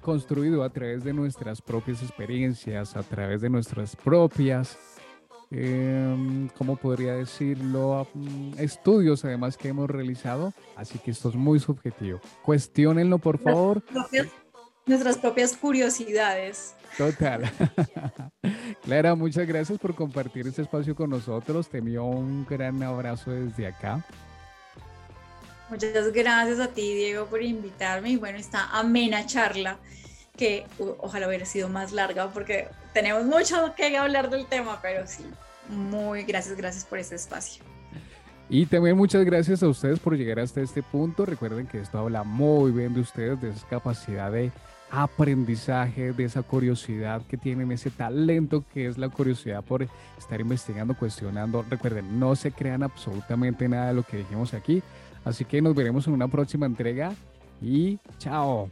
construido 0.00 0.62
a 0.64 0.70
través 0.70 1.04
de 1.04 1.12
nuestras 1.12 1.60
propias 1.60 2.02
experiencias, 2.02 2.96
a 2.96 3.02
través 3.02 3.42
de 3.42 3.50
nuestras 3.50 3.94
propias 3.94 4.78
eh, 5.50 6.48
¿cómo 6.56 6.76
podría 6.76 7.14
decirlo? 7.14 8.06
Mm, 8.14 8.58
estudios 8.58 9.24
además 9.24 9.56
que 9.56 9.68
hemos 9.68 9.88
realizado, 9.88 10.52
así 10.76 10.98
que 10.98 11.10
esto 11.10 11.28
es 11.28 11.34
muy 11.34 11.60
subjetivo. 11.60 12.20
Cuestiónenlo, 12.42 13.18
por 13.18 13.38
favor. 13.38 13.82
Nuestras 14.86 15.16
propias, 15.16 15.56
curiosidades. 15.56 16.74
Total. 16.98 17.50
Clara, 18.84 19.14
muchas 19.14 19.46
gracias 19.46 19.78
por 19.78 19.94
compartir 19.94 20.46
este 20.46 20.62
espacio 20.62 20.94
con 20.94 21.10
nosotros. 21.10 21.68
Te 21.68 21.78
envío 21.78 22.04
un 22.04 22.44
gran 22.44 22.82
abrazo 22.82 23.30
desde 23.30 23.66
acá. 23.66 24.04
Muchas 25.70 26.12
gracias 26.12 26.60
a 26.60 26.68
ti, 26.68 26.94
Diego, 26.94 27.26
por 27.26 27.42
invitarme. 27.42 28.10
Y 28.10 28.16
bueno, 28.16 28.38
esta 28.38 28.68
amena 28.78 29.24
charla 29.24 29.78
que 30.36 30.66
ojalá 30.98 31.28
hubiera 31.28 31.46
sido 31.46 31.68
más 31.68 31.92
larga 31.92 32.28
porque 32.30 32.68
tenemos 32.92 33.24
mucho 33.24 33.74
que 33.76 33.96
hablar 33.96 34.30
del 34.30 34.46
tema, 34.46 34.78
pero 34.82 35.06
sí, 35.06 35.24
muy 35.68 36.24
gracias, 36.24 36.56
gracias 36.56 36.84
por 36.84 36.98
este 36.98 37.14
espacio. 37.14 37.64
Y 38.48 38.66
también 38.66 38.96
muchas 38.96 39.24
gracias 39.24 39.62
a 39.62 39.68
ustedes 39.68 39.98
por 39.98 40.16
llegar 40.16 40.38
hasta 40.38 40.60
este 40.60 40.82
punto. 40.82 41.24
Recuerden 41.24 41.66
que 41.66 41.80
esto 41.80 41.98
habla 41.98 42.24
muy 42.24 42.72
bien 42.72 42.94
de 42.94 43.00
ustedes, 43.00 43.40
de 43.40 43.50
esa 43.50 43.66
capacidad 43.68 44.30
de 44.30 44.52
aprendizaje, 44.90 46.12
de 46.12 46.24
esa 46.24 46.42
curiosidad 46.42 47.22
que 47.26 47.36
tienen, 47.36 47.72
ese 47.72 47.90
talento 47.90 48.64
que 48.72 48.86
es 48.86 48.98
la 48.98 49.08
curiosidad 49.08 49.64
por 49.64 49.88
estar 50.18 50.40
investigando, 50.40 50.94
cuestionando. 50.94 51.64
Recuerden, 51.68 52.20
no 52.20 52.36
se 52.36 52.52
crean 52.52 52.82
absolutamente 52.82 53.68
nada 53.68 53.88
de 53.88 53.94
lo 53.94 54.02
que 54.02 54.18
dijimos 54.18 54.52
aquí. 54.52 54.82
Así 55.24 55.44
que 55.44 55.62
nos 55.62 55.74
veremos 55.74 56.06
en 56.06 56.12
una 56.12 56.28
próxima 56.28 56.66
entrega 56.66 57.12
y 57.62 57.98
chao. 58.18 58.68